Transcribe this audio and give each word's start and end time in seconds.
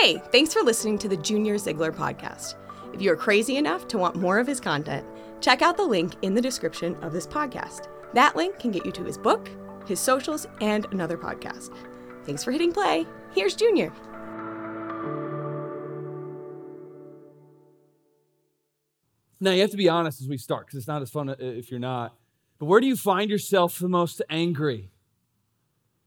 Hey, 0.00 0.16
thanks 0.32 0.54
for 0.54 0.62
listening 0.62 0.96
to 0.96 1.10
the 1.10 1.16
Junior 1.18 1.58
Ziegler 1.58 1.92
podcast. 1.92 2.54
If 2.94 3.02
you 3.02 3.12
are 3.12 3.16
crazy 3.16 3.58
enough 3.58 3.86
to 3.88 3.98
want 3.98 4.16
more 4.16 4.38
of 4.38 4.46
his 4.46 4.58
content, 4.58 5.06
check 5.42 5.60
out 5.60 5.76
the 5.76 5.84
link 5.84 6.14
in 6.22 6.32
the 6.32 6.40
description 6.40 6.96
of 7.02 7.12
this 7.12 7.26
podcast. 7.26 7.88
That 8.14 8.34
link 8.34 8.58
can 8.58 8.70
get 8.70 8.86
you 8.86 8.92
to 8.92 9.04
his 9.04 9.18
book, 9.18 9.50
his 9.86 10.00
socials, 10.00 10.46
and 10.62 10.86
another 10.90 11.18
podcast. 11.18 11.74
Thanks 12.24 12.42
for 12.42 12.50
hitting 12.50 12.72
play. 12.72 13.04
Here's 13.34 13.54
Junior. 13.54 13.92
Now, 19.38 19.50
you 19.50 19.60
have 19.60 19.70
to 19.72 19.76
be 19.76 19.90
honest 19.90 20.22
as 20.22 20.28
we 20.28 20.38
start 20.38 20.64
because 20.64 20.78
it's 20.78 20.88
not 20.88 21.02
as 21.02 21.10
fun 21.10 21.28
uh, 21.28 21.36
if 21.40 21.70
you're 21.70 21.78
not. 21.78 22.16
But 22.58 22.66
where 22.66 22.80
do 22.80 22.86
you 22.86 22.96
find 22.96 23.28
yourself 23.28 23.78
the 23.78 23.88
most 23.90 24.22
angry? 24.30 24.92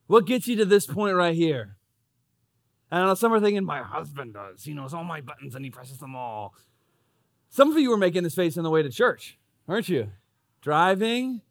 What 0.07 0.25
gets 0.25 0.47
you 0.47 0.55
to 0.55 0.65
this 0.65 0.87
point 0.87 1.15
right 1.15 1.35
here? 1.35 1.77
Know, 2.93 3.13
some 3.15 3.33
are 3.33 3.39
thinking, 3.39 3.65
my 3.65 3.81
husband 3.81 4.33
does. 4.33 4.63
He 4.63 4.73
knows 4.73 4.93
all 4.93 5.03
my 5.03 5.21
buttons 5.21 5.55
and 5.55 5.65
he 5.65 5.71
presses 5.71 5.97
them 5.97 6.15
all. 6.15 6.53
Some 7.49 7.71
of 7.71 7.77
you 7.77 7.89
were 7.89 7.97
making 7.97 8.23
this 8.23 8.35
face 8.35 8.57
on 8.57 8.63
the 8.63 8.69
way 8.69 8.83
to 8.83 8.89
church, 8.89 9.37
aren't 9.67 9.89
you? 9.89 10.09
Driving? 10.61 11.41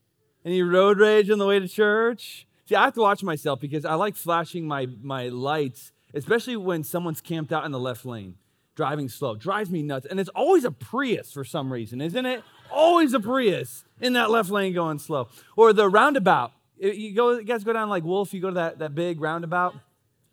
Any 0.44 0.62
road 0.62 0.98
rage 0.98 1.30
on 1.30 1.38
the 1.38 1.46
way 1.46 1.58
to 1.58 1.68
church? 1.68 2.46
See, 2.66 2.74
I 2.74 2.84
have 2.84 2.94
to 2.94 3.00
watch 3.00 3.22
myself 3.22 3.60
because 3.60 3.84
I 3.84 3.94
like 3.94 4.16
flashing 4.16 4.66
my, 4.66 4.86
my 5.00 5.28
lights, 5.28 5.92
especially 6.14 6.56
when 6.56 6.84
someone's 6.84 7.20
camped 7.20 7.52
out 7.52 7.64
in 7.64 7.72
the 7.72 7.78
left 7.78 8.04
lane 8.04 8.36
driving 8.74 9.08
slow. 9.08 9.36
Drives 9.36 9.70
me 9.70 9.82
nuts. 9.82 10.06
And 10.08 10.18
it's 10.18 10.30
always 10.30 10.64
a 10.64 10.70
Prius 10.70 11.32
for 11.32 11.44
some 11.44 11.72
reason, 11.72 12.00
isn't 12.00 12.26
it? 12.26 12.42
Always 12.70 13.14
a 13.14 13.20
Prius 13.20 13.84
in 14.00 14.14
that 14.14 14.30
left 14.30 14.50
lane 14.50 14.72
going 14.72 14.98
slow. 14.98 15.28
Or 15.56 15.72
the 15.72 15.88
roundabout. 15.88 16.52
You, 16.78 17.14
go, 17.14 17.38
you 17.38 17.44
guys 17.44 17.62
go 17.62 17.72
down 17.72 17.88
like 17.88 18.02
Wolf, 18.02 18.34
you 18.34 18.40
go 18.40 18.48
to 18.48 18.54
that, 18.54 18.78
that 18.80 18.94
big 18.94 19.20
roundabout 19.20 19.76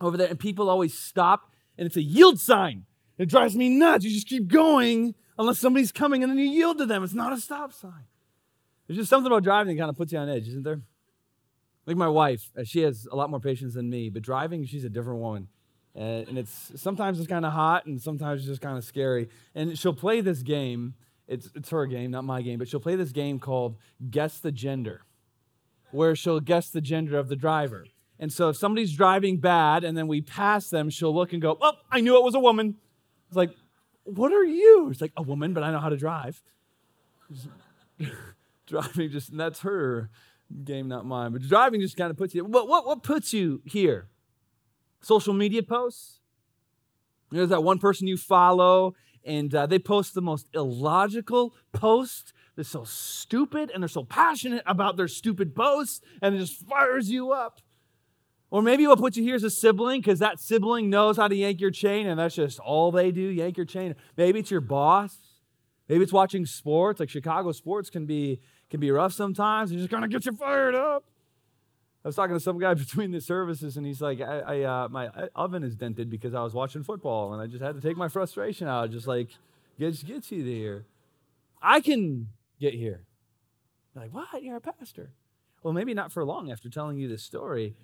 over 0.01 0.17
there, 0.17 0.27
and 0.27 0.39
people 0.39 0.69
always 0.69 0.97
stop, 0.97 1.51
and 1.77 1.85
it's 1.85 1.97
a 1.97 2.01
yield 2.01 2.39
sign. 2.39 2.85
It 3.17 3.27
drives 3.27 3.55
me 3.55 3.69
nuts. 3.69 4.05
You 4.05 4.11
just 4.11 4.27
keep 4.27 4.47
going 4.47 5.15
unless 5.37 5.59
somebody's 5.59 5.91
coming, 5.91 6.23
and 6.23 6.31
then 6.31 6.39
you 6.39 6.45
yield 6.45 6.77
to 6.77 6.85
them. 6.85 7.03
It's 7.03 7.13
not 7.13 7.33
a 7.33 7.37
stop 7.37 7.73
sign. 7.73 8.05
There's 8.87 8.97
just 8.97 9.09
something 9.09 9.31
about 9.31 9.43
driving 9.43 9.75
that 9.75 9.81
kind 9.81 9.89
of 9.89 9.95
puts 9.95 10.11
you 10.11 10.17
on 10.17 10.29
edge, 10.29 10.47
isn't 10.47 10.63
there? 10.63 10.81
Like 11.85 11.97
my 11.97 12.07
wife, 12.07 12.51
uh, 12.57 12.63
she 12.63 12.81
has 12.81 13.07
a 13.11 13.15
lot 13.15 13.29
more 13.29 13.39
patience 13.39 13.73
than 13.73 13.89
me, 13.89 14.09
but 14.09 14.21
driving, 14.21 14.65
she's 14.65 14.83
a 14.83 14.89
different 14.89 15.19
woman. 15.19 15.47
And 15.95 16.37
it's 16.37 16.71
sometimes 16.75 17.19
it's 17.19 17.27
kind 17.27 17.45
of 17.45 17.51
hot 17.51 17.85
and 17.85 18.01
sometimes 18.01 18.41
it's 18.41 18.47
just 18.47 18.61
kind 18.61 18.77
of 18.77 18.83
scary. 18.83 19.29
And 19.53 19.77
she'll 19.77 19.93
play 19.93 20.21
this 20.21 20.43
game. 20.43 20.93
It's, 21.27 21.49
it's 21.55 21.69
her 21.69 21.85
game, 21.85 22.11
not 22.11 22.23
my 22.23 22.41
game, 22.41 22.57
but 22.57 22.67
she'll 22.67 22.79
play 22.79 22.95
this 22.95 23.11
game 23.11 23.39
called 23.39 23.77
Guess 24.09 24.39
the 24.39 24.51
Gender, 24.51 25.01
where 25.91 26.15
she'll 26.15 26.39
guess 26.39 26.69
the 26.69 26.81
gender 26.81 27.17
of 27.17 27.27
the 27.27 27.35
driver. 27.35 27.85
And 28.19 28.31
so 28.33 28.49
if 28.49 28.57
somebody's 28.57 28.93
driving 28.95 29.37
bad 29.37 29.83
and 29.83 29.97
then 29.97 30.07
we 30.07 30.21
pass 30.21 30.69
them, 30.69 30.89
she'll 30.89 31.15
look 31.15 31.31
and 31.33 31.41
go, 31.41 31.57
Oh, 31.61 31.73
I 31.91 32.01
knew 32.01 32.17
it 32.17 32.23
was 32.23 32.35
a 32.35 32.39
woman. 32.39 32.75
It's 33.27 33.37
like, 33.37 33.51
What 34.03 34.33
are 34.33 34.43
you? 34.43 34.89
It's 34.91 35.01
like, 35.01 35.13
A 35.15 35.21
woman, 35.21 35.53
but 35.53 35.63
I 35.63 35.71
know 35.71 35.79
how 35.79 35.89
to 35.89 35.97
drive. 35.97 36.41
driving 38.67 39.09
just, 39.09 39.29
and 39.29 39.39
that's 39.39 39.61
her 39.61 40.09
game, 40.63 40.87
not 40.87 41.05
mine. 41.05 41.31
But 41.31 41.43
driving 41.43 41.79
just 41.79 41.95
kind 41.95 42.11
of 42.11 42.17
puts 42.17 42.35
you, 42.35 42.43
what, 42.43 42.67
what, 42.67 42.85
what 42.85 43.03
puts 43.03 43.33
you 43.33 43.61
here? 43.65 44.09
social 45.01 45.33
media 45.33 45.63
posts. 45.63 46.19
There's 47.31 47.49
that 47.49 47.63
one 47.63 47.79
person 47.79 48.07
you 48.07 48.17
follow, 48.17 48.95
and 49.23 49.53
uh, 49.53 49.67
they 49.67 49.79
post 49.79 50.13
the 50.13 50.21
most 50.21 50.47
illogical 50.53 51.53
post. 51.71 52.33
They're 52.55 52.63
so 52.63 52.83
stupid, 52.83 53.71
and 53.73 53.83
they're 53.83 53.87
so 53.87 54.03
passionate 54.03 54.63
about 54.65 54.97
their 54.97 55.07
stupid 55.07 55.55
posts, 55.55 56.01
and 56.21 56.35
it 56.35 56.39
just 56.39 56.65
fires 56.67 57.09
you 57.09 57.31
up. 57.31 57.61
Or 58.51 58.61
maybe 58.61 58.87
what 58.87 58.97
put 58.97 59.15
you 59.15 59.23
here 59.23 59.35
is 59.35 59.43
a 59.43 59.49
sibling, 59.49 60.01
because 60.01 60.19
that 60.19 60.39
sibling 60.39 60.89
knows 60.89 61.17
how 61.17 61.27
to 61.27 61.35
yank 61.35 61.61
your 61.61 61.69
chain, 61.69 62.07
and 62.07 62.19
that's 62.19 62.35
just 62.35 62.59
all 62.59 62.91
they 62.91 63.11
do, 63.11 63.21
yank 63.21 63.57
your 63.57 63.65
chain. 63.65 63.95
Maybe 64.17 64.39
it's 64.39 64.49
your 64.49 64.61
boss. 64.61 65.17
Maybe 65.87 66.03
it's 66.03 66.13
watching 66.13 66.45
sports, 66.45 66.99
like 66.99 67.09
Chicago 67.09 67.51
sports 67.51 67.89
can 67.89 68.05
be 68.05 68.39
can 68.69 68.79
be 68.79 68.91
rough 68.91 69.13
sometimes. 69.13 69.71
It 69.71 69.77
just 69.77 69.91
of 69.91 70.09
gets 70.09 70.27
you 70.27 70.33
fired 70.33 70.75
up. 70.75 71.03
I 72.03 72.07
was 72.07 72.15
talking 72.15 72.35
to 72.35 72.39
some 72.39 72.59
guy 72.59 72.73
between 72.75 73.11
the 73.11 73.21
services, 73.21 73.75
and 73.77 73.85
he's 73.85 74.01
like, 74.01 74.21
I, 74.21 74.39
I 74.39 74.61
uh, 74.61 74.87
"My 74.89 75.07
oven 75.35 75.63
is 75.63 75.75
dented 75.75 76.09
because 76.09 76.33
I 76.33 76.43
was 76.43 76.53
watching 76.53 76.83
football, 76.83 77.33
and 77.33 77.41
I 77.41 77.47
just 77.47 77.63
had 77.63 77.75
to 77.75 77.81
take 77.81 77.97
my 77.97 78.07
frustration 78.07 78.67
out. 78.67 78.91
Just 78.91 79.07
like, 79.07 79.29
gets 79.79 80.03
gets 80.03 80.31
you 80.31 80.43
there. 80.43 80.85
I 81.61 81.81
can 81.81 82.29
get 82.59 82.73
here." 82.73 83.01
You're 83.95 84.03
like, 84.03 84.13
what? 84.13 84.43
You're 84.43 84.57
a 84.57 84.61
pastor? 84.61 85.11
Well, 85.63 85.73
maybe 85.73 85.93
not 85.93 86.11
for 86.11 86.23
long. 86.23 86.51
After 86.51 86.69
telling 86.69 86.97
you 86.97 87.07
this 87.07 87.23
story, 87.23 87.75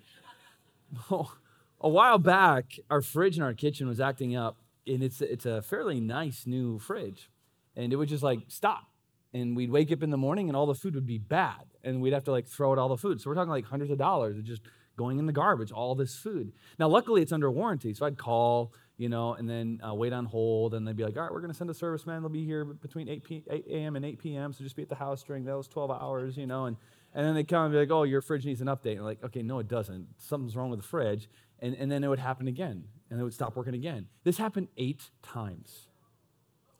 a 1.10 1.88
while 1.88 2.18
back, 2.18 2.78
our 2.90 3.02
fridge 3.02 3.36
in 3.36 3.42
our 3.42 3.54
kitchen 3.54 3.88
was 3.88 4.00
acting 4.00 4.36
up, 4.36 4.56
and 4.86 5.02
it's 5.02 5.20
it's 5.20 5.46
a 5.46 5.62
fairly 5.62 6.00
nice 6.00 6.46
new 6.46 6.78
fridge, 6.78 7.30
and 7.74 7.92
it 7.92 7.96
would 7.96 8.08
just 8.08 8.22
like 8.22 8.40
stop. 8.48 8.86
And 9.34 9.56
we'd 9.56 9.70
wake 9.70 9.92
up 9.92 10.02
in 10.02 10.10
the 10.10 10.16
morning 10.16 10.48
and 10.48 10.56
all 10.56 10.64
the 10.64 10.74
food 10.74 10.94
would 10.94 11.06
be 11.06 11.18
bad. 11.18 11.64
And 11.84 12.00
we'd 12.00 12.14
have 12.14 12.24
to 12.24 12.30
like 12.30 12.46
throw 12.46 12.72
out 12.72 12.78
all 12.78 12.88
the 12.88 12.96
food. 12.96 13.20
So 13.20 13.28
we're 13.28 13.34
talking 13.34 13.50
like 13.50 13.66
hundreds 13.66 13.90
of 13.90 13.98
dollars 13.98 14.38
of 14.38 14.44
just 14.44 14.62
going 14.96 15.18
in 15.18 15.26
the 15.26 15.32
garbage 15.32 15.70
all 15.72 15.94
this 15.94 16.16
food. 16.16 16.52
Now 16.78 16.88
luckily 16.88 17.20
it's 17.20 17.32
under 17.32 17.50
warranty. 17.50 17.92
So 17.92 18.06
i'd 18.06 18.16
call 18.16 18.72
you 18.96 19.08
know 19.08 19.34
and 19.34 19.48
then 19.48 19.80
uh, 19.86 19.94
wait 19.94 20.12
on 20.12 20.24
hold 20.24 20.74
and 20.74 20.86
they'd 20.86 20.96
be 20.96 21.04
like 21.04 21.16
all 21.16 21.22
right 21.22 21.32
we're 21.32 21.40
going 21.40 21.52
to 21.52 21.56
send 21.56 21.68
a 21.68 21.74
serviceman 21.74 22.20
they'll 22.20 22.28
be 22.28 22.44
here 22.44 22.64
between 22.64 23.08
8, 23.08 23.24
p- 23.24 23.44
8 23.50 23.64
a.m 23.70 23.96
and 23.96 24.04
8 24.04 24.18
p.m 24.18 24.52
so 24.52 24.64
just 24.64 24.76
be 24.76 24.82
at 24.82 24.88
the 24.88 24.94
house 24.94 25.22
during 25.22 25.44
those 25.44 25.68
12 25.68 25.90
hours 25.90 26.36
you 26.36 26.46
know 26.46 26.66
and, 26.66 26.76
and 27.14 27.26
then 27.26 27.34
they 27.34 27.44
come 27.44 27.64
and 27.64 27.72
be 27.72 27.78
like 27.78 27.90
oh 27.90 28.02
your 28.04 28.20
fridge 28.20 28.44
needs 28.44 28.60
an 28.60 28.68
update. 28.68 28.96
And 28.96 29.04
like 29.04 29.22
okay 29.24 29.42
no 29.42 29.58
it 29.58 29.68
doesn't. 29.68 30.06
Something's 30.18 30.56
wrong 30.56 30.70
with 30.70 30.80
the 30.80 30.86
fridge. 30.86 31.28
And, 31.60 31.74
and 31.74 31.90
then 31.90 32.04
it 32.04 32.08
would 32.08 32.18
happen 32.18 32.48
again. 32.48 32.84
And 33.10 33.18
it 33.18 33.22
would 33.22 33.32
stop 33.32 33.56
working 33.56 33.74
again. 33.74 34.08
This 34.24 34.36
happened 34.36 34.68
eight 34.76 35.10
times. 35.22 35.88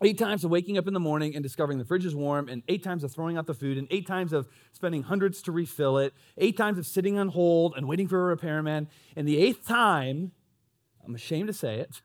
Eight 0.02 0.18
times 0.18 0.44
of 0.44 0.50
waking 0.50 0.76
up 0.76 0.86
in 0.86 0.92
the 0.92 1.00
morning 1.00 1.34
and 1.34 1.42
discovering 1.42 1.78
the 1.78 1.84
fridge 1.84 2.04
is 2.04 2.14
warm, 2.14 2.50
and 2.50 2.62
eight 2.68 2.82
times 2.82 3.02
of 3.02 3.12
throwing 3.12 3.38
out 3.38 3.46
the 3.46 3.54
food, 3.54 3.78
and 3.78 3.86
eight 3.90 4.06
times 4.06 4.34
of 4.34 4.46
spending 4.72 5.04
hundreds 5.04 5.40
to 5.42 5.52
refill 5.52 5.96
it, 5.96 6.12
eight 6.36 6.54
times 6.54 6.78
of 6.78 6.86
sitting 6.86 7.18
on 7.18 7.28
hold 7.28 7.72
and 7.76 7.88
waiting 7.88 8.06
for 8.06 8.20
a 8.20 8.24
repairman. 8.26 8.88
And 9.16 9.26
the 9.26 9.38
eighth 9.38 9.66
time, 9.66 10.32
I'm 11.02 11.14
ashamed 11.14 11.46
to 11.46 11.54
say 11.54 11.78
it, 11.78 12.02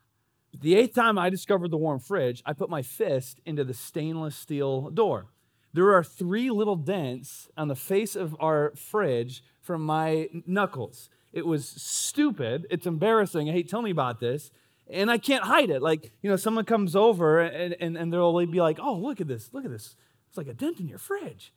the 0.58 0.74
eighth 0.74 0.94
time 0.94 1.18
I 1.18 1.28
discovered 1.28 1.70
the 1.70 1.76
warm 1.76 1.98
fridge, 1.98 2.42
I 2.46 2.54
put 2.54 2.70
my 2.70 2.80
fist 2.80 3.40
into 3.44 3.62
the 3.62 3.74
stainless 3.74 4.36
steel 4.36 4.88
door. 4.88 5.26
There 5.72 5.94
are 5.94 6.04
three 6.04 6.50
little 6.50 6.76
dents 6.76 7.48
on 7.56 7.68
the 7.68 7.76
face 7.76 8.14
of 8.14 8.36
our 8.40 8.72
fridge 8.76 9.42
from 9.60 9.82
my 9.84 10.28
knuckles. 10.46 11.08
It 11.32 11.46
was 11.46 11.66
stupid. 11.66 12.66
It's 12.70 12.86
embarrassing. 12.86 13.48
I 13.48 13.52
hate 13.52 13.72
you 13.72 13.86
about 13.86 14.20
this 14.20 14.50
and 14.92 15.10
I 15.10 15.18
can't 15.18 15.44
hide 15.44 15.70
it. 15.70 15.82
Like, 15.82 16.12
you 16.22 16.30
know, 16.30 16.36
someone 16.36 16.64
comes 16.64 16.94
over 16.94 17.40
and, 17.40 17.74
and, 17.80 17.96
and 17.96 18.12
they'll 18.12 18.46
be 18.46 18.60
like, 18.60 18.78
oh, 18.80 18.94
look 18.94 19.20
at 19.20 19.26
this, 19.26 19.50
look 19.52 19.64
at 19.64 19.70
this. 19.70 19.96
It's 20.28 20.36
like 20.36 20.48
a 20.48 20.54
dent 20.54 20.80
in 20.80 20.88
your 20.88 20.98
fridge. 20.98 21.52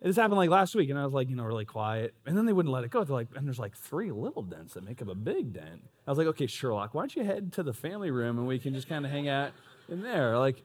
And 0.00 0.10
this 0.10 0.16
happened 0.16 0.36
like 0.36 0.50
last 0.50 0.74
week, 0.74 0.90
and 0.90 0.98
I 0.98 1.04
was 1.04 1.14
like, 1.14 1.30
you 1.30 1.36
know, 1.36 1.44
really 1.44 1.64
quiet. 1.64 2.14
And 2.26 2.36
then 2.36 2.44
they 2.44 2.52
wouldn't 2.52 2.72
let 2.72 2.84
it 2.84 2.90
go. 2.90 3.02
They're 3.02 3.16
like, 3.16 3.28
and 3.34 3.46
there's 3.46 3.58
like 3.58 3.74
three 3.74 4.12
little 4.12 4.42
dents 4.42 4.74
that 4.74 4.84
make 4.84 5.00
up 5.00 5.08
a 5.08 5.14
big 5.14 5.54
dent. 5.54 5.82
I 6.06 6.10
was 6.10 6.18
like, 6.18 6.26
okay, 6.28 6.46
Sherlock, 6.46 6.92
why 6.92 7.02
don't 7.02 7.16
you 7.16 7.24
head 7.24 7.52
to 7.54 7.62
the 7.62 7.72
family 7.72 8.10
room 8.10 8.38
and 8.38 8.46
we 8.46 8.58
can 8.58 8.74
just 8.74 8.88
kind 8.88 9.06
of 9.06 9.10
hang 9.10 9.28
out 9.28 9.52
in 9.88 10.02
there? 10.02 10.38
Like, 10.38 10.62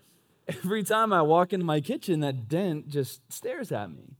every 0.57 0.83
time 0.83 1.13
I 1.13 1.21
walk 1.21 1.53
into 1.53 1.65
my 1.65 1.81
kitchen, 1.81 2.19
that 2.21 2.47
dent 2.47 2.89
just 2.89 3.21
stares 3.31 3.71
at 3.71 3.91
me, 3.91 4.17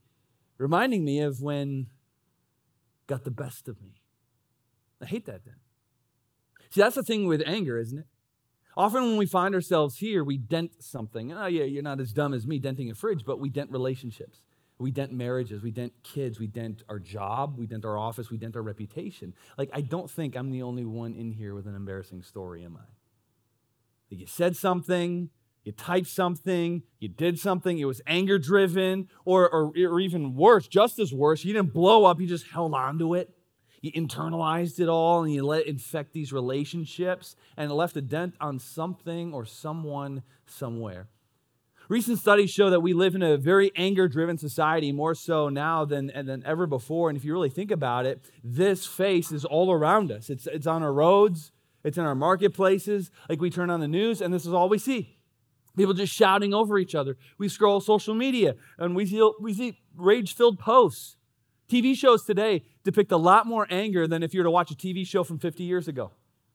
reminding 0.58 1.04
me 1.04 1.20
of 1.20 1.40
when 1.40 1.86
got 3.06 3.24
the 3.24 3.30
best 3.30 3.68
of 3.68 3.82
me. 3.82 4.00
I 5.00 5.06
hate 5.06 5.26
that 5.26 5.44
dent. 5.44 5.58
See, 6.70 6.80
that's 6.80 6.94
the 6.94 7.02
thing 7.02 7.26
with 7.26 7.42
anger, 7.44 7.78
isn't 7.78 7.98
it? 7.98 8.06
Often 8.76 9.02
when 9.02 9.16
we 9.18 9.26
find 9.26 9.54
ourselves 9.54 9.98
here, 9.98 10.24
we 10.24 10.38
dent 10.38 10.82
something. 10.82 11.32
Oh, 11.32 11.46
yeah, 11.46 11.64
you're 11.64 11.82
not 11.82 12.00
as 12.00 12.12
dumb 12.12 12.32
as 12.32 12.46
me 12.46 12.58
denting 12.58 12.90
a 12.90 12.94
fridge, 12.94 13.24
but 13.26 13.38
we 13.38 13.50
dent 13.50 13.70
relationships. 13.70 14.40
We 14.78 14.90
dent 14.90 15.12
marriages, 15.12 15.62
we 15.62 15.70
dent 15.70 15.92
kids, 16.02 16.40
we 16.40 16.46
dent 16.46 16.82
our 16.88 16.98
job, 16.98 17.56
we 17.58 17.66
dent 17.66 17.84
our 17.84 17.96
office, 17.96 18.30
we 18.30 18.38
dent 18.38 18.56
our 18.56 18.62
reputation. 18.62 19.34
Like, 19.56 19.70
I 19.72 19.80
don't 19.82 20.10
think 20.10 20.34
I'm 20.34 20.50
the 20.50 20.62
only 20.62 20.84
one 20.84 21.14
in 21.14 21.30
here 21.30 21.54
with 21.54 21.66
an 21.66 21.76
embarrassing 21.76 22.22
story, 22.22 22.64
am 22.64 22.76
I? 22.76 22.86
Like 24.10 24.20
you 24.20 24.26
said 24.26 24.56
something, 24.56 25.30
you 25.64 25.72
typed 25.72 26.08
something, 26.08 26.82
you 26.98 27.08
did 27.08 27.38
something, 27.38 27.78
it 27.78 27.84
was 27.84 28.00
anger 28.06 28.38
driven, 28.38 29.08
or, 29.24 29.48
or, 29.48 29.72
or 29.76 30.00
even 30.00 30.34
worse, 30.34 30.66
just 30.66 30.98
as 30.98 31.12
worse, 31.12 31.44
you 31.44 31.52
didn't 31.52 31.72
blow 31.72 32.04
up, 32.04 32.20
you 32.20 32.26
just 32.26 32.48
held 32.48 32.74
on 32.74 32.98
to 32.98 33.14
it 33.14 33.32
you 33.82 33.90
internalized 33.92 34.78
it 34.78 34.88
all 34.88 35.24
and 35.24 35.34
you 35.34 35.44
let 35.44 35.62
it 35.62 35.66
infect 35.66 36.12
these 36.12 36.32
relationships 36.32 37.34
and 37.56 37.70
it 37.70 37.74
left 37.74 37.96
a 37.96 38.00
dent 38.00 38.34
on 38.40 38.58
something 38.58 39.34
or 39.34 39.44
someone 39.44 40.22
somewhere. 40.46 41.08
Recent 41.88 42.20
studies 42.20 42.50
show 42.50 42.70
that 42.70 42.80
we 42.80 42.94
live 42.94 43.16
in 43.16 43.22
a 43.22 43.36
very 43.36 43.72
anger 43.74 44.06
driven 44.06 44.38
society, 44.38 44.92
more 44.92 45.16
so 45.16 45.48
now 45.48 45.84
than, 45.84 46.12
than 46.14 46.42
ever 46.46 46.66
before. 46.66 47.10
And 47.10 47.18
if 47.18 47.24
you 47.24 47.32
really 47.32 47.50
think 47.50 47.72
about 47.72 48.06
it, 48.06 48.22
this 48.42 48.86
face 48.86 49.32
is 49.32 49.44
all 49.44 49.72
around 49.72 50.12
us. 50.12 50.30
It's, 50.30 50.46
it's 50.46 50.66
on 50.66 50.82
our 50.82 50.92
roads, 50.92 51.50
it's 51.82 51.98
in 51.98 52.04
our 52.04 52.14
marketplaces. 52.14 53.10
Like 53.28 53.40
we 53.40 53.50
turn 53.50 53.68
on 53.68 53.80
the 53.80 53.88
news, 53.88 54.22
and 54.22 54.32
this 54.32 54.46
is 54.46 54.52
all 54.54 54.68
we 54.68 54.78
see. 54.78 55.16
People 55.76 55.94
just 55.94 56.12
shouting 56.12 56.52
over 56.52 56.78
each 56.78 56.94
other. 56.94 57.16
We 57.38 57.48
scroll 57.48 57.80
social 57.80 58.14
media 58.14 58.54
and 58.78 58.94
we 58.94 59.06
see, 59.06 59.30
we 59.40 59.54
see 59.54 59.78
rage 59.96 60.34
filled 60.34 60.58
posts. 60.58 61.16
TV 61.68 61.96
shows 61.96 62.24
today 62.24 62.64
depict 62.84 63.12
a 63.12 63.16
lot 63.16 63.46
more 63.46 63.66
anger 63.70 64.06
than 64.06 64.22
if 64.22 64.34
you 64.34 64.40
were 64.40 64.44
to 64.44 64.50
watch 64.50 64.70
a 64.70 64.74
TV 64.74 65.06
show 65.06 65.24
from 65.24 65.38
50 65.38 65.64
years 65.64 65.88
ago. 65.88 66.12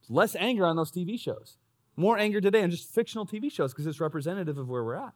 Less 0.09 0.35
anger 0.35 0.65
on 0.65 0.75
those 0.75 0.91
TV 0.91 1.19
shows. 1.19 1.57
More 1.95 2.17
anger 2.17 2.39
today 2.39 2.61
on 2.61 2.69
just 2.69 2.93
fictional 2.93 3.25
TV 3.25 3.51
shows 3.51 3.73
because 3.73 3.87
it's 3.87 3.99
representative 3.99 4.57
of 4.57 4.69
where 4.69 4.83
we're 4.83 4.95
at. 4.95 5.13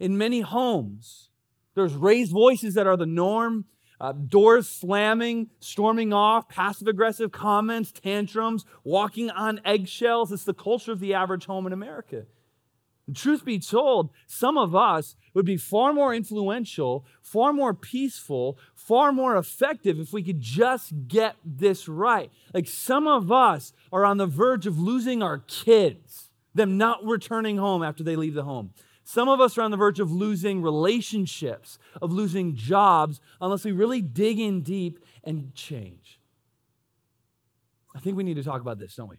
In 0.00 0.16
many 0.16 0.40
homes, 0.40 1.28
there's 1.74 1.94
raised 1.94 2.32
voices 2.32 2.74
that 2.74 2.86
are 2.86 2.96
the 2.96 3.06
norm, 3.06 3.66
uh, 4.00 4.12
doors 4.12 4.68
slamming, 4.68 5.50
storming 5.60 6.12
off, 6.12 6.48
passive 6.48 6.88
aggressive 6.88 7.30
comments, 7.30 7.92
tantrums, 7.92 8.64
walking 8.82 9.30
on 9.30 9.60
eggshells. 9.64 10.32
It's 10.32 10.44
the 10.44 10.54
culture 10.54 10.92
of 10.92 11.00
the 11.00 11.14
average 11.14 11.44
home 11.44 11.66
in 11.66 11.72
America. 11.72 12.24
Truth 13.12 13.44
be 13.44 13.58
told, 13.58 14.10
some 14.26 14.56
of 14.56 14.74
us 14.74 15.14
would 15.34 15.44
be 15.44 15.58
far 15.58 15.92
more 15.92 16.14
influential, 16.14 17.04
far 17.20 17.52
more 17.52 17.74
peaceful, 17.74 18.58
far 18.74 19.12
more 19.12 19.36
effective 19.36 20.00
if 20.00 20.12
we 20.12 20.22
could 20.22 20.40
just 20.40 20.92
get 21.06 21.36
this 21.44 21.86
right. 21.86 22.30
Like 22.54 22.66
some 22.66 23.06
of 23.06 23.30
us 23.30 23.74
are 23.92 24.06
on 24.06 24.16
the 24.16 24.26
verge 24.26 24.66
of 24.66 24.78
losing 24.78 25.22
our 25.22 25.38
kids, 25.38 26.30
them 26.54 26.78
not 26.78 27.04
returning 27.04 27.58
home 27.58 27.82
after 27.82 28.02
they 28.02 28.16
leave 28.16 28.34
the 28.34 28.44
home. 28.44 28.70
Some 29.04 29.28
of 29.28 29.38
us 29.38 29.58
are 29.58 29.62
on 29.62 29.70
the 29.70 29.76
verge 29.76 30.00
of 30.00 30.10
losing 30.10 30.62
relationships, 30.62 31.78
of 32.00 32.10
losing 32.10 32.54
jobs, 32.54 33.20
unless 33.38 33.66
we 33.66 33.72
really 33.72 34.00
dig 34.00 34.40
in 34.40 34.62
deep 34.62 34.98
and 35.22 35.54
change. 35.54 36.18
I 37.94 38.00
think 38.00 38.16
we 38.16 38.24
need 38.24 38.36
to 38.36 38.42
talk 38.42 38.62
about 38.62 38.78
this, 38.78 38.96
don't 38.96 39.10
we? 39.10 39.16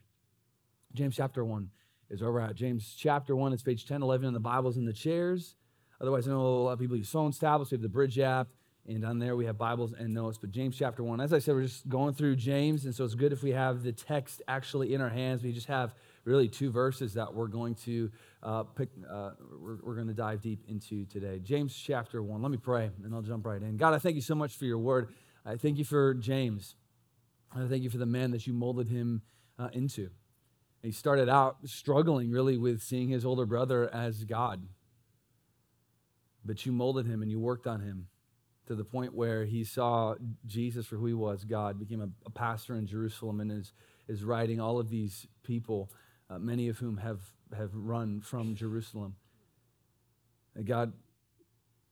James 0.96 1.16
chapter 1.16 1.46
1 1.46 1.70
is 2.10 2.22
we're 2.22 2.40
at. 2.40 2.56
James 2.56 2.96
chapter 2.98 3.36
1 3.36 3.54
It's 3.54 3.63
page 3.63 3.86
10, 3.86 4.02
11 4.02 4.28
in 4.28 4.34
the 4.34 4.40
Bibles 4.40 4.78
in 4.78 4.86
the 4.86 4.94
chairs. 4.94 5.56
Otherwise, 6.00 6.28
I 6.28 6.31
know 6.31 6.42
a 6.42 6.63
lot 6.63 6.72
of 6.74 6.80
people 6.80 6.98
use 6.98 7.10
phone 7.10 7.31
tablets. 7.31 7.72
We 7.72 7.75
have 7.75 7.81
the 7.81 7.90
Bridge 7.90 8.19
app, 8.19 8.48
and 8.86 9.04
on 9.06 9.18
there 9.18 9.36
we 9.36 9.46
have 9.46 9.57
Bibles 9.57 9.94
and 9.94 10.13
notes. 10.13 10.38
But 10.38 10.52
James 10.52 10.78
chapter 10.78 11.04
1, 11.04 11.22
as 11.22 11.34
I 11.34 11.40
said, 11.40 11.56
we're 11.56 11.63
just 11.63 11.88
going 11.88 12.13
through 12.13 12.36
James, 12.36 12.86
and 12.86 12.94
so 12.94 13.06
it's 13.06 13.16
good 13.16 13.31
if 13.31 13.42
we 13.42 13.52
have 13.52 13.81
the 13.81 13.92
text 13.92 14.42
actually 14.48 14.94
in 14.94 15.02
our 15.02 15.10
hands. 15.10 15.42
We 15.42 15.52
just 15.52 15.68
have 15.68 15.96
really 16.25 16.48
two 16.50 16.69
verses 16.69 17.13
that 17.13 17.34
we're 17.34 17.48
going 17.48 17.75
to 17.75 18.12
uh, 18.44 18.63
pick, 18.63 18.90
uh, 19.10 19.31
we're, 19.60 19.78
we're 19.81 19.96
going 19.96 20.08
to 20.08 20.13
dive 20.13 20.42
deep 20.42 20.63
into 20.68 21.06
today. 21.06 21.40
James 21.40 21.75
chapter 21.75 22.22
1. 22.22 22.42
Let 22.42 22.51
me 22.51 22.58
pray, 22.58 22.92
and 23.04 23.16
I'll 23.16 23.22
jump 23.22 23.46
right 23.46 23.62
in. 23.62 23.78
God, 23.78 23.94
I 23.94 24.00
thank 24.00 24.16
you 24.16 24.22
so 24.22 24.36
much 24.36 24.56
for 24.56 24.66
your 24.66 24.80
word. 24.80 25.13
I 25.46 25.56
thank 25.56 25.78
you 25.78 25.86
for 25.86 26.13
James. 26.13 26.75
I 27.56 27.66
thank 27.68 27.84
you 27.84 27.90
for 27.90 27.98
the 27.98 28.06
man 28.06 28.31
that 28.31 28.46
you 28.46 28.54
molded 28.54 28.90
him 28.90 29.22
uh, 29.58 29.69
into. 29.72 30.10
He 30.86 30.92
started 30.92 31.28
out 31.28 31.58
struggling 31.66 32.30
really 32.30 32.60
with 32.60 32.84
seeing 32.84 33.10
his 33.10 33.26
older 33.26 33.48
brother 33.48 33.90
as 33.92 34.24
God. 34.24 34.68
But 36.46 36.64
you 36.64 36.72
molded 36.72 37.08
him 37.08 37.24
and 37.24 37.32
you 37.32 37.40
worked 37.40 37.66
on 37.66 37.82
him 37.82 38.08
to 38.68 38.76
the 38.76 38.84
point 38.84 39.16
where 39.16 39.46
he 39.46 39.64
saw 39.64 40.14
Jesus 40.46 40.86
for 40.86 40.98
who 40.98 41.08
he 41.08 41.14
was, 41.14 41.44
God, 41.44 41.80
became 41.80 42.02
a, 42.02 42.10
a 42.28 42.30
pastor 42.30 42.76
in 42.76 42.86
Jerusalem 42.86 43.40
and 43.40 43.52
is, 43.52 43.74
is 44.08 44.24
writing 44.24 44.60
all 44.60 44.78
of 44.80 44.90
these 44.92 45.26
people, 45.42 45.90
uh, 46.30 46.38
many 46.38 46.68
of 46.68 46.78
whom 46.78 46.98
have, 46.98 47.22
have 47.58 47.72
run 47.74 48.22
from 48.22 48.54
Jerusalem. 48.56 49.16
And 50.54 50.68
God, 50.68 50.94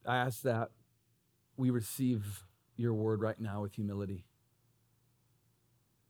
I 0.05 0.17
ask 0.17 0.43
that 0.43 0.69
we 1.57 1.71
receive 1.71 2.43
your 2.75 2.93
word 2.93 3.21
right 3.21 3.39
now 3.39 3.63
with 3.63 3.73
humility. 3.73 4.25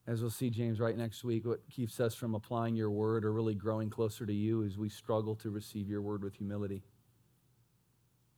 As 0.06 0.22
we'll 0.22 0.32
see, 0.32 0.50
James, 0.50 0.82
right 0.82 0.98
next 0.98 1.24
week, 1.24 1.46
what 1.46 1.68
keeps 1.70 2.00
us 2.00 2.14
from 2.14 2.36
applying 2.36 2.76
your 2.76 2.92
word 2.92 3.24
or 3.24 3.32
really 3.32 3.56
growing 3.56 3.90
closer 3.90 4.26
to 4.26 4.34
you 4.34 4.64
is 4.64 4.78
we 4.78 4.90
struggle 4.90 5.36
to 5.38 5.50
receive 5.50 5.88
your 5.88 6.02
word 6.02 6.24
with 6.24 6.36
humility. 6.36 6.84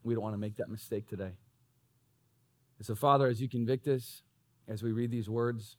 We 0.04 0.14
don't 0.14 0.22
want 0.24 0.36
to 0.36 0.40
make 0.40 0.58
that 0.58 0.70
mistake 0.70 1.08
today. 1.08 1.32
And 2.78 2.86
so, 2.86 2.94
Father, 2.94 3.28
as 3.28 3.42
you 3.42 3.50
convict 3.50 3.88
us, 3.88 4.22
as 4.68 4.84
we 4.84 4.92
read 4.92 5.10
these 5.10 5.30
words, 5.30 5.78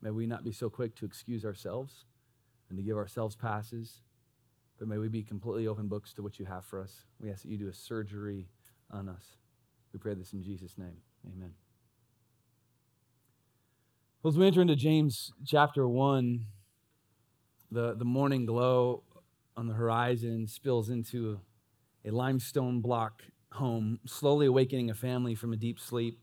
may 0.00 0.10
we 0.10 0.26
not 0.26 0.42
be 0.42 0.52
so 0.52 0.68
quick 0.68 0.96
to 0.96 1.04
excuse 1.04 1.44
ourselves 1.44 2.04
and 2.68 2.76
to 2.76 2.82
give 2.82 2.96
ourselves 2.96 3.36
passes, 3.36 4.00
but 4.78 4.88
may 4.88 4.98
we 4.98 5.08
be 5.08 5.22
completely 5.22 5.68
open 5.68 5.86
books 5.86 6.12
to 6.14 6.22
what 6.22 6.40
you 6.40 6.46
have 6.46 6.64
for 6.64 6.80
us. 6.80 7.04
We 7.20 7.30
ask 7.30 7.42
that 7.42 7.48
you 7.48 7.58
do 7.58 7.68
a 7.68 7.74
surgery 7.74 8.48
on 8.90 9.08
us. 9.08 9.36
We 9.92 10.00
pray 10.00 10.14
this 10.14 10.32
in 10.32 10.42
Jesus' 10.42 10.76
name. 10.78 10.96
Amen. 11.24 11.61
As 14.24 14.38
we 14.38 14.46
enter 14.46 14.60
into 14.60 14.76
James 14.76 15.32
chapter 15.44 15.88
1, 15.88 16.46
the, 17.72 17.94
the 17.96 18.04
morning 18.04 18.46
glow 18.46 19.02
on 19.56 19.66
the 19.66 19.74
horizon 19.74 20.46
spills 20.46 20.90
into 20.90 21.40
a 22.04 22.12
limestone 22.12 22.80
block 22.80 23.22
home, 23.50 23.98
slowly 24.06 24.46
awakening 24.46 24.90
a 24.90 24.94
family 24.94 25.34
from 25.34 25.52
a 25.52 25.56
deep 25.56 25.80
sleep. 25.80 26.20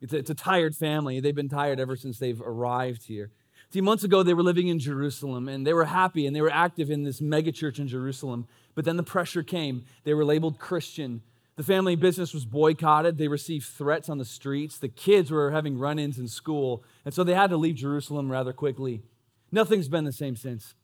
It's 0.00 0.12
a, 0.12 0.18
it's 0.18 0.30
a 0.30 0.34
tired 0.34 0.76
family. 0.76 1.18
They've 1.18 1.34
been 1.34 1.48
tired 1.48 1.80
ever 1.80 1.96
since 1.96 2.20
they've 2.20 2.40
arrived 2.40 3.06
here. 3.06 3.32
See, 3.70 3.80
months 3.80 4.04
ago, 4.04 4.22
they 4.22 4.32
were 4.32 4.44
living 4.44 4.68
in 4.68 4.78
Jerusalem 4.78 5.48
and 5.48 5.66
they 5.66 5.72
were 5.72 5.86
happy 5.86 6.24
and 6.24 6.36
they 6.36 6.40
were 6.40 6.52
active 6.52 6.88
in 6.88 7.02
this 7.02 7.20
megachurch 7.20 7.80
in 7.80 7.88
Jerusalem. 7.88 8.46
But 8.76 8.84
then 8.84 8.96
the 8.96 9.02
pressure 9.02 9.42
came. 9.42 9.86
They 10.04 10.14
were 10.14 10.24
labeled 10.24 10.60
Christian. 10.60 11.22
The 11.58 11.64
family 11.64 11.96
business 11.96 12.32
was 12.32 12.44
boycotted. 12.44 13.18
They 13.18 13.26
received 13.26 13.66
threats 13.66 14.08
on 14.08 14.18
the 14.18 14.24
streets. 14.24 14.78
The 14.78 14.88
kids 14.88 15.32
were 15.32 15.50
having 15.50 15.76
run 15.76 15.98
ins 15.98 16.16
in 16.16 16.28
school. 16.28 16.84
And 17.04 17.12
so 17.12 17.24
they 17.24 17.34
had 17.34 17.50
to 17.50 17.56
leave 17.56 17.74
Jerusalem 17.74 18.30
rather 18.30 18.52
quickly. 18.52 19.02
Nothing's 19.50 19.88
been 19.88 20.04
the 20.04 20.12
same 20.12 20.36
since. 20.36 20.76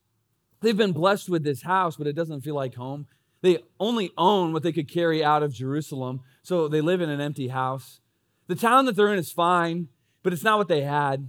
They've 0.62 0.76
been 0.76 0.90
blessed 0.90 1.28
with 1.28 1.44
this 1.44 1.62
house, 1.62 1.96
but 1.96 2.08
it 2.08 2.14
doesn't 2.14 2.40
feel 2.40 2.56
like 2.56 2.74
home. 2.74 3.06
They 3.40 3.58
only 3.78 4.10
own 4.18 4.52
what 4.52 4.64
they 4.64 4.72
could 4.72 4.88
carry 4.90 5.22
out 5.22 5.44
of 5.44 5.54
Jerusalem, 5.54 6.22
so 6.42 6.66
they 6.66 6.80
live 6.80 7.00
in 7.00 7.08
an 7.08 7.20
empty 7.20 7.48
house. 7.48 8.00
The 8.48 8.56
town 8.56 8.86
that 8.86 8.96
they're 8.96 9.12
in 9.12 9.18
is 9.20 9.30
fine, 9.30 9.86
but 10.24 10.32
it's 10.32 10.42
not 10.42 10.58
what 10.58 10.66
they 10.66 10.82
had. 10.82 11.28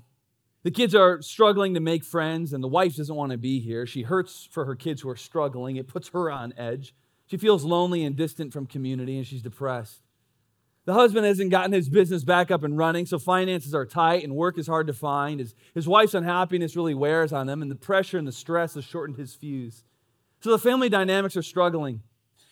The 0.64 0.72
kids 0.72 0.96
are 0.96 1.22
struggling 1.22 1.76
to 1.76 1.80
make 1.80 2.04
friends, 2.04 2.52
and 2.52 2.64
the 2.64 2.68
wife 2.68 2.96
doesn't 2.96 3.16
want 3.16 3.32
to 3.32 3.38
be 3.38 3.60
here. 3.60 3.86
She 3.86 4.02
hurts 4.02 4.48
for 4.50 4.66
her 4.66 4.76
kids 4.76 5.04
who 5.04 5.10
are 5.10 5.16
struggling. 5.16 5.76
It 5.76 5.88
puts 5.88 6.08
her 6.08 6.32
on 6.32 6.52
edge. 6.58 6.96
She 7.28 7.38
feels 7.38 7.64
lonely 7.64 8.04
and 8.04 8.16
distant 8.16 8.54
from 8.54 8.68
community, 8.68 9.18
and 9.18 9.26
she's 9.26 9.42
depressed. 9.42 10.02
The 10.86 10.94
husband 10.94 11.26
hasn't 11.26 11.50
gotten 11.50 11.72
his 11.72 11.90
business 11.90 12.24
back 12.24 12.52
up 12.52 12.64
and 12.64 12.78
running, 12.78 13.08
so 13.08 13.18
finances 13.18 13.74
are 13.74 13.88
tight 13.88 14.24
and 14.24 14.36
work 14.36 14.60
is 14.60 14.68
hard 14.68 14.86
to 14.88 14.94
find. 14.94 15.40
His, 15.40 15.56
his 15.74 15.88
wife's 15.88 16.14
unhappiness 16.14 16.76
really 16.76 16.94
wears 16.94 17.34
on 17.34 17.50
him, 17.50 17.64
and 17.64 17.72
the 17.72 17.76
pressure 17.76 18.20
and 18.20 18.28
the 18.28 18.32
stress 18.32 18.76
has 18.76 18.84
shortened 18.84 19.18
his 19.18 19.34
fuse. 19.34 19.84
So 20.42 20.52
the 20.52 20.60
family 20.60 20.90
dynamics 20.90 21.36
are 21.36 21.42
struggling. 21.42 22.02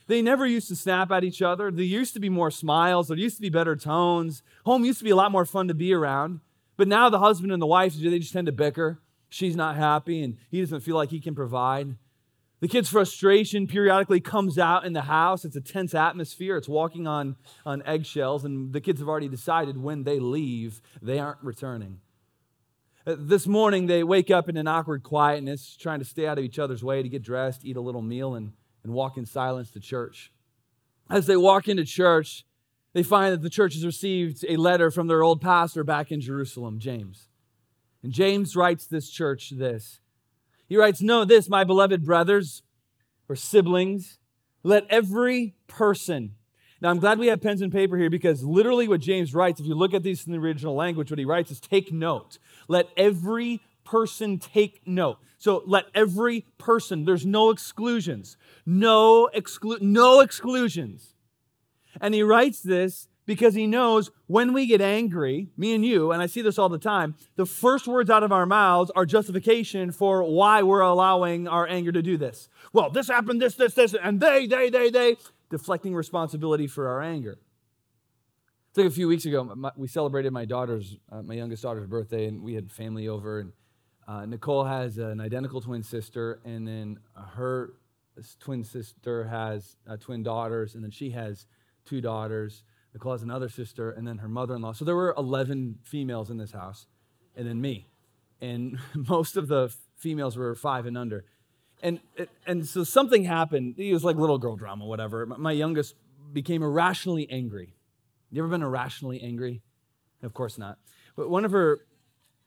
They 0.08 0.24
never 0.24 0.48
used 0.48 0.68
to 0.70 0.76
snap 0.76 1.12
at 1.12 1.24
each 1.24 1.44
other. 1.44 1.70
There 1.70 1.86
used 1.86 2.16
to 2.16 2.20
be 2.20 2.30
more 2.30 2.50
smiles. 2.50 3.08
There 3.08 3.18
used 3.18 3.36
to 3.36 3.42
be 3.42 3.50
better 3.50 3.76
tones. 3.76 4.42
Home 4.66 4.84
used 4.84 4.98
to 4.98 5.06
be 5.06 5.12
a 5.12 5.16
lot 5.16 5.32
more 5.32 5.46
fun 5.46 5.68
to 5.68 5.76
be 5.76 5.94
around. 5.94 6.40
But 6.76 6.88
now 6.88 7.10
the 7.10 7.20
husband 7.20 7.52
and 7.52 7.62
the 7.62 7.68
wife, 7.68 7.94
they 7.94 8.20
just 8.20 8.34
tend 8.34 8.48
to 8.48 8.52
bicker. 8.52 9.00
She's 9.30 9.56
not 9.56 9.76
happy, 9.76 10.24
and 10.24 10.38
he 10.50 10.60
doesn't 10.60 10.82
feel 10.82 10.96
like 10.96 11.10
he 11.10 11.20
can 11.20 11.36
provide. 11.36 11.96
The 12.64 12.70
kid's 12.70 12.88
frustration 12.88 13.68
periodically 13.68 14.22
comes 14.22 14.58
out 14.58 14.86
in 14.86 14.94
the 14.94 15.02
house. 15.02 15.44
It's 15.44 15.58
a 15.58 15.60
tense 15.60 15.94
atmosphere. 15.94 16.56
It's 16.56 16.70
walking 16.70 17.08
on, 17.08 17.36
on 17.66 17.84
eggshells, 17.86 18.46
and 18.46 18.72
the 18.72 18.80
kids 18.80 19.02
have 19.02 19.10
already 19.10 19.28
decided 19.28 19.76
when 19.76 20.06
they 20.06 20.18
leave, 20.18 20.82
they 21.02 21.20
aren't 21.20 21.44
returning. 21.44 22.00
Uh, 23.06 23.18
this 23.20 23.48
morning, 23.48 23.88
they 23.88 24.02
wake 24.02 24.32
up 24.32 24.48
in 24.48 24.56
an 24.56 24.66
awkward 24.66 25.04
quietness, 25.04 25.76
trying 25.76 26.00
to 26.00 26.06
stay 26.06 26.26
out 26.26 26.38
of 26.38 26.46
each 26.46 26.58
other's 26.58 26.82
way 26.82 27.04
to 27.04 27.10
get 27.10 27.22
dressed, 27.22 27.66
eat 27.66 27.76
a 27.76 27.82
little 27.82 28.02
meal, 28.02 28.34
and, 28.34 28.54
and 28.86 28.94
walk 28.94 29.18
in 29.18 29.26
silence 29.26 29.70
to 29.72 29.82
church. 29.82 30.32
As 31.10 31.28
they 31.28 31.36
walk 31.36 31.68
into 31.68 31.84
church, 31.84 32.46
they 32.94 33.04
find 33.04 33.34
that 33.34 33.42
the 33.42 33.50
church 33.50 33.74
has 33.74 33.86
received 33.86 34.46
a 34.48 34.56
letter 34.56 34.90
from 34.90 35.08
their 35.08 35.22
old 35.22 35.42
pastor 35.42 35.84
back 35.84 36.14
in 36.14 36.22
Jerusalem, 36.22 36.80
James. 36.80 37.28
And 38.02 38.14
James 38.14 38.56
writes 38.56 38.88
this 38.88 39.10
church 39.10 39.50
this 39.50 40.00
he 40.74 40.78
writes, 40.78 41.04
Know 41.04 41.24
this, 41.24 41.48
my 41.50 41.64
beloved 41.64 42.04
brothers 42.04 42.64
or 43.30 43.36
siblings, 43.36 44.18
let 44.64 44.88
every 44.90 45.54
person. 45.68 46.34
Now, 46.82 46.90
I'm 46.90 46.98
glad 46.98 47.20
we 47.20 47.28
have 47.28 47.42
pens 47.42 47.62
and 47.62 47.72
paper 47.72 47.96
here 47.96 48.10
because 48.10 48.44
literally 48.44 48.88
what 48.88 49.00
James 49.00 49.36
writes, 49.36 49.60
if 49.60 49.68
you 49.68 49.76
look 49.76 49.94
at 49.94 50.02
these 50.02 50.26
in 50.26 50.32
the 50.32 50.40
original 50.40 50.74
language, 50.74 51.12
what 51.12 51.20
he 51.20 51.26
writes 51.26 51.52
is 51.52 51.60
take 51.60 51.94
note. 51.94 52.40
Let 52.68 52.88
every 52.98 53.62
person 53.84 54.40
take 54.40 54.82
note. 54.88 55.20
So 55.38 55.62
let 55.68 55.86
every 55.94 56.48
person, 56.58 57.06
there's 57.06 57.24
no 57.24 57.52
exclusions. 57.52 58.36
No 58.66 59.30
exclu- 59.32 59.80
no 59.80 60.22
exclusions. 60.22 61.14
And 62.02 62.16
he 62.16 62.24
writes 62.24 62.62
this 62.62 63.10
because 63.26 63.54
he 63.54 63.68
knows 63.68 64.12
when 64.28 64.54
we 64.54 64.66
get 64.66 64.82
angry, 64.82 65.50
me 65.58 65.74
and 65.74 65.86
you, 65.86 66.12
and 66.12 66.22
I 66.22 66.26
see 66.26 66.42
this 66.42 66.58
all 66.58 66.70
the 66.70 66.78
time, 66.78 67.16
the 67.36 67.46
first 67.46 67.88
words 67.88 68.10
out 68.10 68.24
of 68.24 68.32
our 68.32 68.46
mouths 68.46 68.92
are 68.96 69.06
justification 69.06 69.92
for 69.92 70.24
why 70.24 70.62
we're 70.64 70.82
allowing 70.82 71.48
our 71.48 71.68
anger 71.68 71.92
to 71.92 72.02
do 72.02 72.18
this. 72.18 72.50
Well, 72.74 72.90
this 72.90 73.08
happened, 73.08 73.42
this, 73.42 73.56
this, 73.56 73.74
this, 73.74 73.94
and 73.94 74.20
they, 74.20 74.48
they, 74.48 74.70
they, 74.70 74.90
they, 74.90 75.16
deflecting 75.50 75.94
responsibility 75.94 76.66
for 76.66 76.88
our 76.88 77.00
anger. 77.00 77.38
It's 78.70 78.78
like 78.80 78.88
a 78.88 78.90
few 78.90 79.08
weeks 79.08 79.26
ago, 79.26 79.44
my, 79.44 79.70
we 79.76 79.88
celebrated 79.88 80.34
my 80.34 80.46
daughter's, 80.46 80.98
uh, 81.12 81.22
my 81.22 81.36
youngest 81.36 81.62
daughter's 81.62 81.86
birthday, 81.86 82.26
and 82.26 82.42
we 82.42 82.56
had 82.56 82.72
family 82.72 83.08
over. 83.08 83.42
And 83.42 83.52
uh, 84.08 84.26
Nicole 84.26 84.64
has 84.64 84.98
an 84.98 85.22
identical 85.22 85.62
twin 85.62 85.84
sister, 85.84 86.40
and 86.44 86.68
then 86.68 86.98
her 87.34 87.76
twin 88.40 88.64
sister 88.64 89.26
has 89.26 89.78
uh, 89.88 89.98
twin 89.98 90.24
daughters, 90.24 90.74
and 90.74 90.84
then 90.84 90.90
she 90.90 91.12
has 91.12 91.46
two 91.86 92.02
daughters. 92.02 92.64
Nicole 92.94 93.14
has 93.14 93.24
another 93.24 93.50
sister, 93.50 93.92
and 93.92 94.08
then 94.08 94.20
her 94.20 94.28
mother 94.28 94.56
in 94.56 94.62
law. 94.62 94.74
So 94.74 94.86
there 94.86 94.96
were 94.96 95.14
11 95.18 95.80
females 95.84 96.30
in 96.30 96.38
this 96.38 96.52
house, 96.52 96.88
and 97.36 97.48
then 97.48 97.60
me. 97.60 97.88
And 98.40 98.78
most 98.96 99.36
of 99.38 99.48
the 99.48 99.74
females 99.98 100.38
were 100.38 100.54
five 100.56 100.86
and 100.86 100.98
under. 100.98 101.26
And, 101.82 102.00
and 102.46 102.66
so 102.66 102.84
something 102.84 103.26
happened. 103.26 103.76
It 103.78 103.94
was 103.94 104.04
like 104.04 104.16
little 104.16 104.38
girl 104.38 104.56
drama, 104.56 104.86
whatever. 104.86 105.26
My 105.26 105.52
youngest 105.52 105.96
became 106.32 106.64
irrationally 106.64 107.28
angry. 107.30 107.76
You 108.32 108.42
ever 108.42 108.50
been 108.50 108.64
irrationally 108.64 109.22
angry? 109.22 109.62
Of 110.22 110.34
course 110.34 110.58
not. 110.58 110.78
But 111.16 111.30
one 111.30 111.46
of 111.46 111.52
her 111.52 111.82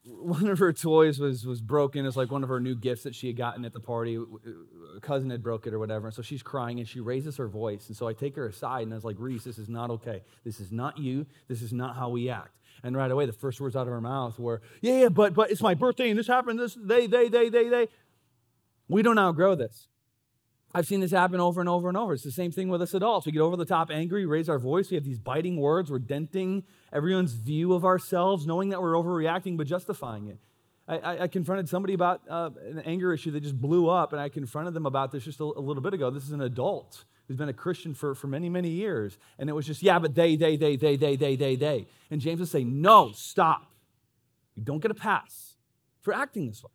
one 0.07 0.47
of 0.47 0.59
her 0.61 0.73
toys 0.73 1.19
was 1.19 1.45
was 1.45 1.61
broken. 1.61 2.07
It's 2.07 2.17
like 2.17 2.31
one 2.31 2.43
of 2.43 2.49
her 2.49 2.61
new 2.61 2.77
gifts 2.77 3.03
that 3.03 3.15
she 3.15 3.27
had 3.27 3.37
gotten 3.37 3.65
at 3.65 3.73
the 3.73 3.81
party. 3.81 4.17
A 4.17 5.01
cousin 5.01 5.31
had 5.31 5.43
broke 5.43 5.67
it 5.67 5.75
or 5.75 5.79
whatever. 5.79 6.07
And 6.07 6.15
so 6.15 6.23
she's 6.23 6.43
crying 6.43 6.79
and 6.79 6.89
she 6.89 7.01
raises 7.01 7.37
her 7.39 7.49
voice. 7.49 7.89
And 7.89 7.97
so 7.97 8.07
I 8.07 8.13
take 8.13 8.37
her 8.37 8.47
aside 8.47 8.83
and 8.83 8.93
I 8.93 8.97
was 8.97 9.05
like, 9.05 9.17
Reese, 9.19 9.45
this 9.45 9.59
is 9.59 9.69
not 9.69 9.91
okay. 9.91 10.23
This 10.45 10.61
is 10.61 10.71
not 10.71 10.99
you. 10.99 11.27
This 11.49 11.61
is 11.61 11.73
not 11.73 11.97
how 11.97 12.11
we 12.11 12.31
act. 12.31 12.57
And 12.85 12.97
right 12.97 13.11
away, 13.11 13.27
the 13.27 13.33
first 13.33 13.61
words 13.61 13.75
out 13.75 13.83
of 13.83 13.93
her 13.93 14.01
mouth 14.01 14.39
were, 14.39 14.63
Yeah, 14.81 15.01
yeah, 15.01 15.09
but 15.09 15.35
but 15.35 15.51
it's 15.51 15.63
my 15.63 15.75
birthday 15.75 16.11
and 16.11 16.19
this 16.19 16.29
happened. 16.29 16.61
This 16.61 16.77
they 16.81 17.07
they 17.07 17.29
they 17.29 17.49
they 17.49 17.69
they. 17.69 17.89
We 18.89 19.03
don't 19.03 19.19
outgrow 19.19 19.57
this. 19.57 19.89
I've 20.75 20.87
seen 20.87 21.01
this 21.01 21.13
happen 21.13 21.41
over 21.41 21.61
and 21.61 21.69
over 21.69 21.89
and 21.89 21.97
over. 21.97 22.13
It's 22.13 22.23
the 22.23 22.31
same 22.31 22.53
thing 22.53 22.69
with 22.69 22.83
us 22.83 22.93
adults. 22.93 23.27
We 23.27 23.33
get 23.33 23.41
over 23.41 23.57
the 23.57 23.65
top 23.65 23.91
angry, 23.91 24.27
raise 24.27 24.49
our 24.49 24.59
voice. 24.59 24.91
We 24.91 24.97
have 24.97 25.05
these 25.05 25.19
biting 25.19 25.57
words. 25.57 25.91
We're 25.91 25.99
denting 25.99 26.65
everyone's 26.93 27.33
view 27.33 27.73
of 27.73 27.85
ourselves, 27.85 28.47
knowing 28.47 28.71
that 28.71 28.83
we're 28.83 28.93
overreacting, 28.93 29.57
but 29.57 29.67
justifying 29.67 30.29
it. 30.29 30.39
I, 30.89 31.23
I, 31.23 31.27
confronted 31.27 31.69
somebody 31.69 31.95
about 31.95 32.23
uh, 32.31 32.51
an 32.65 32.79
anger 32.85 33.13
issue 33.13 33.33
that 33.33 33.41
just 33.41 33.61
blew 33.61 33.89
up, 33.89 34.13
and 34.13 34.21
I 34.21 34.29
confronted 34.29 34.73
them 34.73 34.87
about 34.87 35.11
this 35.11 35.25
just 35.25 35.41
a, 35.41 35.43
a 35.43 35.61
little 35.61 35.83
bit 35.83 35.95
ago. 35.95 36.11
This 36.11 36.23
is 36.23 36.31
an 36.31 36.43
adult 36.43 37.05
who's 37.27 37.37
been 37.37 37.49
a 37.49 37.53
Christian 37.53 37.93
for, 37.93 38.15
for 38.15 38.29
many, 38.29 38.49
many 38.49 38.69
years. 38.69 39.19
And 39.39 39.51
it 39.51 39.53
was 39.53 39.67
just, 39.67 39.83
yeah, 39.83 39.99
but 39.99 40.15
they, 40.15 40.37
they, 40.37 40.57
they, 40.57 40.77
they, 40.77 40.97
they, 40.97 41.17
they, 41.17 41.37
they, 41.37 41.57
they. 41.57 41.87
And 42.11 42.21
James 42.21 42.41
would 42.41 42.49
say, 42.49 42.63
no, 42.63 43.11
stop. 43.13 43.73
You 44.55 44.63
don't 44.63 44.79
get 44.79 44.91
a 44.91 44.95
pass 44.95 45.57
for 46.03 46.15
acting 46.15 46.47
this 46.47 46.63
way. 46.63 46.71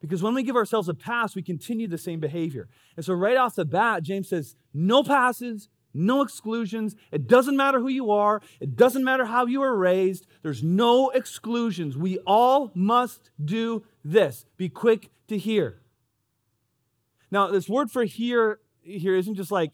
Because 0.00 0.22
when 0.22 0.34
we 0.34 0.42
give 0.42 0.56
ourselves 0.56 0.88
a 0.88 0.94
pass, 0.94 1.34
we 1.34 1.42
continue 1.42 1.88
the 1.88 1.98
same 1.98 2.20
behavior. 2.20 2.68
And 2.96 3.04
so, 3.04 3.14
right 3.14 3.36
off 3.36 3.56
the 3.56 3.64
bat, 3.64 4.02
James 4.02 4.28
says, 4.28 4.54
no 4.72 5.02
passes, 5.02 5.68
no 5.92 6.22
exclusions. 6.22 6.94
It 7.10 7.26
doesn't 7.26 7.56
matter 7.56 7.80
who 7.80 7.88
you 7.88 8.10
are, 8.10 8.40
it 8.60 8.76
doesn't 8.76 9.04
matter 9.04 9.26
how 9.26 9.46
you 9.46 9.60
were 9.60 9.76
raised. 9.76 10.26
There's 10.42 10.62
no 10.62 11.10
exclusions. 11.10 11.96
We 11.96 12.18
all 12.26 12.70
must 12.74 13.30
do 13.44 13.84
this. 14.04 14.46
Be 14.56 14.68
quick 14.68 15.10
to 15.28 15.36
hear. 15.36 15.80
Now, 17.30 17.48
this 17.48 17.68
word 17.68 17.90
for 17.90 18.04
hear 18.04 18.60
here 18.82 19.16
isn't 19.16 19.34
just 19.34 19.50
like 19.50 19.72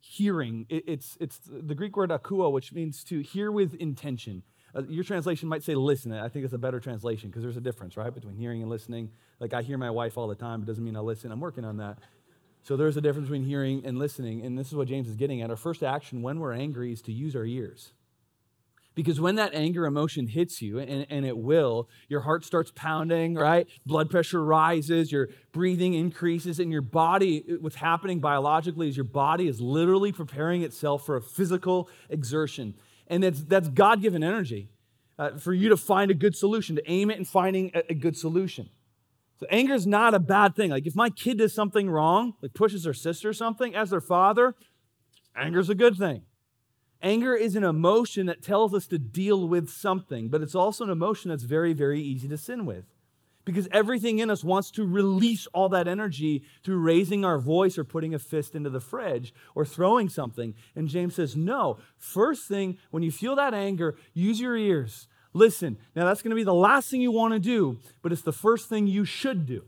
hearing, 0.00 0.66
it's, 0.68 1.16
it's 1.20 1.40
the 1.46 1.74
Greek 1.74 1.96
word 1.96 2.10
akouo, 2.10 2.50
which 2.50 2.72
means 2.72 3.04
to 3.04 3.20
hear 3.20 3.50
with 3.50 3.74
intention. 3.74 4.42
Uh, 4.76 4.82
your 4.88 5.04
translation 5.04 5.48
might 5.48 5.62
say 5.62 5.74
listen. 5.74 6.12
I 6.12 6.28
think 6.28 6.44
it's 6.44 6.54
a 6.54 6.58
better 6.58 6.80
translation 6.80 7.30
because 7.30 7.42
there's 7.42 7.56
a 7.56 7.62
difference, 7.62 7.96
right, 7.96 8.12
between 8.12 8.36
hearing 8.36 8.60
and 8.60 8.70
listening. 8.70 9.10
Like 9.40 9.54
I 9.54 9.62
hear 9.62 9.78
my 9.78 9.90
wife 9.90 10.18
all 10.18 10.28
the 10.28 10.34
time, 10.34 10.62
it 10.62 10.66
doesn't 10.66 10.84
mean 10.84 10.96
I 10.96 11.00
listen. 11.00 11.32
I'm 11.32 11.40
working 11.40 11.64
on 11.64 11.78
that. 11.78 11.98
So 12.62 12.76
there's 12.76 12.96
a 12.96 13.00
difference 13.00 13.28
between 13.28 13.44
hearing 13.44 13.86
and 13.86 13.98
listening. 13.98 14.44
And 14.44 14.58
this 14.58 14.66
is 14.66 14.74
what 14.74 14.88
James 14.88 15.08
is 15.08 15.16
getting 15.16 15.40
at. 15.40 15.50
Our 15.50 15.56
first 15.56 15.82
action 15.82 16.20
when 16.20 16.40
we're 16.40 16.52
angry 16.52 16.92
is 16.92 17.00
to 17.02 17.12
use 17.12 17.34
our 17.36 17.44
ears. 17.44 17.92
Because 18.96 19.20
when 19.20 19.36
that 19.36 19.54
anger 19.54 19.86
emotion 19.86 20.26
hits 20.26 20.62
you, 20.62 20.78
and, 20.78 21.06
and 21.10 21.26
it 21.26 21.36
will, 21.36 21.88
your 22.08 22.20
heart 22.20 22.46
starts 22.46 22.72
pounding, 22.74 23.34
right? 23.34 23.68
Blood 23.84 24.10
pressure 24.10 24.42
rises, 24.42 25.12
your 25.12 25.28
breathing 25.52 25.92
increases, 25.92 26.58
and 26.58 26.72
your 26.72 26.80
body, 26.80 27.44
what's 27.60 27.76
happening 27.76 28.20
biologically 28.20 28.88
is 28.88 28.96
your 28.96 29.04
body 29.04 29.48
is 29.48 29.60
literally 29.60 30.12
preparing 30.12 30.62
itself 30.62 31.04
for 31.04 31.16
a 31.16 31.22
physical 31.22 31.90
exertion. 32.08 32.74
And 33.08 33.22
that's, 33.22 33.42
that's 33.42 33.68
God 33.68 34.02
given 34.02 34.22
energy 34.22 34.70
uh, 35.18 35.38
for 35.38 35.52
you 35.52 35.68
to 35.68 35.76
find 35.76 36.10
a 36.10 36.14
good 36.14 36.36
solution, 36.36 36.76
to 36.76 36.90
aim 36.90 37.10
it 37.10 37.16
and 37.16 37.26
finding 37.26 37.70
a, 37.74 37.82
a 37.90 37.94
good 37.94 38.16
solution. 38.16 38.68
So 39.38 39.46
anger 39.50 39.74
is 39.74 39.86
not 39.86 40.14
a 40.14 40.18
bad 40.18 40.56
thing. 40.56 40.70
Like 40.70 40.86
if 40.86 40.96
my 40.96 41.10
kid 41.10 41.38
does 41.38 41.54
something 41.54 41.90
wrong, 41.90 42.34
like 42.42 42.54
pushes 42.54 42.84
their 42.84 42.94
sister 42.94 43.28
or 43.28 43.34
something, 43.34 43.74
as 43.74 43.90
their 43.90 44.00
father, 44.00 44.54
anger 45.36 45.58
is 45.58 45.68
a 45.68 45.74
good 45.74 45.96
thing. 45.96 46.22
Anger 47.02 47.34
is 47.34 47.54
an 47.54 47.64
emotion 47.64 48.26
that 48.26 48.42
tells 48.42 48.72
us 48.72 48.86
to 48.86 48.98
deal 48.98 49.46
with 49.46 49.68
something, 49.68 50.28
but 50.28 50.40
it's 50.40 50.54
also 50.54 50.84
an 50.84 50.90
emotion 50.90 51.28
that's 51.28 51.42
very, 51.44 51.74
very 51.74 52.00
easy 52.00 52.26
to 52.28 52.38
sin 52.38 52.64
with 52.64 52.84
because 53.46 53.68
everything 53.70 54.18
in 54.18 54.28
us 54.28 54.44
wants 54.44 54.70
to 54.72 54.84
release 54.84 55.46
all 55.54 55.70
that 55.70 55.88
energy 55.88 56.42
through 56.62 56.78
raising 56.78 57.24
our 57.24 57.38
voice 57.38 57.78
or 57.78 57.84
putting 57.84 58.12
a 58.12 58.18
fist 58.18 58.54
into 58.54 58.68
the 58.68 58.80
fridge 58.80 59.32
or 59.54 59.64
throwing 59.64 60.10
something. 60.10 60.54
And 60.74 60.88
James 60.88 61.14
says, 61.14 61.34
no. 61.36 61.78
First 61.96 62.48
thing, 62.48 62.76
when 62.90 63.02
you 63.02 63.12
feel 63.12 63.36
that 63.36 63.54
anger, 63.54 63.96
use 64.12 64.40
your 64.40 64.56
ears. 64.56 65.06
Listen. 65.32 65.78
Now, 65.94 66.04
that's 66.04 66.22
going 66.22 66.30
to 66.30 66.36
be 66.36 66.44
the 66.44 66.52
last 66.52 66.90
thing 66.90 67.00
you 67.00 67.12
want 67.12 67.34
to 67.34 67.38
do, 67.38 67.78
but 68.02 68.12
it's 68.12 68.22
the 68.22 68.32
first 68.32 68.68
thing 68.68 68.88
you 68.88 69.04
should 69.04 69.46
do. 69.46 69.64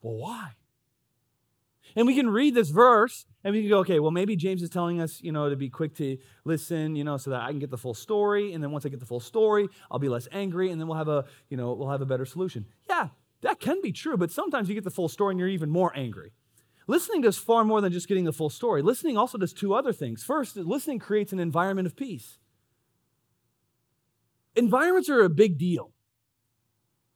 Well, 0.00 0.14
why? 0.14 0.50
And 1.96 2.06
we 2.06 2.14
can 2.14 2.28
read 2.28 2.54
this 2.54 2.68
verse 2.68 3.24
and 3.42 3.54
we 3.54 3.62
can 3.62 3.70
go, 3.70 3.78
okay, 3.78 3.98
well, 4.00 4.10
maybe 4.10 4.36
James 4.36 4.62
is 4.62 4.68
telling 4.68 5.00
us, 5.00 5.22
you 5.22 5.32
know, 5.32 5.48
to 5.48 5.56
be 5.56 5.70
quick 5.70 5.94
to 5.96 6.18
listen, 6.44 6.94
you 6.94 7.04
know, 7.04 7.16
so 7.16 7.30
that 7.30 7.40
I 7.40 7.48
can 7.48 7.58
get 7.58 7.70
the 7.70 7.78
full 7.78 7.94
story. 7.94 8.52
And 8.52 8.62
then 8.62 8.70
once 8.70 8.84
I 8.84 8.90
get 8.90 9.00
the 9.00 9.06
full 9.06 9.18
story, 9.18 9.66
I'll 9.90 9.98
be 9.98 10.10
less 10.10 10.28
angry 10.30 10.70
and 10.70 10.78
then 10.78 10.88
we'll 10.88 10.98
have 10.98 11.08
a, 11.08 11.24
you 11.48 11.56
know, 11.56 11.72
we'll 11.72 11.88
have 11.88 12.02
a 12.02 12.06
better 12.06 12.26
solution. 12.26 12.66
Yeah, 12.86 13.08
that 13.40 13.60
can 13.60 13.80
be 13.80 13.92
true, 13.92 14.18
but 14.18 14.30
sometimes 14.30 14.68
you 14.68 14.74
get 14.74 14.84
the 14.84 14.90
full 14.90 15.08
story 15.08 15.32
and 15.32 15.40
you're 15.40 15.48
even 15.48 15.70
more 15.70 15.90
angry. 15.96 16.32
Listening 16.86 17.22
does 17.22 17.38
far 17.38 17.64
more 17.64 17.80
than 17.80 17.92
just 17.92 18.08
getting 18.08 18.24
the 18.24 18.32
full 18.32 18.50
story. 18.50 18.82
Listening 18.82 19.16
also 19.16 19.38
does 19.38 19.54
two 19.54 19.74
other 19.74 19.92
things. 19.92 20.22
First, 20.22 20.56
listening 20.56 20.98
creates 20.98 21.32
an 21.32 21.40
environment 21.40 21.86
of 21.86 21.96
peace. 21.96 22.38
Environments 24.54 25.08
are 25.08 25.22
a 25.22 25.28
big 25.28 25.58
deal. 25.58 25.92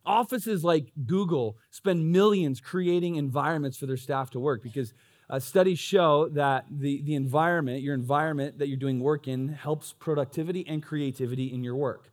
Offices 0.06 0.64
like 0.64 0.92
Google 1.06 1.58
spend 1.70 2.10
millions 2.10 2.60
creating 2.60 3.16
environments 3.16 3.76
for 3.76 3.86
their 3.86 3.98
staff 3.98 4.30
to 4.30 4.40
work 4.40 4.62
because 4.62 4.94
uh, 5.28 5.38
studies 5.38 5.78
show 5.78 6.28
that 6.30 6.64
the, 6.70 7.02
the 7.02 7.14
environment, 7.14 7.82
your 7.82 7.94
environment 7.94 8.58
that 8.58 8.68
you're 8.68 8.76
doing 8.76 8.98
work 8.98 9.28
in, 9.28 9.48
helps 9.48 9.92
productivity 9.92 10.66
and 10.66 10.82
creativity 10.82 11.52
in 11.52 11.62
your 11.62 11.76
work. 11.76 12.10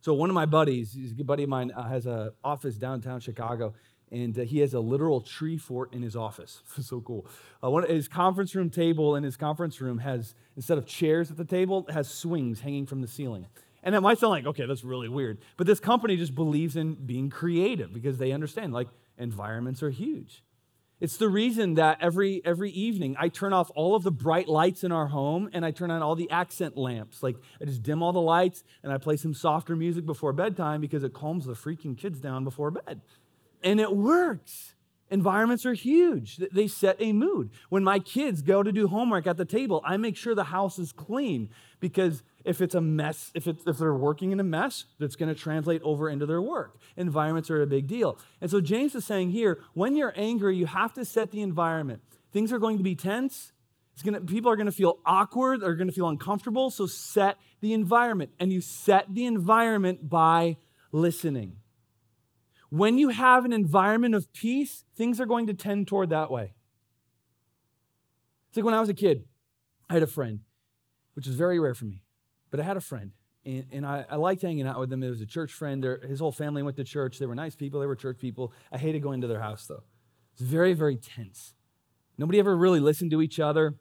So 0.00 0.14
one 0.14 0.30
of 0.30 0.34
my 0.34 0.46
buddies, 0.46 0.94
a 0.94 1.14
good 1.14 1.26
buddy 1.26 1.42
of 1.42 1.48
mine, 1.48 1.72
uh, 1.72 1.88
has 1.88 2.06
an 2.06 2.30
office 2.42 2.76
downtown 2.76 3.20
Chicago, 3.20 3.74
and 4.12 4.38
uh, 4.38 4.42
he 4.42 4.60
has 4.60 4.74
a 4.74 4.80
literal 4.80 5.20
tree 5.20 5.58
fort 5.58 5.92
in 5.92 6.02
his 6.02 6.14
office. 6.14 6.62
so 6.80 7.00
cool. 7.00 7.26
Uh, 7.62 7.70
one, 7.70 7.88
his 7.88 8.06
conference 8.06 8.54
room 8.54 8.70
table 8.70 9.16
in 9.16 9.24
his 9.24 9.36
conference 9.36 9.80
room 9.80 9.98
has, 9.98 10.34
instead 10.56 10.78
of 10.78 10.86
chairs 10.86 11.30
at 11.30 11.36
the 11.36 11.44
table, 11.44 11.86
has 11.90 12.08
swings 12.08 12.60
hanging 12.60 12.86
from 12.86 13.00
the 13.00 13.08
ceiling. 13.08 13.46
And 13.84 13.94
it 13.94 14.00
might 14.00 14.18
sound 14.18 14.30
like, 14.30 14.46
okay, 14.46 14.64
that's 14.66 14.82
really 14.82 15.10
weird. 15.10 15.38
But 15.58 15.66
this 15.66 15.78
company 15.78 16.16
just 16.16 16.34
believes 16.34 16.74
in 16.74 16.94
being 16.94 17.28
creative 17.28 17.92
because 17.92 18.16
they 18.16 18.32
understand 18.32 18.72
like 18.72 18.88
environments 19.18 19.82
are 19.82 19.90
huge. 19.90 20.42
It's 21.00 21.18
the 21.18 21.28
reason 21.28 21.74
that 21.74 21.98
every 22.00 22.40
every 22.46 22.70
evening 22.70 23.14
I 23.18 23.28
turn 23.28 23.52
off 23.52 23.70
all 23.74 23.94
of 23.94 24.04
the 24.04 24.10
bright 24.10 24.48
lights 24.48 24.84
in 24.84 24.90
our 24.92 25.08
home 25.08 25.50
and 25.52 25.64
I 25.64 25.70
turn 25.70 25.90
on 25.90 26.02
all 26.02 26.14
the 26.14 26.30
accent 26.30 26.78
lamps. 26.78 27.22
Like 27.22 27.36
I 27.60 27.66
just 27.66 27.82
dim 27.82 28.02
all 28.02 28.12
the 28.12 28.22
lights 28.22 28.64
and 28.82 28.90
I 28.90 28.96
play 28.96 29.16
some 29.16 29.34
softer 29.34 29.76
music 29.76 30.06
before 30.06 30.32
bedtime 30.32 30.80
because 30.80 31.04
it 31.04 31.12
calms 31.12 31.44
the 31.44 31.52
freaking 31.52 31.98
kids 31.98 32.20
down 32.20 32.42
before 32.42 32.70
bed. 32.70 33.02
And 33.62 33.80
it 33.80 33.94
works. 33.94 34.74
Environments 35.10 35.66
are 35.66 35.74
huge. 35.74 36.38
They 36.50 36.66
set 36.66 36.96
a 36.98 37.12
mood. 37.12 37.50
When 37.68 37.84
my 37.84 37.98
kids 37.98 38.40
go 38.42 38.62
to 38.62 38.72
do 38.72 38.88
homework 38.88 39.26
at 39.26 39.36
the 39.36 39.44
table, 39.44 39.82
I 39.84 39.96
make 39.96 40.16
sure 40.16 40.34
the 40.34 40.44
house 40.44 40.78
is 40.78 40.92
clean 40.92 41.50
because 41.78 42.22
if 42.44 42.60
it's 42.60 42.74
a 42.74 42.80
mess, 42.80 43.30
if, 43.34 43.46
it's, 43.46 43.66
if 43.66 43.78
they're 43.78 43.94
working 43.94 44.32
in 44.32 44.40
a 44.40 44.44
mess, 44.44 44.86
that's 44.98 45.14
going 45.16 45.32
to 45.32 45.38
translate 45.38 45.82
over 45.82 46.08
into 46.08 46.24
their 46.24 46.40
work. 46.40 46.78
Environments 46.96 47.50
are 47.50 47.60
a 47.60 47.66
big 47.66 47.86
deal. 47.86 48.18
And 48.40 48.50
so 48.50 48.60
James 48.60 48.94
is 48.94 49.04
saying 49.04 49.30
here 49.30 49.60
when 49.74 49.94
you're 49.94 50.14
angry, 50.16 50.56
you 50.56 50.66
have 50.66 50.94
to 50.94 51.04
set 51.04 51.30
the 51.30 51.42
environment. 51.42 52.02
Things 52.32 52.52
are 52.52 52.58
going 52.58 52.78
to 52.78 52.84
be 52.84 52.94
tense. 52.94 53.52
It's 53.92 54.02
gonna, 54.02 54.22
people 54.22 54.50
are 54.50 54.56
going 54.56 54.66
to 54.66 54.72
feel 54.72 54.98
awkward, 55.06 55.60
they're 55.60 55.76
going 55.76 55.88
to 55.88 55.94
feel 55.94 56.08
uncomfortable. 56.08 56.70
So 56.70 56.86
set 56.86 57.36
the 57.60 57.74
environment. 57.74 58.32
And 58.40 58.52
you 58.52 58.60
set 58.60 59.14
the 59.14 59.26
environment 59.26 60.08
by 60.08 60.56
listening. 60.92 61.58
When 62.74 62.98
you 62.98 63.10
have 63.10 63.44
an 63.44 63.52
environment 63.52 64.16
of 64.16 64.32
peace, 64.32 64.82
things 64.96 65.20
are 65.20 65.26
going 65.26 65.46
to 65.46 65.54
tend 65.54 65.86
toward 65.86 66.10
that 66.10 66.28
way. 66.28 66.54
It's 68.48 68.56
like 68.56 68.64
when 68.64 68.74
I 68.74 68.80
was 68.80 68.88
a 68.88 68.94
kid, 68.94 69.26
I 69.88 69.92
had 69.92 70.02
a 70.02 70.08
friend, 70.08 70.40
which 71.14 71.28
is 71.28 71.36
very 71.36 71.60
rare 71.60 71.76
for 71.76 71.84
me. 71.84 72.02
But 72.50 72.58
I 72.58 72.64
had 72.64 72.76
a 72.76 72.80
friend, 72.80 73.12
and, 73.44 73.66
and 73.70 73.86
I, 73.86 74.04
I, 74.10 74.16
liked 74.16 74.42
hanging 74.42 74.66
out 74.66 74.80
with 74.80 74.92
him. 74.92 75.04
It 75.04 75.08
was 75.08 75.20
a 75.20 75.26
church 75.26 75.52
friend. 75.52 75.84
They're, 75.84 76.00
his 76.00 76.18
whole 76.18 76.32
family 76.32 76.64
went 76.64 76.76
to 76.78 76.82
church. 76.82 77.20
They 77.20 77.26
were 77.26 77.36
nice 77.36 77.54
people. 77.54 77.78
They 77.78 77.86
were 77.86 77.94
church 77.94 78.18
people. 78.18 78.52
I 78.72 78.78
hated 78.78 79.04
going 79.04 79.20
to 79.20 79.28
their 79.28 79.40
house, 79.40 79.68
though. 79.68 79.84
It 80.34 80.40
was 80.40 80.48
very, 80.48 80.72
very 80.72 80.96
tense. 80.96 81.54
Nobody 82.18 82.40
ever 82.40 82.56
really 82.56 82.80
listened 82.80 83.12
to 83.12 83.22
each 83.22 83.38
other. 83.38 83.76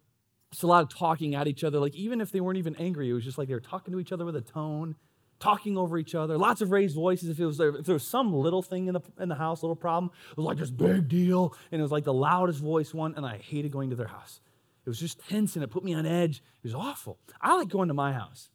It's 0.51 0.61
a 0.61 0.67
lot 0.67 0.83
of 0.83 0.89
talking 0.89 1.33
at 1.33 1.47
each 1.47 1.63
other. 1.63 1.79
Like, 1.79 1.95
even 1.95 2.21
if 2.21 2.31
they 2.31 2.41
weren't 2.41 2.59
even 2.59 2.75
angry, 2.75 3.09
it 3.09 3.13
was 3.13 3.23
just 3.23 3.39
like 3.39 3.47
they 3.47 3.55
were 3.55 3.59
talking 3.59 3.91
to 3.91 3.99
each 3.99 4.11
other 4.11 4.23
with 4.23 4.35
a 4.35 4.41
tone, 4.41 4.97
talking 5.43 5.77
over 5.77 5.97
each 5.97 6.15
other. 6.15 6.37
Lots 6.37 6.61
of 6.61 6.71
raised 6.71 6.95
voices. 6.95 7.29
If, 7.29 7.39
it 7.39 7.45
was, 7.45 7.59
if 7.59 7.85
there 7.85 7.93
was 7.93 8.07
some 8.07 8.33
little 8.33 8.61
thing 8.61 8.87
in 8.87 8.93
the, 8.93 9.01
in 9.19 9.27
the 9.27 9.35
house, 9.35 9.61
little 9.61 9.75
problem, 9.75 10.11
it 10.31 10.37
was 10.37 10.45
like 10.45 10.57
this 10.57 10.71
big 10.71 11.09
deal. 11.09 11.53
And 11.71 11.79
it 11.79 11.83
was 11.83 11.91
like 11.91 12.05
the 12.05 12.13
loudest 12.13 12.59
voice 12.59 12.93
one, 12.93 13.13
and 13.15 13.25
I 13.25 13.37
hated 13.37 13.71
going 13.71 13.89
to 13.89 13.95
their 13.95 14.07
house. 14.07 14.39
It 14.85 14.89
was 14.89 14.99
just 14.99 15.19
tense 15.27 15.55
and 15.55 15.63
it 15.63 15.69
put 15.69 15.83
me 15.83 15.93
on 15.93 16.05
edge. 16.05 16.37
It 16.63 16.67
was 16.67 16.73
awful. 16.73 17.19
I 17.41 17.55
like 17.55 17.67
going 17.67 17.89
to 17.89 17.93
my 17.93 18.13
house. 18.13 18.49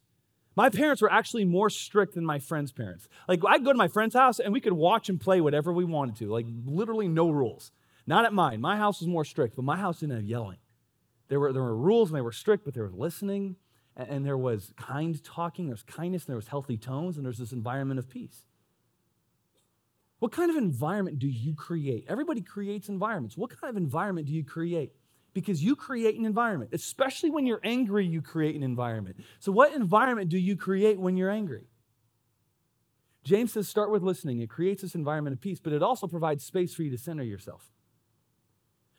My 0.55 0.69
parents 0.69 1.01
were 1.01 1.11
actually 1.11 1.45
more 1.45 1.69
strict 1.69 2.15
than 2.15 2.25
my 2.25 2.39
friends' 2.39 2.71
parents. 2.71 3.07
Like, 3.27 3.39
I'd 3.47 3.63
go 3.63 3.71
to 3.71 3.77
my 3.77 3.87
friend's 3.87 4.15
house 4.15 4.39
and 4.39 4.51
we 4.51 4.59
could 4.59 4.73
watch 4.73 5.09
and 5.09 5.21
play 5.21 5.41
whatever 5.41 5.71
we 5.71 5.85
wanted 5.85 6.17
to, 6.17 6.31
like, 6.31 6.47
literally 6.65 7.07
no 7.07 7.29
rules. 7.29 7.71
Not 8.05 8.25
at 8.25 8.33
mine. 8.33 8.59
My 8.59 8.77
house 8.77 8.99
was 8.99 9.07
more 9.07 9.23
strict, 9.23 9.55
but 9.55 9.63
my 9.63 9.77
house 9.77 9.99
didn't 9.99 10.15
have 10.15 10.25
yelling. 10.25 10.57
There 11.27 11.39
were, 11.39 11.53
there 11.53 11.61
were 11.61 11.77
rules 11.77 12.09
and 12.09 12.17
they 12.17 12.21
were 12.21 12.31
strict, 12.31 12.65
but 12.65 12.73
there 12.73 12.83
was 12.83 12.93
listening 12.93 13.55
and, 14.07 14.25
there 14.25 14.37
was 14.37 14.73
kind 14.77 15.21
talking, 15.23 15.65
there 15.65 15.73
was 15.73 15.83
kindness, 15.83 16.23
and 16.23 16.29
there 16.29 16.37
was 16.37 16.47
healthy 16.47 16.77
tones, 16.77 17.17
and 17.17 17.25
there's 17.25 17.37
this 17.37 17.51
environment 17.51 17.99
of 17.99 18.09
peace. 18.09 18.45
What 20.19 20.31
kind 20.31 20.49
of 20.49 20.57
environment 20.57 21.19
do 21.19 21.27
you 21.27 21.55
create? 21.55 22.05
Everybody 22.07 22.41
creates 22.41 22.89
environments. 22.89 23.37
What 23.37 23.49
kind 23.49 23.69
of 23.69 23.77
environment 23.77 24.27
do 24.27 24.33
you 24.33 24.43
create? 24.43 24.91
Because 25.33 25.63
you 25.63 25.75
create 25.75 26.17
an 26.17 26.25
environment, 26.25 26.71
especially 26.73 27.29
when 27.29 27.45
you're 27.45 27.61
angry, 27.63 28.05
you 28.05 28.21
create 28.21 28.55
an 28.55 28.63
environment. 28.63 29.17
So, 29.39 29.51
what 29.51 29.73
environment 29.73 30.29
do 30.29 30.37
you 30.37 30.55
create 30.55 30.99
when 30.99 31.15
you're 31.15 31.29
angry? 31.29 31.67
James 33.23 33.53
says 33.53 33.69
start 33.69 33.91
with 33.91 34.01
listening. 34.01 34.39
It 34.39 34.49
creates 34.49 34.81
this 34.81 34.95
environment 34.95 35.35
of 35.35 35.41
peace, 35.41 35.59
but 35.59 35.73
it 35.73 35.83
also 35.83 36.07
provides 36.07 36.43
space 36.43 36.73
for 36.73 36.83
you 36.83 36.89
to 36.91 36.97
center 36.97 37.23
yourself. 37.23 37.69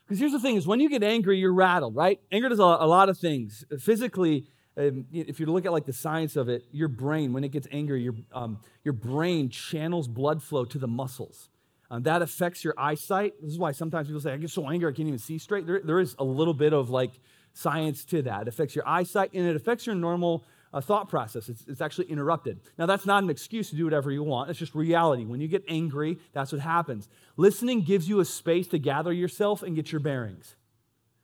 Because 0.05 0.21
here's 0.21 0.33
the 0.33 0.41
thing 0.41 0.57
is 0.57 0.67
when 0.67 0.81
you 0.81 0.89
get 0.89 1.03
angry, 1.03 1.39
you're 1.39 1.55
rattled, 1.55 1.97
right? 1.97 2.21
Anger 2.33 2.49
does 2.49 2.59
a 2.59 2.65
lot 2.65 3.09
of 3.09 3.19
things. 3.19 3.65
Physically, 3.79 4.47
um, 4.89 5.07
if 5.13 5.39
you 5.39 5.47
look 5.47 5.67
at 5.67 5.73
like 5.73 5.85
the 5.85 5.93
science 5.93 6.37
of 6.37 6.49
it, 6.49 6.65
your 6.73 6.89
brain, 6.89 7.33
when 7.33 7.45
it 7.45 7.51
gets 7.51 7.69
angry, 7.71 8.03
your, 8.03 8.15
um, 8.33 8.61
your 8.85 8.95
brain 8.95 9.49
channels 9.49 10.09
blood 10.09 10.43
flow 10.43 10.65
to 10.65 10.79
the 10.79 10.89
muscles. 10.89 11.49
Um, 11.91 12.05
that 12.05 12.23
affects 12.23 12.65
your 12.65 12.75
eyesight. 12.79 13.35
This 13.43 13.51
is 13.51 13.59
why 13.59 13.73
sometimes 13.73 14.07
people 14.07 14.21
say, 14.21 14.33
I 14.33 14.37
get 14.37 14.51
so 14.51 14.69
angry 14.69 14.91
I 14.91 14.95
can't 14.95 15.09
even 15.09 15.19
see 15.19 15.39
straight. 15.39 15.67
There, 15.67 15.81
there 15.83 15.99
is 15.99 16.15
a 16.19 16.25
little 16.25 16.55
bit 16.55 16.73
of 16.73 16.89
like 16.89 17.11
science 17.53 18.05
to 18.07 18.23
that. 18.23 18.43
It 18.43 18.49
affects 18.49 18.77
your 18.77 18.87
eyesight 18.87 19.33
and 19.35 19.47
it 19.47 19.57
affects 19.57 19.87
your 19.87 19.97
normal 19.97 20.45
uh, 20.73 20.81
thought 20.81 21.09
process. 21.09 21.49
It's, 21.49 21.65
it's 21.67 21.81
actually 21.81 22.07
interrupted. 22.07 22.61
Now, 22.79 22.87
that's 22.87 23.07
not 23.07 23.25
an 23.25 23.31
excuse 23.31 23.71
to 23.71 23.77
do 23.77 23.85
whatever 23.85 24.13
you 24.13 24.23
want. 24.23 24.51
It's 24.51 24.59
just 24.59 24.75
reality. 24.75 25.25
When 25.25 25.41
you 25.41 25.49
get 25.49 25.65
angry, 25.69 26.19
that's 26.33 26.53
what 26.53 26.61
happens. 26.61 27.09
Listening 27.37 27.83
gives 27.83 28.09
you 28.09 28.21
a 28.21 28.25
space 28.25 28.69
to 28.69 28.79
gather 28.79 29.13
yourself 29.13 29.65
and 29.65 29.75
get 29.75 29.91
your 29.91 30.01
bearings. 30.01 30.55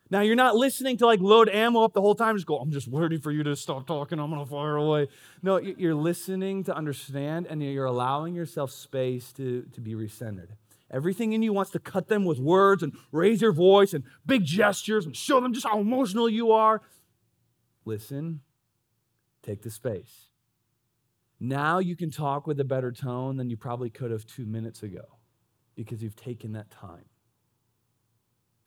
Now, 0.09 0.21
you're 0.21 0.37
not 0.37 0.55
listening 0.55 0.97
to 0.99 1.07
like 1.07 1.21
load 1.21 1.49
ammo 1.49 1.83
up 1.83 1.93
the 1.93 2.01
whole 2.01 2.15
time, 2.15 2.37
just 2.37 2.47
go, 2.47 2.59
I'm 2.59 2.71
just 2.71 2.87
waiting 2.87 3.21
for 3.21 3.33
you 3.33 3.43
to 3.43 3.57
stop 3.57 3.87
talking, 3.87 4.21
I'm 4.21 4.31
gonna 4.31 4.47
fire 4.47 4.77
away. 4.77 5.09
No, 5.43 5.57
you're 5.59 5.95
listening 5.95 6.63
to 6.65 6.77
understand 6.77 7.47
and 7.47 7.63
you're 7.63 7.87
allowing 7.87 8.35
yourself 8.35 8.71
space 8.71 9.33
to, 9.33 9.63
to 9.73 9.81
be 9.81 9.95
recentered. 9.95 10.51
Everything 10.91 11.33
in 11.33 11.43
you 11.43 11.53
wants 11.53 11.73
to 11.73 11.81
cut 11.81 12.07
them 12.07 12.25
with 12.25 12.39
words 12.39 12.83
and 12.83 12.93
raise 13.11 13.43
your 13.43 13.53
voice 13.53 13.93
and 13.93 14.05
big 14.25 14.45
gestures 14.45 15.05
and 15.05 15.17
show 15.17 15.41
them 15.41 15.53
just 15.53 15.67
how 15.67 15.81
emotional 15.81 16.29
you 16.29 16.53
are. 16.53 16.81
Listen, 17.85 18.41
take 19.43 19.63
the 19.63 19.71
space. 19.71 20.27
Now 21.41 21.81
you 21.81 21.97
can 21.97 22.11
talk 22.11 22.47
with 22.47 22.61
a 22.61 22.65
better 22.65 22.93
tone 22.93 23.37
than 23.37 23.51
you 23.51 23.57
probably 23.57 23.91
could 23.91 24.13
have 24.13 24.27
two 24.27 24.47
minutes 24.47 24.83
ago 24.83 25.03
because 25.75 26.03
you've 26.03 26.17
taken 26.17 26.53
that 26.53 26.71
time. 26.71 27.05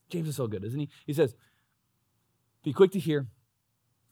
James 0.09 0.27
is 0.27 0.35
so 0.35 0.47
good, 0.47 0.63
isn't 0.63 0.79
he? 0.79 0.89
He 1.05 1.13
says, 1.13 1.35
Be 2.63 2.73
quick 2.73 2.91
to 2.91 2.99
hear 2.99 3.27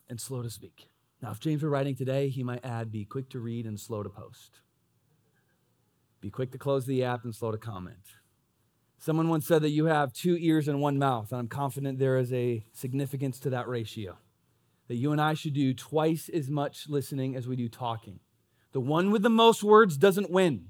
and 0.09 0.19
slow 0.19 0.41
to 0.41 0.49
speak. 0.49 0.89
Now, 1.21 1.31
if 1.31 1.39
James 1.39 1.63
were 1.63 1.69
writing 1.69 1.95
today, 1.95 2.29
he 2.29 2.43
might 2.43 2.63
add, 2.63 2.91
Be 2.91 3.05
quick 3.05 3.29
to 3.31 3.39
read 3.39 3.65
and 3.65 3.79
slow 3.79 4.03
to 4.03 4.09
post. 4.09 4.61
Be 6.21 6.29
quick 6.29 6.51
to 6.51 6.57
close 6.57 6.85
the 6.85 7.03
app 7.03 7.23
and 7.23 7.33
slow 7.33 7.51
to 7.51 7.57
comment. 7.57 7.97
Someone 8.99 9.29
once 9.29 9.47
said 9.47 9.61
that 9.61 9.69
you 9.69 9.85
have 9.85 10.11
two 10.11 10.35
ears 10.39 10.67
and 10.67 10.81
one 10.81 10.97
mouth, 10.97 11.31
and 11.31 11.39
I'm 11.39 11.47
confident 11.47 11.99
there 11.99 12.17
is 12.17 12.33
a 12.33 12.63
significance 12.73 13.39
to 13.41 13.51
that 13.51 13.67
ratio. 13.67 14.17
That 14.87 14.95
you 14.95 15.11
and 15.11 15.21
I 15.21 15.33
should 15.33 15.53
do 15.53 15.73
twice 15.73 16.29
as 16.29 16.49
much 16.49 16.89
listening 16.89 17.35
as 17.35 17.47
we 17.47 17.55
do 17.55 17.69
talking. 17.69 18.19
The 18.71 18.79
one 18.79 19.11
with 19.11 19.21
the 19.21 19.29
most 19.29 19.63
words 19.63 19.97
doesn't 19.97 20.31
win. 20.31 20.69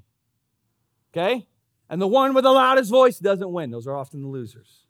Okay? 1.13 1.47
And 1.89 2.01
the 2.01 2.07
one 2.07 2.33
with 2.33 2.43
the 2.43 2.51
loudest 2.51 2.89
voice 2.89 3.19
doesn't 3.19 3.51
win. 3.51 3.71
Those 3.71 3.87
are 3.87 3.95
often 3.95 4.21
the 4.21 4.27
losers. 4.27 4.86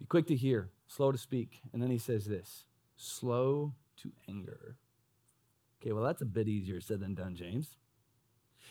Be 0.00 0.06
quick 0.06 0.26
to 0.28 0.34
hear, 0.34 0.70
slow 0.88 1.12
to 1.12 1.18
speak. 1.18 1.60
And 1.72 1.80
then 1.80 1.90
he 1.90 1.98
says 1.98 2.24
this 2.24 2.64
slow 2.96 3.74
to 4.02 4.10
anger. 4.28 4.76
Okay, 5.80 5.92
well, 5.92 6.04
that's 6.04 6.22
a 6.22 6.26
bit 6.26 6.48
easier 6.48 6.80
said 6.80 7.00
than 7.00 7.14
done, 7.14 7.36
James. 7.36 7.76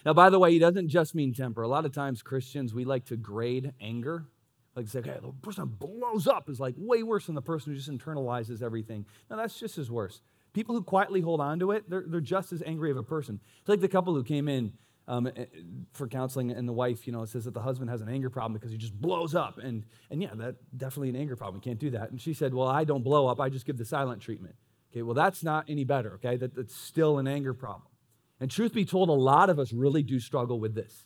Now, 0.05 0.13
by 0.13 0.29
the 0.29 0.39
way, 0.39 0.51
he 0.51 0.59
doesn't 0.59 0.89
just 0.89 1.15
mean 1.15 1.33
temper. 1.33 1.61
A 1.61 1.67
lot 1.67 1.85
of 1.85 1.91
times, 1.91 2.21
Christians, 2.21 2.73
we 2.73 2.85
like 2.85 3.05
to 3.05 3.17
grade 3.17 3.73
anger. 3.81 4.25
Like 4.75 4.87
say, 4.87 4.99
okay, 4.99 5.17
the 5.21 5.31
person 5.41 5.65
blows 5.65 6.27
up 6.27 6.49
is 6.49 6.59
like 6.59 6.75
way 6.77 7.03
worse 7.03 7.25
than 7.25 7.35
the 7.35 7.41
person 7.41 7.71
who 7.71 7.77
just 7.77 7.91
internalizes 7.91 8.61
everything. 8.61 9.05
Now, 9.29 9.37
that's 9.37 9.59
just 9.59 9.77
as 9.77 9.91
worse. 9.91 10.21
People 10.53 10.75
who 10.75 10.83
quietly 10.83 11.21
hold 11.21 11.41
on 11.41 11.59
to 11.59 11.71
it, 11.71 11.89
they're, 11.89 12.05
they're 12.07 12.21
just 12.21 12.53
as 12.53 12.63
angry 12.65 12.91
of 12.91 12.97
a 12.97 13.03
person. 13.03 13.39
It's 13.59 13.69
like 13.69 13.81
the 13.81 13.87
couple 13.87 14.15
who 14.15 14.23
came 14.23 14.47
in 14.47 14.73
um, 15.09 15.27
eh, 15.27 15.45
for 15.91 16.07
counseling, 16.07 16.51
and 16.51 16.67
the 16.67 16.73
wife, 16.73 17.07
you 17.07 17.11
know, 17.11 17.25
says 17.25 17.45
that 17.45 17.53
the 17.55 17.61
husband 17.61 17.89
has 17.89 18.01
an 18.01 18.09
anger 18.09 18.29
problem 18.29 18.53
because 18.53 18.71
he 18.71 18.77
just 18.77 18.93
blows 18.93 19.33
up. 19.33 19.57
And, 19.57 19.83
and 20.11 20.21
yeah, 20.21 20.29
that 20.35 20.55
definitely 20.77 21.09
an 21.09 21.15
anger 21.15 21.35
problem. 21.35 21.55
You 21.55 21.69
can't 21.69 21.79
do 21.79 21.89
that. 21.89 22.11
And 22.11 22.21
she 22.21 22.33
said, 22.33 22.53
Well, 22.53 22.67
I 22.67 22.83
don't 22.83 23.03
blow 23.03 23.27
up, 23.27 23.41
I 23.41 23.49
just 23.49 23.65
give 23.65 23.77
the 23.77 23.85
silent 23.85 24.21
treatment. 24.21 24.55
Okay, 24.91 25.01
well, 25.01 25.15
that's 25.15 25.43
not 25.43 25.65
any 25.67 25.83
better, 25.83 26.13
okay? 26.13 26.37
That, 26.37 26.55
that's 26.55 26.75
still 26.75 27.17
an 27.17 27.27
anger 27.27 27.53
problem. 27.53 27.87
And 28.39 28.49
truth 28.49 28.73
be 28.73 28.85
told, 28.85 29.09
a 29.09 29.13
lot 29.13 29.49
of 29.49 29.59
us 29.59 29.73
really 29.73 30.03
do 30.03 30.19
struggle 30.19 30.59
with 30.59 30.73
this. 30.75 31.05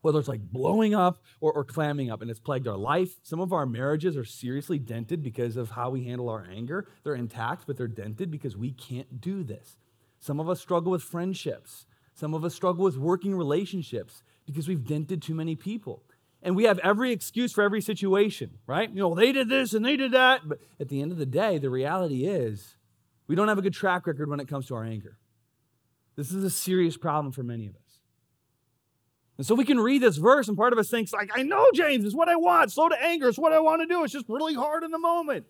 Whether 0.00 0.18
it's 0.18 0.28
like 0.28 0.40
blowing 0.40 0.94
up 0.94 1.22
or, 1.40 1.52
or 1.52 1.64
clamming 1.64 2.10
up, 2.10 2.22
and 2.22 2.30
it's 2.30 2.40
plagued 2.40 2.68
our 2.68 2.76
life. 2.76 3.16
Some 3.22 3.40
of 3.40 3.52
our 3.52 3.66
marriages 3.66 4.16
are 4.16 4.24
seriously 4.24 4.78
dented 4.78 5.22
because 5.22 5.56
of 5.56 5.70
how 5.70 5.90
we 5.90 6.04
handle 6.04 6.28
our 6.28 6.46
anger. 6.50 6.88
They're 7.04 7.14
intact, 7.14 7.66
but 7.66 7.76
they're 7.76 7.88
dented 7.88 8.30
because 8.30 8.56
we 8.56 8.72
can't 8.72 9.20
do 9.20 9.42
this. 9.42 9.76
Some 10.20 10.40
of 10.40 10.48
us 10.48 10.60
struggle 10.60 10.92
with 10.92 11.02
friendships. 11.02 11.86
Some 12.16 12.32
of 12.32 12.44
us 12.44 12.54
struggle 12.54 12.82
with 12.82 12.96
working 12.96 13.36
relationships 13.36 14.22
because 14.46 14.66
we've 14.66 14.84
dented 14.84 15.20
too 15.20 15.34
many 15.34 15.54
people. 15.54 16.02
And 16.42 16.56
we 16.56 16.64
have 16.64 16.78
every 16.78 17.12
excuse 17.12 17.52
for 17.52 17.62
every 17.62 17.82
situation, 17.82 18.58
right? 18.66 18.88
You 18.88 19.02
know, 19.02 19.14
they 19.14 19.32
did 19.32 19.50
this 19.50 19.74
and 19.74 19.84
they 19.84 19.96
did 19.96 20.12
that. 20.12 20.40
But 20.46 20.58
at 20.80 20.88
the 20.88 21.02
end 21.02 21.12
of 21.12 21.18
the 21.18 21.26
day, 21.26 21.58
the 21.58 21.68
reality 21.68 22.24
is 22.24 22.76
we 23.26 23.34
don't 23.34 23.48
have 23.48 23.58
a 23.58 23.62
good 23.62 23.74
track 23.74 24.06
record 24.06 24.30
when 24.30 24.40
it 24.40 24.48
comes 24.48 24.66
to 24.68 24.74
our 24.74 24.84
anger. 24.84 25.18
This 26.16 26.32
is 26.32 26.42
a 26.42 26.50
serious 26.50 26.96
problem 26.96 27.32
for 27.32 27.42
many 27.42 27.66
of 27.66 27.74
us. 27.76 27.82
And 29.36 29.46
so 29.46 29.54
we 29.54 29.66
can 29.66 29.78
read 29.78 30.00
this 30.00 30.16
verse, 30.16 30.48
and 30.48 30.56
part 30.56 30.72
of 30.72 30.78
us 30.78 30.88
thinks, 30.88 31.12
like, 31.12 31.30
I 31.34 31.42
know, 31.42 31.68
James, 31.74 32.06
is 32.06 32.16
what 32.16 32.30
I 32.30 32.36
want. 32.36 32.72
Slow 32.72 32.88
to 32.88 33.02
anger 33.02 33.28
is 33.28 33.38
what 33.38 33.52
I 33.52 33.60
want 33.60 33.82
to 33.82 33.86
do. 33.86 34.02
It's 34.02 34.12
just 34.14 34.30
really 34.30 34.54
hard 34.54 34.82
in 34.82 34.90
the 34.90 34.98
moment. 34.98 35.44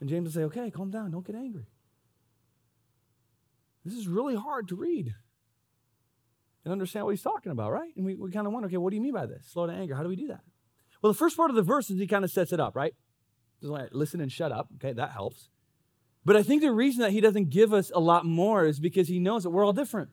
And 0.00 0.10
James 0.10 0.24
will 0.26 0.32
say, 0.32 0.44
okay, 0.44 0.70
calm 0.70 0.90
down. 0.90 1.10
Don't 1.10 1.26
get 1.26 1.36
angry. 1.36 1.64
This 3.86 3.94
is 3.94 4.06
really 4.06 4.36
hard 4.36 4.68
to 4.68 4.76
read 4.76 5.14
and 6.64 6.72
understand 6.72 7.04
what 7.04 7.12
he's 7.12 7.22
talking 7.22 7.52
about, 7.52 7.72
right? 7.72 7.90
And 7.96 8.04
we, 8.04 8.14
we 8.14 8.30
kind 8.30 8.46
of 8.46 8.52
wonder, 8.52 8.66
okay, 8.66 8.76
what 8.76 8.90
do 8.90 8.96
you 8.96 9.02
mean 9.02 9.14
by 9.14 9.26
this? 9.26 9.46
Slow 9.46 9.66
to 9.66 9.72
anger. 9.72 9.94
How 9.94 10.02
do 10.02 10.08
we 10.08 10.16
do 10.16 10.28
that? 10.28 10.40
Well, 11.02 11.12
the 11.12 11.18
first 11.18 11.36
part 11.36 11.50
of 11.50 11.56
the 11.56 11.62
verse 11.62 11.90
is 11.90 11.98
he 11.98 12.06
kind 12.06 12.24
of 12.24 12.30
sets 12.30 12.52
it 12.52 12.60
up, 12.60 12.76
right? 12.76 12.94
Like, 13.62 13.88
listen 13.92 14.20
and 14.20 14.30
shut 14.30 14.52
up. 14.52 14.68
Okay, 14.76 14.92
that 14.92 15.12
helps. 15.12 15.48
But 16.24 16.36
I 16.36 16.42
think 16.42 16.60
the 16.60 16.72
reason 16.72 17.02
that 17.02 17.12
he 17.12 17.20
doesn't 17.20 17.50
give 17.50 17.72
us 17.72 17.90
a 17.94 18.00
lot 18.00 18.26
more 18.26 18.66
is 18.66 18.78
because 18.78 19.08
he 19.08 19.18
knows 19.18 19.42
that 19.44 19.50
we're 19.50 19.64
all 19.64 19.72
different. 19.72 20.10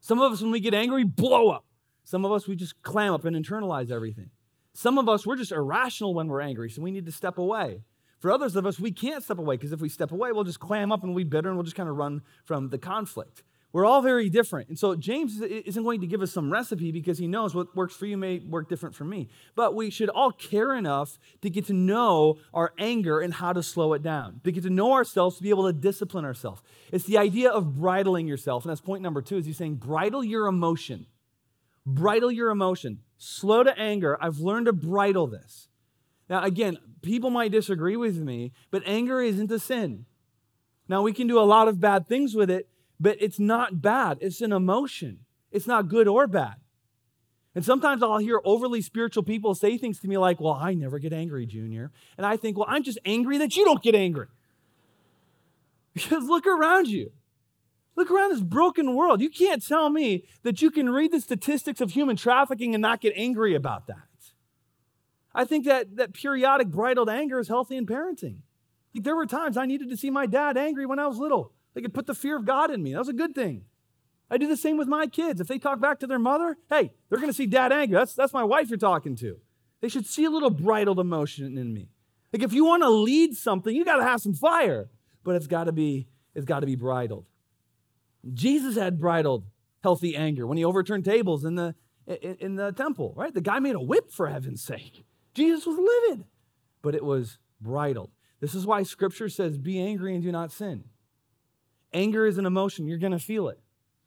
Some 0.00 0.20
of 0.20 0.32
us, 0.32 0.40
when 0.40 0.52
we 0.52 0.60
get 0.60 0.74
angry, 0.74 1.04
blow 1.04 1.50
up. 1.50 1.64
Some 2.04 2.24
of 2.24 2.32
us, 2.32 2.46
we 2.46 2.54
just 2.54 2.80
clam 2.82 3.12
up 3.12 3.24
and 3.24 3.36
internalize 3.36 3.90
everything. 3.90 4.30
Some 4.74 4.96
of 4.96 5.08
us, 5.08 5.26
we're 5.26 5.36
just 5.36 5.50
irrational 5.50 6.14
when 6.14 6.28
we're 6.28 6.40
angry, 6.40 6.70
so 6.70 6.82
we 6.82 6.92
need 6.92 7.06
to 7.06 7.12
step 7.12 7.36
away. 7.36 7.82
For 8.20 8.30
others 8.30 8.56
of 8.56 8.66
us, 8.66 8.78
we 8.78 8.92
can't 8.92 9.22
step 9.22 9.38
away 9.38 9.56
because 9.56 9.72
if 9.72 9.80
we 9.80 9.88
step 9.88 10.12
away, 10.12 10.32
we'll 10.32 10.44
just 10.44 10.60
clam 10.60 10.90
up 10.92 11.02
and 11.02 11.14
we'll 11.14 11.24
be 11.24 11.28
bitter 11.28 11.48
and 11.48 11.56
we'll 11.56 11.64
just 11.64 11.76
kind 11.76 11.88
of 11.88 11.96
run 11.96 12.22
from 12.44 12.70
the 12.70 12.78
conflict. 12.78 13.42
We're 13.70 13.84
all 13.84 14.00
very 14.00 14.30
different. 14.30 14.70
And 14.70 14.78
so 14.78 14.94
James 14.94 15.42
isn't 15.42 15.82
going 15.82 16.00
to 16.00 16.06
give 16.06 16.22
us 16.22 16.32
some 16.32 16.50
recipe 16.50 16.90
because 16.90 17.18
he 17.18 17.26
knows 17.26 17.54
what 17.54 17.76
works 17.76 17.94
for 17.94 18.06
you 18.06 18.16
may 18.16 18.38
work 18.38 18.68
different 18.68 18.94
for 18.94 19.04
me. 19.04 19.28
But 19.54 19.74
we 19.74 19.90
should 19.90 20.08
all 20.08 20.32
care 20.32 20.74
enough 20.74 21.18
to 21.42 21.50
get 21.50 21.66
to 21.66 21.74
know 21.74 22.38
our 22.54 22.72
anger 22.78 23.20
and 23.20 23.34
how 23.34 23.52
to 23.52 23.62
slow 23.62 23.92
it 23.92 24.02
down, 24.02 24.40
to 24.44 24.52
get 24.52 24.62
to 24.62 24.70
know 24.70 24.94
ourselves, 24.94 25.36
to 25.36 25.42
be 25.42 25.50
able 25.50 25.66
to 25.66 25.74
discipline 25.74 26.24
ourselves. 26.24 26.62
It's 26.92 27.04
the 27.04 27.18
idea 27.18 27.50
of 27.50 27.76
bridling 27.76 28.26
yourself. 28.26 28.64
And 28.64 28.70
that's 28.70 28.80
point 28.80 29.02
number 29.02 29.20
two, 29.20 29.36
is 29.36 29.44
he's 29.44 29.58
saying 29.58 29.76
bridle 29.76 30.24
your 30.24 30.46
emotion. 30.46 31.06
Bridle 31.84 32.32
your 32.32 32.48
emotion. 32.48 33.00
Slow 33.18 33.62
to 33.64 33.78
anger. 33.78 34.16
I've 34.20 34.38
learned 34.38 34.66
to 34.66 34.72
bridle 34.72 35.26
this. 35.26 35.68
Now, 36.30 36.42
again, 36.42 36.78
people 37.02 37.30
might 37.30 37.52
disagree 37.52 37.96
with 37.96 38.16
me, 38.16 38.52
but 38.70 38.82
anger 38.86 39.20
isn't 39.20 39.50
a 39.50 39.58
sin. 39.58 40.06
Now, 40.88 41.02
we 41.02 41.12
can 41.12 41.26
do 41.26 41.38
a 41.38 41.44
lot 41.44 41.68
of 41.68 41.80
bad 41.80 42.08
things 42.08 42.34
with 42.34 42.50
it, 42.50 42.68
but 43.00 43.16
it's 43.20 43.38
not 43.38 43.80
bad. 43.80 44.18
It's 44.20 44.40
an 44.40 44.52
emotion. 44.52 45.20
It's 45.50 45.66
not 45.66 45.88
good 45.88 46.08
or 46.08 46.26
bad. 46.26 46.56
And 47.54 47.64
sometimes 47.64 48.02
I'll 48.02 48.18
hear 48.18 48.40
overly 48.44 48.82
spiritual 48.82 49.22
people 49.22 49.54
say 49.54 49.78
things 49.78 49.98
to 50.00 50.08
me 50.08 50.16
like, 50.18 50.40
Well, 50.40 50.52
I 50.52 50.74
never 50.74 50.98
get 50.98 51.12
angry, 51.12 51.46
Junior. 51.46 51.90
And 52.16 52.26
I 52.26 52.36
think, 52.36 52.56
Well, 52.56 52.66
I'm 52.68 52.82
just 52.82 52.98
angry 53.04 53.38
that 53.38 53.56
you 53.56 53.64
don't 53.64 53.82
get 53.82 53.94
angry. 53.94 54.28
Because 55.94 56.24
look 56.28 56.46
around 56.46 56.86
you. 56.86 57.10
Look 57.96 58.12
around 58.12 58.30
this 58.30 58.40
broken 58.40 58.94
world. 58.94 59.20
You 59.20 59.30
can't 59.30 59.66
tell 59.66 59.90
me 59.90 60.22
that 60.44 60.62
you 60.62 60.70
can 60.70 60.88
read 60.88 61.10
the 61.10 61.20
statistics 61.20 61.80
of 61.80 61.90
human 61.90 62.14
trafficking 62.14 62.72
and 62.72 62.80
not 62.80 63.00
get 63.00 63.12
angry 63.16 63.56
about 63.56 63.88
that. 63.88 63.96
I 65.34 65.44
think 65.44 65.64
that, 65.64 65.96
that 65.96 66.14
periodic 66.14 66.68
bridled 66.68 67.08
anger 67.08 67.40
is 67.40 67.48
healthy 67.48 67.76
in 67.76 67.86
parenting. 67.86 68.36
Like 68.94 69.02
there 69.02 69.16
were 69.16 69.26
times 69.26 69.56
I 69.56 69.66
needed 69.66 69.90
to 69.90 69.96
see 69.96 70.10
my 70.10 70.26
dad 70.26 70.56
angry 70.56 70.86
when 70.86 71.00
I 71.00 71.08
was 71.08 71.18
little. 71.18 71.52
Like 71.78 71.84
could 71.84 71.94
put 71.94 72.06
the 72.08 72.14
fear 72.14 72.36
of 72.36 72.44
God 72.44 72.72
in 72.72 72.82
me. 72.82 72.92
That 72.92 72.98
was 72.98 73.08
a 73.08 73.12
good 73.12 73.36
thing. 73.36 73.62
I 74.28 74.36
do 74.36 74.48
the 74.48 74.56
same 74.56 74.76
with 74.78 74.88
my 74.88 75.06
kids. 75.06 75.40
If 75.40 75.46
they 75.46 75.60
talk 75.60 75.78
back 75.78 76.00
to 76.00 76.08
their 76.08 76.18
mother, 76.18 76.56
hey, 76.68 76.90
they're 77.08 77.20
going 77.20 77.30
to 77.30 77.36
see 77.36 77.46
dad 77.46 77.72
angry. 77.72 77.96
That's, 77.96 78.14
that's 78.14 78.32
my 78.32 78.42
wife 78.42 78.68
you're 78.68 78.78
talking 78.78 79.14
to. 79.16 79.38
They 79.80 79.88
should 79.88 80.04
see 80.04 80.24
a 80.24 80.30
little 80.30 80.50
bridled 80.50 80.98
emotion 80.98 81.56
in 81.56 81.72
me. 81.72 81.90
Like 82.32 82.42
if 82.42 82.52
you 82.52 82.64
want 82.64 82.82
to 82.82 82.88
lead 82.88 83.36
something, 83.36 83.72
you 83.72 83.84
got 83.84 83.98
to 83.98 84.02
have 84.02 84.20
some 84.20 84.34
fire, 84.34 84.90
but 85.22 85.36
it's 85.36 85.46
got 85.46 85.64
to 85.64 85.72
be 85.72 86.08
it's 86.34 86.44
got 86.44 86.60
to 86.60 86.66
be 86.66 86.74
bridled. 86.74 87.26
Jesus 88.34 88.74
had 88.74 88.98
bridled 88.98 89.44
healthy 89.84 90.16
anger 90.16 90.48
when 90.48 90.58
he 90.58 90.64
overturned 90.64 91.04
tables 91.04 91.44
in 91.44 91.54
the 91.54 91.76
in, 92.08 92.36
in 92.40 92.56
the 92.56 92.72
temple, 92.72 93.14
right? 93.16 93.32
The 93.32 93.40
guy 93.40 93.60
made 93.60 93.76
a 93.76 93.80
whip 93.80 94.10
for 94.10 94.26
heaven's 94.26 94.64
sake. 94.64 95.04
Jesus 95.32 95.64
was 95.64 95.78
livid, 95.78 96.24
but 96.82 96.96
it 96.96 97.04
was 97.04 97.38
bridled. 97.60 98.10
This 98.40 98.56
is 98.56 98.66
why 98.66 98.82
scripture 98.82 99.28
says, 99.28 99.58
Be 99.58 99.80
angry 99.80 100.12
and 100.14 100.24
do 100.24 100.32
not 100.32 100.50
sin. 100.50 100.84
Anger 101.92 102.26
is 102.26 102.38
an 102.38 102.46
emotion, 102.46 102.86
you're 102.86 102.98
going 102.98 103.12
to 103.12 103.18
feel 103.18 103.48
it. 103.48 103.60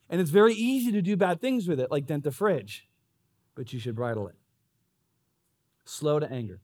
And 0.10 0.20
it's 0.20 0.30
very 0.30 0.54
easy 0.54 0.92
to 0.92 1.02
do 1.02 1.16
bad 1.16 1.40
things 1.40 1.68
with 1.68 1.80
it, 1.80 1.90
like 1.90 2.06
dent 2.06 2.24
the 2.24 2.32
fridge, 2.32 2.88
but 3.56 3.72
you 3.72 3.80
should 3.80 3.96
bridle 3.96 4.28
it. 4.28 4.36
Slow 5.86 6.20
to 6.20 6.30
anger. 6.30 6.62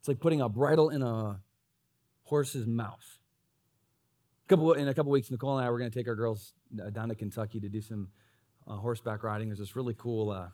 It's 0.00 0.08
like 0.08 0.20
putting 0.20 0.40
a 0.40 0.48
bridle 0.48 0.88
in 0.88 1.02
a 1.02 1.40
horse's 2.24 2.66
mouth. 2.66 3.18
A 4.46 4.48
couple, 4.48 4.72
in 4.72 4.88
a 4.88 4.94
couple 4.94 5.12
weeks, 5.12 5.30
Nicole 5.30 5.58
and 5.58 5.66
I 5.66 5.70
were 5.70 5.78
going 5.78 5.90
to 5.90 5.98
take 5.98 6.08
our 6.08 6.14
girls 6.14 6.54
uh, 6.82 6.90
down 6.90 7.10
to 7.10 7.14
Kentucky 7.14 7.60
to 7.60 7.68
do 7.68 7.80
some 7.80 8.08
uh, 8.66 8.76
horseback 8.76 9.22
riding. 9.22 9.48
There's 9.48 9.58
this 9.58 9.76
really 9.76 9.94
cool, 9.94 10.30
uh, 10.30 10.48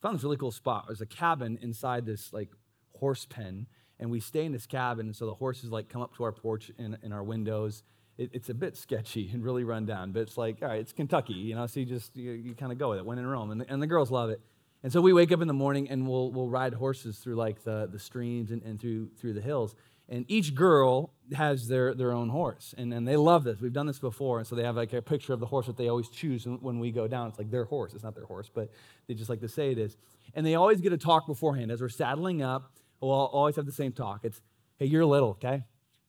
found 0.00 0.16
this 0.16 0.24
really 0.24 0.36
cool 0.36 0.52
spot. 0.52 0.84
There's 0.88 1.00
a 1.00 1.06
cabin 1.06 1.58
inside 1.60 2.06
this 2.06 2.32
like 2.32 2.50
horse 2.94 3.26
pen, 3.26 3.66
and 4.00 4.10
we 4.10 4.20
stay 4.20 4.44
in 4.44 4.52
this 4.52 4.66
cabin. 4.66 5.06
And 5.06 5.16
so 5.16 5.26
the 5.26 5.34
horses 5.34 5.70
like 5.70 5.88
come 5.88 6.02
up 6.02 6.14
to 6.16 6.24
our 6.24 6.32
porch 6.32 6.70
in, 6.78 6.96
in 7.02 7.12
our 7.12 7.22
windows. 7.22 7.82
It, 8.18 8.30
it's 8.32 8.48
a 8.48 8.54
bit 8.54 8.76
sketchy 8.76 9.30
and 9.32 9.44
really 9.44 9.64
run 9.64 9.86
down, 9.86 10.12
but 10.12 10.20
it's 10.20 10.38
like, 10.38 10.58
all 10.62 10.68
right, 10.68 10.80
it's 10.80 10.92
Kentucky, 10.92 11.34
you 11.34 11.54
know, 11.54 11.66
so 11.66 11.80
you 11.80 11.86
just, 11.86 12.16
you, 12.16 12.32
you 12.32 12.54
kind 12.54 12.72
of 12.72 12.78
go 12.78 12.90
with 12.90 12.98
it. 12.98 13.06
When 13.06 13.18
in 13.18 13.26
Rome, 13.26 13.50
and 13.50 13.60
the, 13.60 13.70
and 13.70 13.82
the 13.82 13.86
girls 13.86 14.10
love 14.10 14.30
it. 14.30 14.40
And 14.82 14.92
so 14.92 15.00
we 15.00 15.12
wake 15.12 15.32
up 15.32 15.40
in 15.40 15.48
the 15.48 15.54
morning 15.54 15.90
and 15.90 16.06
we'll, 16.06 16.30
we'll 16.30 16.48
ride 16.48 16.74
horses 16.74 17.18
through 17.18 17.34
like 17.34 17.64
the, 17.64 17.88
the 17.90 17.98
streams 17.98 18.50
and, 18.50 18.62
and 18.62 18.80
through, 18.80 19.10
through 19.18 19.32
the 19.32 19.40
hills. 19.40 19.74
And 20.08 20.24
each 20.28 20.54
girl 20.54 21.12
has 21.34 21.66
their, 21.66 21.92
their 21.92 22.12
own 22.12 22.28
horse. 22.28 22.74
And, 22.78 22.94
and 22.94 23.08
they 23.08 23.16
love 23.16 23.42
this. 23.42 23.60
We've 23.60 23.72
done 23.72 23.86
this 23.86 23.98
before. 23.98 24.38
And 24.38 24.46
so 24.46 24.54
they 24.54 24.62
have 24.62 24.76
like 24.76 24.92
a 24.92 25.02
picture 25.02 25.32
of 25.32 25.40
the 25.40 25.46
horse 25.46 25.66
that 25.66 25.76
they 25.76 25.88
always 25.88 26.08
choose 26.08 26.46
when 26.46 26.78
we 26.78 26.92
go 26.92 27.08
down. 27.08 27.28
It's 27.28 27.38
like 27.38 27.50
their 27.50 27.64
horse. 27.64 27.94
It's 27.94 28.04
not 28.04 28.14
their 28.14 28.26
horse, 28.26 28.48
but 28.52 28.70
they 29.08 29.14
just 29.14 29.28
like 29.28 29.40
to 29.40 29.48
say 29.48 29.72
it 29.72 29.78
is. 29.78 29.96
And 30.34 30.46
they 30.46 30.54
always 30.54 30.80
get 30.80 30.92
a 30.92 30.98
talk 30.98 31.26
beforehand. 31.26 31.72
As 31.72 31.80
we're 31.80 31.88
saddling 31.88 32.42
up, 32.42 32.70
we'll 33.00 33.10
always 33.10 33.56
have 33.56 33.66
the 33.66 33.72
same 33.72 33.92
talk. 33.92 34.20
It's, 34.22 34.40
hey, 34.78 34.86
you're 34.86 35.04
little, 35.04 35.30
okay? 35.30 35.64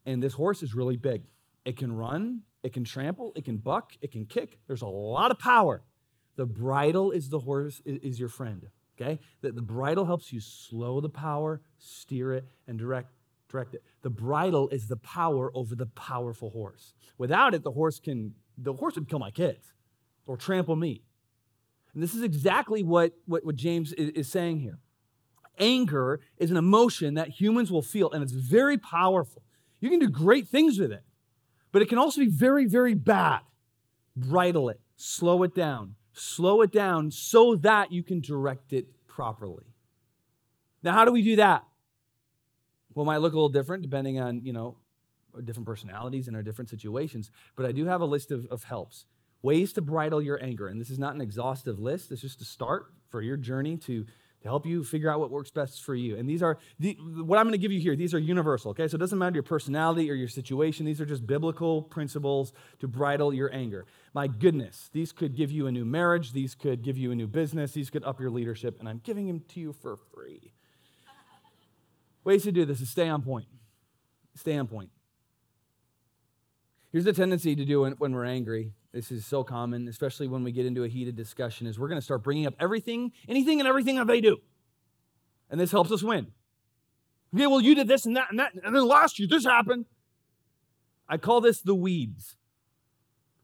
And 0.05 0.21
this 0.21 0.33
horse 0.33 0.61
is 0.61 0.75
really 0.75 0.97
big. 0.97 1.23
It 1.67 1.75
can 1.75 1.91
run, 1.91 2.43
it 2.63 2.71
can 2.71 2.85
trample, 2.85 3.33
it 3.35 3.43
can 3.43 3.57
buck, 3.57 3.91
it 3.99 4.13
can 4.13 4.25
kick. 4.25 4.57
There's 4.67 4.83
a 4.83 4.87
lot 4.87 5.31
of 5.31 5.37
power. 5.37 5.83
The 6.37 6.45
bridle 6.45 7.11
is 7.11 7.27
the 7.27 7.39
horse, 7.39 7.81
is 7.83 8.17
your 8.17 8.29
friend. 8.29 8.69
Okay? 8.95 9.19
That 9.41 9.53
the 9.53 9.61
bridle 9.61 10.05
helps 10.05 10.31
you 10.31 10.39
slow 10.39 11.01
the 11.01 11.09
power, 11.09 11.59
steer 11.77 12.31
it, 12.31 12.45
and 12.69 12.79
direct, 12.79 13.11
direct 13.49 13.73
it. 13.73 13.83
The 14.01 14.09
bridle 14.09 14.69
is 14.69 14.87
the 14.87 14.95
power 14.95 15.51
over 15.53 15.75
the 15.75 15.87
powerful 15.87 16.51
horse. 16.51 16.93
Without 17.17 17.53
it, 17.53 17.63
the 17.63 17.71
horse 17.71 17.99
can, 17.99 18.33
the 18.57 18.71
horse 18.71 18.95
would 18.95 19.09
kill 19.09 19.19
my 19.19 19.31
kids 19.31 19.73
or 20.25 20.37
trample 20.37 20.77
me. 20.77 21.01
And 21.93 22.01
this 22.01 22.15
is 22.15 22.23
exactly 22.23 22.81
what, 22.81 23.11
what, 23.25 23.43
what 23.45 23.57
James 23.57 23.91
is, 23.91 24.11
is 24.11 24.31
saying 24.31 24.61
here. 24.61 24.79
Anger 25.59 26.21
is 26.37 26.49
an 26.49 26.55
emotion 26.55 27.15
that 27.15 27.27
humans 27.27 27.73
will 27.73 27.81
feel, 27.81 28.09
and 28.11 28.23
it's 28.23 28.31
very 28.31 28.77
powerful. 28.77 29.43
You 29.81 29.89
can 29.89 29.99
do 29.99 30.07
great 30.07 30.47
things 30.47 30.79
with 30.79 30.93
it, 30.93 31.03
but 31.71 31.81
it 31.81 31.89
can 31.89 31.97
also 31.97 32.21
be 32.21 32.29
very, 32.29 32.65
very 32.65 32.93
bad. 32.93 33.41
Bridle 34.15 34.69
it, 34.69 34.79
slow 34.95 35.43
it 35.43 35.53
down, 35.53 35.95
slow 36.13 36.61
it 36.61 36.71
down 36.71 37.11
so 37.11 37.55
that 37.55 37.91
you 37.91 38.03
can 38.03 38.19
direct 38.19 38.73
it 38.73 38.87
properly. 39.07 39.65
Now, 40.83 40.93
how 40.93 41.05
do 41.05 41.11
we 41.11 41.21
do 41.21 41.35
that? 41.37 41.63
Well, 42.93 43.03
it 43.03 43.07
might 43.07 43.17
look 43.17 43.33
a 43.33 43.35
little 43.35 43.49
different 43.49 43.83
depending 43.83 44.19
on, 44.19 44.41
you 44.43 44.53
know, 44.53 44.77
different 45.43 45.67
personalities 45.67 46.27
and 46.27 46.35
our 46.35 46.41
different 46.41 46.69
situations, 46.69 47.29
but 47.55 47.65
I 47.65 47.71
do 47.71 47.85
have 47.85 48.01
a 48.01 48.05
list 48.05 48.31
of, 48.31 48.47
of 48.47 48.63
helps. 48.63 49.05
Ways 49.43 49.71
to 49.73 49.81
bridle 49.81 50.21
your 50.21 50.43
anger. 50.43 50.67
And 50.67 50.81
this 50.81 50.89
is 50.89 50.97
not 50.97 51.13
an 51.13 51.21
exhaustive 51.21 51.79
list, 51.79 52.11
it's 52.11 52.21
just 52.21 52.41
a 52.41 52.45
start 52.45 52.87
for 53.09 53.21
your 53.21 53.37
journey 53.37 53.77
to 53.77 54.05
to 54.41 54.47
help 54.47 54.65
you 54.65 54.83
figure 54.83 55.09
out 55.09 55.19
what 55.19 55.31
works 55.31 55.49
best 55.49 55.83
for 55.83 55.95
you. 55.95 56.15
And 56.15 56.29
these 56.29 56.43
are 56.43 56.57
the, 56.79 56.93
what 56.93 57.39
I'm 57.39 57.45
going 57.45 57.53
to 57.53 57.57
give 57.57 57.71
you 57.71 57.79
here. 57.79 57.95
These 57.95 58.13
are 58.13 58.19
universal, 58.19 58.71
okay? 58.71 58.87
So 58.87 58.95
it 58.95 58.99
doesn't 58.99 59.17
matter 59.17 59.33
your 59.33 59.43
personality 59.43 60.11
or 60.11 60.13
your 60.13 60.27
situation. 60.27 60.85
These 60.85 61.01
are 61.01 61.05
just 61.05 61.25
biblical 61.25 61.81
principles 61.81 62.53
to 62.79 62.87
bridle 62.87 63.33
your 63.33 63.53
anger. 63.53 63.85
My 64.13 64.27
goodness, 64.27 64.89
these 64.93 65.11
could 65.11 65.35
give 65.35 65.51
you 65.51 65.67
a 65.67 65.71
new 65.71 65.85
marriage. 65.85 66.33
These 66.33 66.53
could 66.53 66.83
give 66.83 66.97
you 66.97 67.11
a 67.11 67.15
new 67.15 67.27
business. 67.27 67.71
These 67.71 67.89
could 67.89 68.03
up 68.03 68.19
your 68.19 68.29
leadership. 68.29 68.79
And 68.79 68.87
I'm 68.87 69.01
giving 69.03 69.27
them 69.27 69.41
to 69.49 69.59
you 69.59 69.73
for 69.73 69.97
free. 70.13 70.53
Ways 72.23 72.43
to 72.43 72.51
do 72.51 72.65
this 72.65 72.81
is 72.81 72.89
stay 72.89 73.07
on 73.07 73.21
point. 73.21 73.47
Stay 74.35 74.55
on 74.57 74.67
point. 74.67 74.89
Here's 76.91 77.05
the 77.05 77.13
tendency 77.13 77.55
to 77.55 77.65
do 77.65 77.81
when, 77.81 77.93
when 77.93 78.13
we're 78.13 78.25
angry 78.25 78.73
this 78.93 79.11
is 79.11 79.25
so 79.25 79.43
common, 79.43 79.87
especially 79.87 80.27
when 80.27 80.43
we 80.43 80.51
get 80.51 80.65
into 80.65 80.83
a 80.83 80.87
heated 80.87 81.15
discussion, 81.15 81.67
is 81.67 81.77
we're 81.77 81.89
going 81.89 81.99
to 81.99 82.05
start 82.05 82.23
bringing 82.23 82.45
up 82.45 82.55
everything, 82.59 83.11
anything 83.27 83.59
and 83.59 83.67
everything 83.67 83.97
that 83.97 84.07
they 84.07 84.21
do. 84.21 84.37
And 85.49 85.59
this 85.59 85.71
helps 85.71 85.91
us 85.91 86.03
win. 86.03 86.27
Okay, 87.35 87.47
well, 87.47 87.61
you 87.61 87.75
did 87.75 87.87
this 87.87 88.05
and 88.05 88.15
that 88.15 88.27
and 88.29 88.39
that, 88.39 88.53
and 88.53 88.75
then 88.75 88.87
last 88.87 89.19
year 89.19 89.27
this 89.29 89.45
happened. 89.45 89.85
I 91.09 91.17
call 91.17 91.41
this 91.41 91.61
the 91.61 91.75
weeds. 91.75 92.37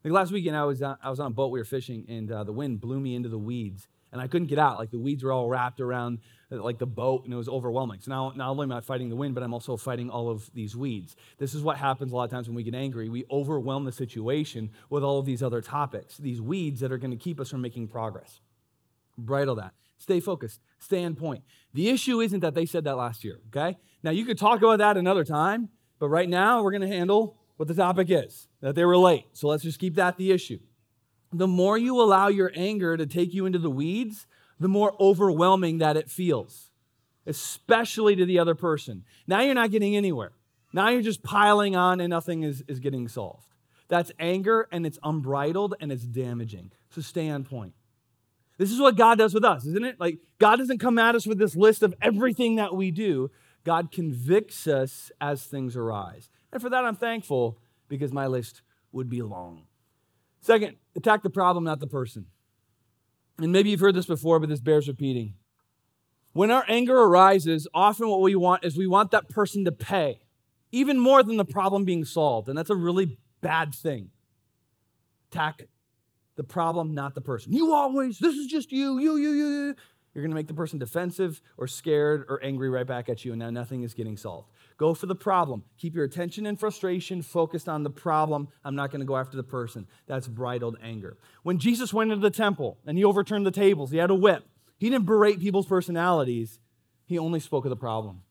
Like 0.02 0.12
last 0.12 0.32
weekend, 0.32 0.56
I 0.56 0.64
was 0.64 0.82
on, 0.82 0.96
I 1.02 1.10
was 1.10 1.20
on 1.20 1.28
a 1.28 1.34
boat, 1.34 1.48
we 1.48 1.58
were 1.58 1.64
fishing, 1.64 2.04
and 2.08 2.30
uh, 2.30 2.44
the 2.44 2.52
wind 2.52 2.80
blew 2.80 3.00
me 3.00 3.14
into 3.14 3.28
the 3.28 3.38
weeds 3.38 3.88
and 4.14 4.22
I 4.22 4.28
couldn't 4.28 4.46
get 4.46 4.60
out. 4.60 4.78
Like 4.78 4.92
the 4.92 4.98
weeds 4.98 5.24
were 5.24 5.32
all 5.32 5.48
wrapped 5.48 5.80
around 5.80 6.20
uh, 6.50 6.62
like 6.62 6.78
the 6.78 6.86
boat, 6.86 7.24
and 7.24 7.34
it 7.34 7.36
was 7.36 7.48
overwhelming. 7.48 8.00
So 8.00 8.12
now, 8.12 8.32
not 8.36 8.48
only 8.48 8.62
am 8.62 8.72
I 8.72 8.80
fighting 8.80 9.10
the 9.10 9.16
wind, 9.16 9.34
but 9.34 9.42
I'm 9.42 9.52
also 9.52 9.76
fighting 9.76 10.08
all 10.08 10.30
of 10.30 10.48
these 10.54 10.76
weeds. 10.76 11.16
This 11.36 11.52
is 11.52 11.62
what 11.62 11.76
happens 11.76 12.12
a 12.12 12.16
lot 12.16 12.24
of 12.24 12.30
times 12.30 12.46
when 12.46 12.54
we 12.54 12.62
get 12.62 12.76
angry. 12.76 13.08
We 13.08 13.24
overwhelm 13.28 13.84
the 13.84 13.92
situation 13.92 14.70
with 14.88 15.02
all 15.02 15.18
of 15.18 15.26
these 15.26 15.42
other 15.42 15.60
topics, 15.60 16.16
these 16.16 16.40
weeds 16.40 16.80
that 16.80 16.92
are 16.92 16.96
going 16.96 17.10
to 17.10 17.16
keep 17.16 17.40
us 17.40 17.50
from 17.50 17.60
making 17.60 17.88
progress. 17.88 18.40
Bridle 19.18 19.56
that. 19.56 19.74
Stay 19.98 20.20
focused. 20.20 20.60
Stay 20.78 21.04
on 21.04 21.16
point. 21.16 21.42
The 21.72 21.88
issue 21.88 22.20
isn't 22.20 22.40
that 22.40 22.54
they 22.54 22.66
said 22.66 22.84
that 22.84 22.96
last 22.96 23.24
year, 23.24 23.40
okay? 23.48 23.76
Now, 24.04 24.12
you 24.12 24.24
could 24.24 24.38
talk 24.38 24.58
about 24.58 24.78
that 24.78 24.96
another 24.96 25.24
time, 25.24 25.70
but 25.98 26.08
right 26.08 26.28
now 26.28 26.62
we're 26.62 26.70
going 26.70 26.82
to 26.82 26.88
handle 26.88 27.36
what 27.56 27.66
the 27.66 27.74
topic 27.74 28.10
is 28.10 28.46
that 28.60 28.76
they 28.76 28.84
were 28.84 28.96
late. 28.96 29.24
So 29.32 29.48
let's 29.48 29.64
just 29.64 29.80
keep 29.80 29.96
that 29.96 30.18
the 30.18 30.30
issue 30.30 30.60
the 31.38 31.48
more 31.48 31.76
you 31.76 32.00
allow 32.00 32.28
your 32.28 32.52
anger 32.54 32.96
to 32.96 33.06
take 33.06 33.34
you 33.34 33.46
into 33.46 33.58
the 33.58 33.70
weeds, 33.70 34.26
the 34.60 34.68
more 34.68 34.94
overwhelming 35.00 35.78
that 35.78 35.96
it 35.96 36.10
feels, 36.10 36.70
especially 37.26 38.14
to 38.16 38.24
the 38.24 38.38
other 38.38 38.54
person. 38.54 39.04
Now 39.26 39.40
you're 39.40 39.54
not 39.54 39.70
getting 39.70 39.96
anywhere. 39.96 40.32
Now 40.72 40.88
you're 40.88 41.02
just 41.02 41.22
piling 41.22 41.76
on 41.76 42.00
and 42.00 42.10
nothing 42.10 42.42
is, 42.42 42.62
is 42.68 42.80
getting 42.80 43.08
solved. 43.08 43.46
That's 43.88 44.12
anger 44.18 44.68
and 44.72 44.86
it's 44.86 44.98
unbridled 45.02 45.74
and 45.80 45.92
it's 45.92 46.04
damaging. 46.04 46.72
So 46.90 47.00
stay 47.00 47.28
on 47.28 47.44
point. 47.44 47.74
This 48.56 48.70
is 48.70 48.80
what 48.80 48.96
God 48.96 49.18
does 49.18 49.34
with 49.34 49.44
us, 49.44 49.66
isn't 49.66 49.84
it? 49.84 49.98
Like, 49.98 50.18
God 50.38 50.56
doesn't 50.56 50.78
come 50.78 50.98
at 50.98 51.16
us 51.16 51.26
with 51.26 51.38
this 51.38 51.56
list 51.56 51.82
of 51.82 51.94
everything 52.00 52.56
that 52.56 52.74
we 52.74 52.92
do. 52.92 53.30
God 53.64 53.90
convicts 53.90 54.68
us 54.68 55.10
as 55.20 55.44
things 55.44 55.76
arise. 55.76 56.28
And 56.52 56.62
for 56.62 56.70
that, 56.70 56.84
I'm 56.84 56.94
thankful 56.94 57.58
because 57.88 58.12
my 58.12 58.28
list 58.28 58.62
would 58.92 59.08
be 59.08 59.22
long. 59.22 59.66
Second, 60.44 60.76
attack 60.94 61.22
the 61.22 61.30
problem, 61.30 61.64
not 61.64 61.80
the 61.80 61.86
person. 61.86 62.26
And 63.38 63.50
maybe 63.50 63.70
you've 63.70 63.80
heard 63.80 63.94
this 63.94 64.04
before, 64.04 64.38
but 64.38 64.50
this 64.50 64.60
bears 64.60 64.86
repeating. 64.86 65.36
When 66.34 66.50
our 66.50 66.66
anger 66.68 67.00
arises, 67.00 67.66
often 67.72 68.10
what 68.10 68.20
we 68.20 68.36
want 68.36 68.62
is 68.62 68.76
we 68.76 68.86
want 68.86 69.10
that 69.12 69.30
person 69.30 69.64
to 69.64 69.72
pay, 69.72 70.20
even 70.70 70.98
more 70.98 71.22
than 71.22 71.38
the 71.38 71.46
problem 71.46 71.86
being 71.86 72.04
solved. 72.04 72.50
And 72.50 72.58
that's 72.58 72.68
a 72.68 72.76
really 72.76 73.16
bad 73.40 73.74
thing. 73.74 74.10
Attack 75.32 75.62
the 76.36 76.44
problem, 76.44 76.92
not 76.92 77.14
the 77.14 77.22
person. 77.22 77.54
You 77.54 77.72
always, 77.72 78.18
this 78.18 78.34
is 78.34 78.46
just 78.46 78.70
you, 78.70 78.98
you, 78.98 79.16
you, 79.16 79.30
you. 79.30 79.74
You're 80.14 80.22
going 80.22 80.30
to 80.30 80.36
make 80.36 80.46
the 80.46 80.54
person 80.54 80.78
defensive 80.78 81.42
or 81.58 81.66
scared 81.66 82.24
or 82.28 82.42
angry 82.42 82.70
right 82.70 82.86
back 82.86 83.08
at 83.08 83.24
you, 83.24 83.32
and 83.32 83.40
now 83.40 83.50
nothing 83.50 83.82
is 83.82 83.94
getting 83.94 84.16
solved. 84.16 84.48
Go 84.76 84.94
for 84.94 85.06
the 85.06 85.14
problem. 85.14 85.64
Keep 85.76 85.96
your 85.96 86.04
attention 86.04 86.46
and 86.46 86.58
frustration 86.58 87.20
focused 87.20 87.68
on 87.68 87.82
the 87.82 87.90
problem. 87.90 88.48
I'm 88.64 88.76
not 88.76 88.90
going 88.90 89.00
to 89.00 89.06
go 89.06 89.16
after 89.16 89.36
the 89.36 89.42
person. 89.42 89.88
That's 90.06 90.28
bridled 90.28 90.76
anger. 90.80 91.16
When 91.42 91.58
Jesus 91.58 91.92
went 91.92 92.12
into 92.12 92.22
the 92.22 92.34
temple 92.34 92.78
and 92.86 92.96
he 92.96 93.04
overturned 93.04 93.44
the 93.44 93.50
tables, 93.50 93.90
he 93.90 93.96
had 93.96 94.10
a 94.10 94.14
whip. 94.14 94.46
He 94.78 94.88
didn't 94.88 95.06
berate 95.06 95.40
people's 95.40 95.66
personalities, 95.66 96.58
he 97.06 97.18
only 97.18 97.40
spoke 97.40 97.64
of 97.64 97.70
the 97.70 97.76
problem. 97.76 98.22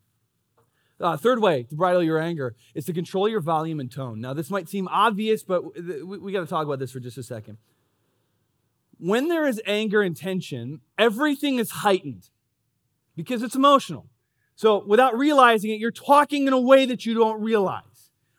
Uh, 1.00 1.18
third 1.18 1.42
way 1.42 1.64
to 1.64 1.76
bridle 1.76 2.04
your 2.04 2.20
anger 2.20 2.56
is 2.74 2.86
to 2.86 2.94
control 2.94 3.28
your 3.28 3.42
volume 3.42 3.80
and 3.80 3.92
tone. 3.92 4.22
Now, 4.22 4.34
this 4.34 4.50
might 4.50 4.70
seem 4.70 4.88
obvious, 4.88 5.44
but 5.44 5.76
we, 5.76 6.18
we 6.18 6.32
got 6.32 6.42
to 6.42 6.48
talk 6.48 6.66
about 6.66 6.80
this 6.80 6.92
for 6.92 7.00
just 7.02 7.18
a 7.18 7.24
second 7.24 7.58
when 9.00 9.28
there 9.28 9.48
is 9.48 9.62
anger 9.66 10.02
and 10.02 10.16
tension, 10.16 10.82
everything 10.98 11.60
is 11.60 11.70
heightened 11.72 12.30
because 13.16 13.44
it's 13.44 13.56
emotional. 13.56 14.08
So 14.56 14.84
without 14.86 15.18
realizing 15.18 15.72
it, 15.72 15.80
you're 15.80 15.92
talking 15.92 16.48
in 16.48 16.54
a 16.54 16.60
way 16.60 16.86
that 16.86 17.06
you 17.06 17.14
don't 17.14 17.42
realize. 17.42 17.84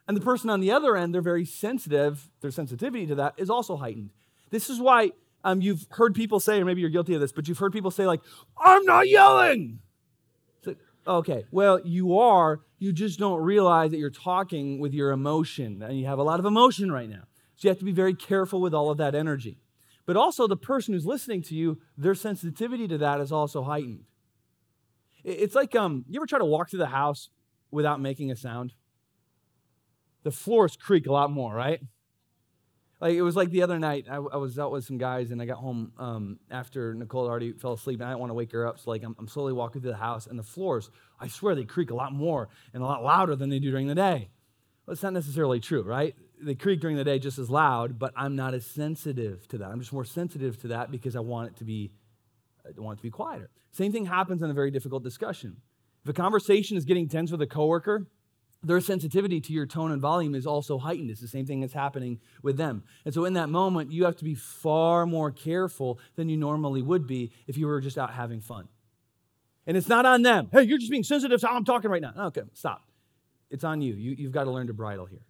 And 0.06 0.16
the 0.16 0.20
person 0.20 0.50
on 0.50 0.60
the 0.60 0.70
other 0.70 0.96
end, 0.96 1.14
they're 1.14 1.22
very 1.22 1.44
sensitive. 1.44 2.30
Their 2.40 2.50
sensitivity 2.50 3.06
to 3.06 3.14
that 3.16 3.34
is 3.36 3.50
also 3.50 3.76
heightened. 3.76 4.10
This 4.50 4.68
is 4.68 4.80
why 4.80 5.12
um, 5.42 5.60
you've 5.60 5.86
heard 5.90 6.14
people 6.14 6.40
say, 6.40 6.60
or 6.60 6.64
maybe 6.64 6.80
you're 6.80 6.90
guilty 6.90 7.14
of 7.14 7.20
this, 7.20 7.32
but 7.32 7.48
you've 7.48 7.58
heard 7.58 7.72
people 7.72 7.90
say, 7.90 8.06
like, 8.06 8.20
I'm 8.58 8.84
not 8.84 9.08
yelling. 9.08 9.80
So, 10.62 10.74
okay, 11.06 11.44
well, 11.50 11.80
you 11.84 12.18
are. 12.18 12.60
You 12.78 12.92
just 12.92 13.18
don't 13.18 13.40
realize 13.40 13.90
that 13.90 13.98
you're 13.98 14.10
talking 14.10 14.78
with 14.78 14.92
your 14.92 15.10
emotion, 15.10 15.82
and 15.82 15.98
you 15.98 16.06
have 16.06 16.18
a 16.18 16.22
lot 16.22 16.38
of 16.38 16.46
emotion 16.46 16.92
right 16.92 17.08
now. 17.08 17.24
So 17.56 17.66
you 17.66 17.70
have 17.70 17.78
to 17.78 17.84
be 17.84 17.92
very 17.92 18.14
careful 18.14 18.60
with 18.60 18.74
all 18.74 18.90
of 18.90 18.98
that 18.98 19.14
energy. 19.14 19.58
But 20.06 20.16
also, 20.16 20.46
the 20.46 20.56
person 20.56 20.94
who's 20.94 21.06
listening 21.06 21.42
to 21.42 21.54
you, 21.54 21.80
their 21.96 22.14
sensitivity 22.14 22.86
to 22.88 22.98
that 22.98 23.20
is 23.20 23.32
also 23.32 23.62
heightened. 23.62 24.04
It's 25.24 25.54
like 25.54 25.74
um, 25.74 26.04
you 26.08 26.20
ever 26.20 26.26
try 26.26 26.38
to 26.38 26.44
walk 26.44 26.70
through 26.70 26.80
the 26.80 26.86
house 26.86 27.30
without 27.70 28.00
making 28.00 28.30
a 28.30 28.36
sound? 28.36 28.74
The 30.22 30.30
floors 30.30 30.76
creak 30.76 31.06
a 31.06 31.12
lot 31.12 31.30
more, 31.30 31.54
right? 31.54 31.80
Like 33.00 33.14
it 33.14 33.22
was 33.22 33.36
like 33.36 33.50
the 33.50 33.62
other 33.62 33.78
night, 33.78 34.06
I, 34.10 34.16
I 34.16 34.36
was 34.36 34.58
out 34.58 34.70
with 34.72 34.84
some 34.84 34.98
guys 34.98 35.30
and 35.30 35.42
I 35.42 35.44
got 35.44 35.58
home 35.58 35.92
um, 35.98 36.38
after 36.50 36.94
Nicole 36.94 37.26
already 37.26 37.52
fell 37.52 37.72
asleep 37.72 38.00
and 38.00 38.06
I 38.06 38.12
didn't 38.12 38.20
want 38.20 38.30
to 38.30 38.34
wake 38.34 38.52
her 38.52 38.66
up. 38.66 38.78
So 38.78 38.90
like 38.90 39.02
I'm, 39.02 39.14
I'm 39.18 39.28
slowly 39.28 39.52
walking 39.52 39.82
through 39.82 39.90
the 39.90 39.96
house 39.98 40.26
and 40.26 40.38
the 40.38 40.44
floors, 40.44 40.90
I 41.20 41.28
swear 41.28 41.54
they 41.54 41.64
creak 41.64 41.90
a 41.90 41.94
lot 41.94 42.12
more 42.12 42.48
and 42.72 42.82
a 42.82 42.86
lot 42.86 43.02
louder 43.02 43.36
than 43.36 43.50
they 43.50 43.58
do 43.58 43.70
during 43.70 43.88
the 43.88 43.94
day. 43.94 44.30
Well, 44.86 44.92
it's 44.92 45.02
not 45.02 45.12
necessarily 45.12 45.60
true, 45.60 45.82
right? 45.82 46.14
They 46.42 46.54
creak 46.54 46.80
during 46.80 46.96
the 46.96 47.04
day 47.04 47.18
just 47.18 47.38
as 47.38 47.48
loud, 47.48 47.98
but 47.98 48.12
I'm 48.16 48.36
not 48.36 48.54
as 48.54 48.66
sensitive 48.66 49.46
to 49.48 49.58
that. 49.58 49.70
I'm 49.70 49.80
just 49.80 49.92
more 49.92 50.04
sensitive 50.04 50.60
to 50.62 50.68
that 50.68 50.90
because 50.90 51.16
I 51.16 51.20
want 51.20 51.48
it 51.48 51.56
to 51.56 51.64
be, 51.64 51.92
I 52.66 52.80
want 52.80 52.96
it 52.96 53.00
to 53.00 53.02
be 53.02 53.10
quieter. 53.10 53.50
Same 53.72 53.92
thing 53.92 54.06
happens 54.06 54.42
in 54.42 54.50
a 54.50 54.54
very 54.54 54.70
difficult 54.70 55.02
discussion. 55.02 55.56
If 56.02 56.10
a 56.10 56.12
conversation 56.12 56.76
is 56.76 56.84
getting 56.84 57.08
tense 57.08 57.30
with 57.30 57.40
a 57.40 57.46
coworker, 57.46 58.06
their 58.62 58.80
sensitivity 58.80 59.40
to 59.40 59.52
your 59.52 59.66
tone 59.66 59.92
and 59.92 60.00
volume 60.00 60.34
is 60.34 60.46
also 60.46 60.78
heightened. 60.78 61.10
It's 61.10 61.20
the 61.20 61.28
same 61.28 61.46
thing 61.46 61.60
that's 61.60 61.72
happening 61.72 62.20
with 62.42 62.56
them. 62.56 62.84
And 63.04 63.12
so, 63.12 63.24
in 63.24 63.34
that 63.34 63.48
moment, 63.48 63.92
you 63.92 64.04
have 64.04 64.16
to 64.16 64.24
be 64.24 64.34
far 64.34 65.06
more 65.06 65.30
careful 65.30 65.98
than 66.16 66.28
you 66.28 66.36
normally 66.36 66.82
would 66.82 67.06
be 67.06 67.30
if 67.46 67.56
you 67.58 67.66
were 67.66 67.80
just 67.80 67.98
out 67.98 68.12
having 68.12 68.40
fun. 68.40 68.68
And 69.66 69.76
it's 69.76 69.88
not 69.88 70.06
on 70.06 70.22
them. 70.22 70.48
Hey, 70.52 70.62
you're 70.62 70.78
just 70.78 70.90
being 70.90 71.04
sensitive 71.04 71.40
to 71.40 71.46
how 71.46 71.56
I'm 71.56 71.64
talking 71.64 71.90
right 71.90 72.02
now. 72.02 72.12
Okay, 72.16 72.42
stop. 72.54 72.86
It's 73.50 73.64
on 73.64 73.80
you. 73.82 73.94
you 73.94 74.14
you've 74.18 74.32
got 74.32 74.44
to 74.44 74.50
learn 74.50 74.66
to 74.66 74.74
bridle 74.74 75.06
here. 75.06 75.24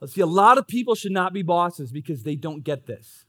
Let's 0.00 0.14
see, 0.14 0.20
a 0.20 0.26
lot 0.26 0.58
of 0.58 0.66
people 0.66 0.94
should 0.94 1.12
not 1.12 1.32
be 1.32 1.42
bosses 1.42 1.92
because 1.92 2.22
they 2.22 2.36
don't 2.36 2.64
get 2.64 2.86
this. 2.86 3.26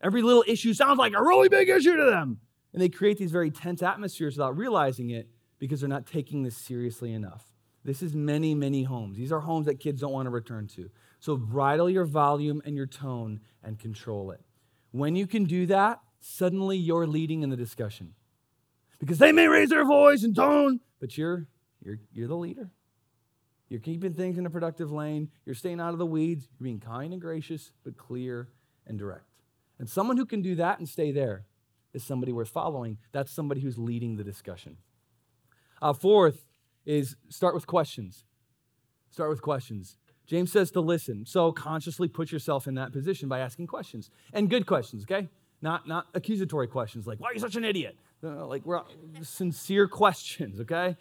Every 0.00 0.22
little 0.22 0.44
issue 0.46 0.74
sounds 0.74 0.98
like 0.98 1.14
a 1.14 1.22
really 1.22 1.48
big 1.48 1.68
issue 1.68 1.96
to 1.96 2.04
them. 2.04 2.40
And 2.72 2.82
they 2.82 2.88
create 2.88 3.18
these 3.18 3.32
very 3.32 3.50
tense 3.50 3.82
atmospheres 3.82 4.36
without 4.36 4.56
realizing 4.56 5.10
it 5.10 5.28
because 5.58 5.80
they're 5.80 5.88
not 5.88 6.06
taking 6.06 6.42
this 6.42 6.56
seriously 6.56 7.12
enough. 7.12 7.44
This 7.84 8.02
is 8.02 8.14
many, 8.14 8.54
many 8.54 8.82
homes. 8.82 9.16
These 9.16 9.32
are 9.32 9.40
homes 9.40 9.66
that 9.66 9.80
kids 9.80 10.00
don't 10.00 10.12
want 10.12 10.26
to 10.26 10.30
return 10.30 10.66
to. 10.68 10.90
So 11.20 11.36
bridle 11.36 11.88
your 11.88 12.04
volume 12.04 12.60
and 12.64 12.76
your 12.76 12.86
tone 12.86 13.40
and 13.64 13.78
control 13.78 14.30
it. 14.30 14.40
When 14.90 15.16
you 15.16 15.26
can 15.26 15.44
do 15.44 15.66
that, 15.66 16.00
suddenly 16.20 16.76
you're 16.76 17.06
leading 17.06 17.42
in 17.42 17.50
the 17.50 17.56
discussion. 17.56 18.14
Because 19.00 19.18
they 19.18 19.32
may 19.32 19.48
raise 19.48 19.70
their 19.70 19.86
voice 19.86 20.22
and 20.22 20.34
tone, 20.34 20.80
but 21.00 21.16
you're, 21.16 21.46
you're, 21.82 21.98
you're 22.12 22.28
the 22.28 22.36
leader. 22.36 22.70
You're 23.68 23.80
keeping 23.80 24.14
things 24.14 24.38
in 24.38 24.46
a 24.46 24.50
productive 24.50 24.90
lane. 24.90 25.30
You're 25.44 25.54
staying 25.54 25.80
out 25.80 25.92
of 25.92 25.98
the 25.98 26.06
weeds. 26.06 26.48
You're 26.58 26.64
being 26.64 26.80
kind 26.80 27.12
and 27.12 27.20
gracious, 27.20 27.72
but 27.84 27.96
clear 27.96 28.48
and 28.86 28.98
direct. 28.98 29.24
And 29.78 29.88
someone 29.88 30.16
who 30.16 30.26
can 30.26 30.42
do 30.42 30.54
that 30.56 30.78
and 30.78 30.88
stay 30.88 31.12
there 31.12 31.44
is 31.92 32.02
somebody 32.02 32.32
worth 32.32 32.48
following. 32.48 32.98
That's 33.12 33.30
somebody 33.30 33.60
who's 33.60 33.78
leading 33.78 34.16
the 34.16 34.24
discussion. 34.24 34.78
Uh, 35.80 35.92
fourth, 35.92 36.48
is 36.88 37.16
start 37.28 37.54
with 37.54 37.66
questions. 37.66 38.24
Start 39.10 39.28
with 39.28 39.42
questions. 39.42 39.98
James 40.26 40.50
says 40.50 40.70
to 40.72 40.80
listen. 40.80 41.26
So 41.26 41.52
consciously 41.52 42.08
put 42.08 42.32
yourself 42.32 42.66
in 42.66 42.74
that 42.74 42.92
position 42.92 43.28
by 43.28 43.40
asking 43.40 43.66
questions 43.66 44.10
and 44.32 44.48
good 44.48 44.66
questions, 44.66 45.04
okay? 45.04 45.28
Not, 45.60 45.86
not 45.86 46.06
accusatory 46.14 46.66
questions 46.66 47.06
like, 47.06 47.20
why 47.20 47.28
are 47.28 47.34
you 47.34 47.40
such 47.40 47.56
an 47.56 47.64
idiot? 47.64 47.96
Uh, 48.24 48.46
like, 48.46 48.64
we're 48.64 48.82
sincere 49.22 49.86
questions, 50.02 50.60
okay? 50.60 50.96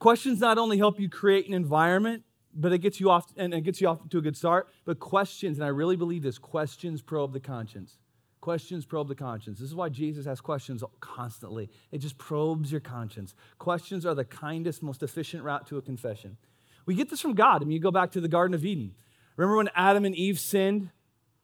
Questions 0.00 0.40
not 0.40 0.58
only 0.58 0.78
help 0.78 0.98
you 0.98 1.08
create 1.08 1.46
an 1.46 1.54
environment, 1.54 2.24
but 2.54 2.72
it 2.72 2.78
gets 2.78 2.98
you 2.98 3.10
off 3.10 3.32
and 3.36 3.54
it 3.54 3.60
gets 3.60 3.80
you 3.80 3.86
off 3.86 4.08
to 4.08 4.18
a 4.18 4.22
good 4.22 4.36
start. 4.36 4.68
But 4.86 4.98
questions, 4.98 5.58
and 5.58 5.64
I 5.64 5.68
really 5.68 5.94
believe 5.94 6.22
this, 6.22 6.38
questions 6.38 7.02
probe 7.02 7.34
the 7.34 7.38
conscience. 7.38 7.98
Questions 8.40 8.86
probe 8.86 9.08
the 9.08 9.14
conscience. 9.14 9.58
This 9.58 9.68
is 9.68 9.74
why 9.74 9.90
Jesus 9.90 10.26
asks 10.26 10.40
questions 10.40 10.82
constantly. 11.00 11.68
It 11.92 11.98
just 11.98 12.16
probes 12.16 12.72
your 12.72 12.80
conscience. 12.80 13.34
Questions 13.58 14.06
are 14.06 14.14
the 14.14 14.24
kindest, 14.24 14.82
most 14.82 15.02
efficient 15.02 15.44
route 15.44 15.66
to 15.66 15.76
a 15.76 15.82
confession. 15.82 16.38
We 16.86 16.94
get 16.94 17.10
this 17.10 17.20
from 17.20 17.34
God. 17.34 17.60
I 17.60 17.66
mean, 17.66 17.72
you 17.72 17.80
go 17.80 17.90
back 17.90 18.10
to 18.12 18.22
the 18.22 18.28
Garden 18.28 18.54
of 18.54 18.64
Eden. 18.64 18.94
Remember 19.36 19.58
when 19.58 19.68
Adam 19.76 20.06
and 20.06 20.14
Eve 20.14 20.40
sinned 20.40 20.90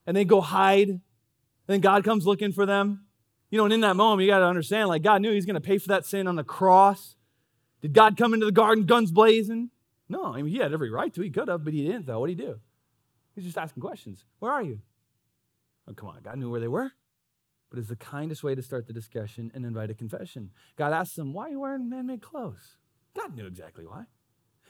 and 0.07 0.17
they 0.17 0.25
go 0.25 0.41
hide? 0.41 0.89
And 0.89 1.01
then 1.67 1.81
God 1.81 2.03
comes 2.03 2.25
looking 2.25 2.51
for 2.51 2.65
them? 2.65 3.05
You 3.51 3.59
know, 3.59 3.65
and 3.65 3.73
in 3.73 3.81
that 3.81 3.95
moment, 3.95 4.25
you 4.25 4.31
got 4.31 4.39
to 4.39 4.45
understand 4.45 4.89
like, 4.89 5.03
God 5.03 5.21
knew 5.21 5.31
He's 5.31 5.45
going 5.45 5.53
to 5.53 5.61
pay 5.61 5.77
for 5.77 5.89
that 5.89 6.07
sin 6.07 6.27
on 6.27 6.35
the 6.35 6.43
cross. 6.43 7.15
Did 7.81 7.93
God 7.93 8.17
come 8.17 8.33
into 8.33 8.45
the 8.45 8.51
garden 8.51 8.85
guns 8.85 9.11
blazing? 9.11 9.69
No, 10.09 10.25
I 10.25 10.41
mean, 10.41 10.53
He 10.53 10.59
had 10.59 10.73
every 10.73 10.89
right 10.89 11.13
to. 11.13 11.21
He 11.21 11.29
could 11.29 11.47
have, 11.47 11.63
but 11.63 11.73
He 11.73 11.85
didn't, 11.85 12.05
though. 12.05 12.19
What 12.19 12.27
did 12.27 12.39
He 12.39 12.45
do? 12.45 12.59
He's 13.35 13.45
just 13.45 13.57
asking 13.57 13.81
questions. 13.81 14.25
Where 14.39 14.51
are 14.51 14.63
you? 14.63 14.79
Oh, 15.87 15.93
come 15.93 16.09
on, 16.09 16.21
God 16.23 16.37
knew 16.37 16.49
where 16.49 16.59
they 16.59 16.67
were. 16.67 16.91
But 17.69 17.79
it's 17.79 17.89
the 17.89 17.95
kindest 17.95 18.43
way 18.43 18.55
to 18.55 18.61
start 18.61 18.87
the 18.87 18.93
discussion 18.93 19.51
and 19.53 19.65
invite 19.65 19.89
a 19.89 19.93
confession. 19.93 20.51
God 20.77 20.93
asks 20.93 21.15
them, 21.15 21.33
Why 21.33 21.47
are 21.47 21.49
you 21.49 21.59
wearing 21.59 21.89
man 21.89 22.07
made 22.07 22.21
clothes? 22.21 22.77
God 23.15 23.35
knew 23.35 23.45
exactly 23.45 23.85
why. 23.85 24.05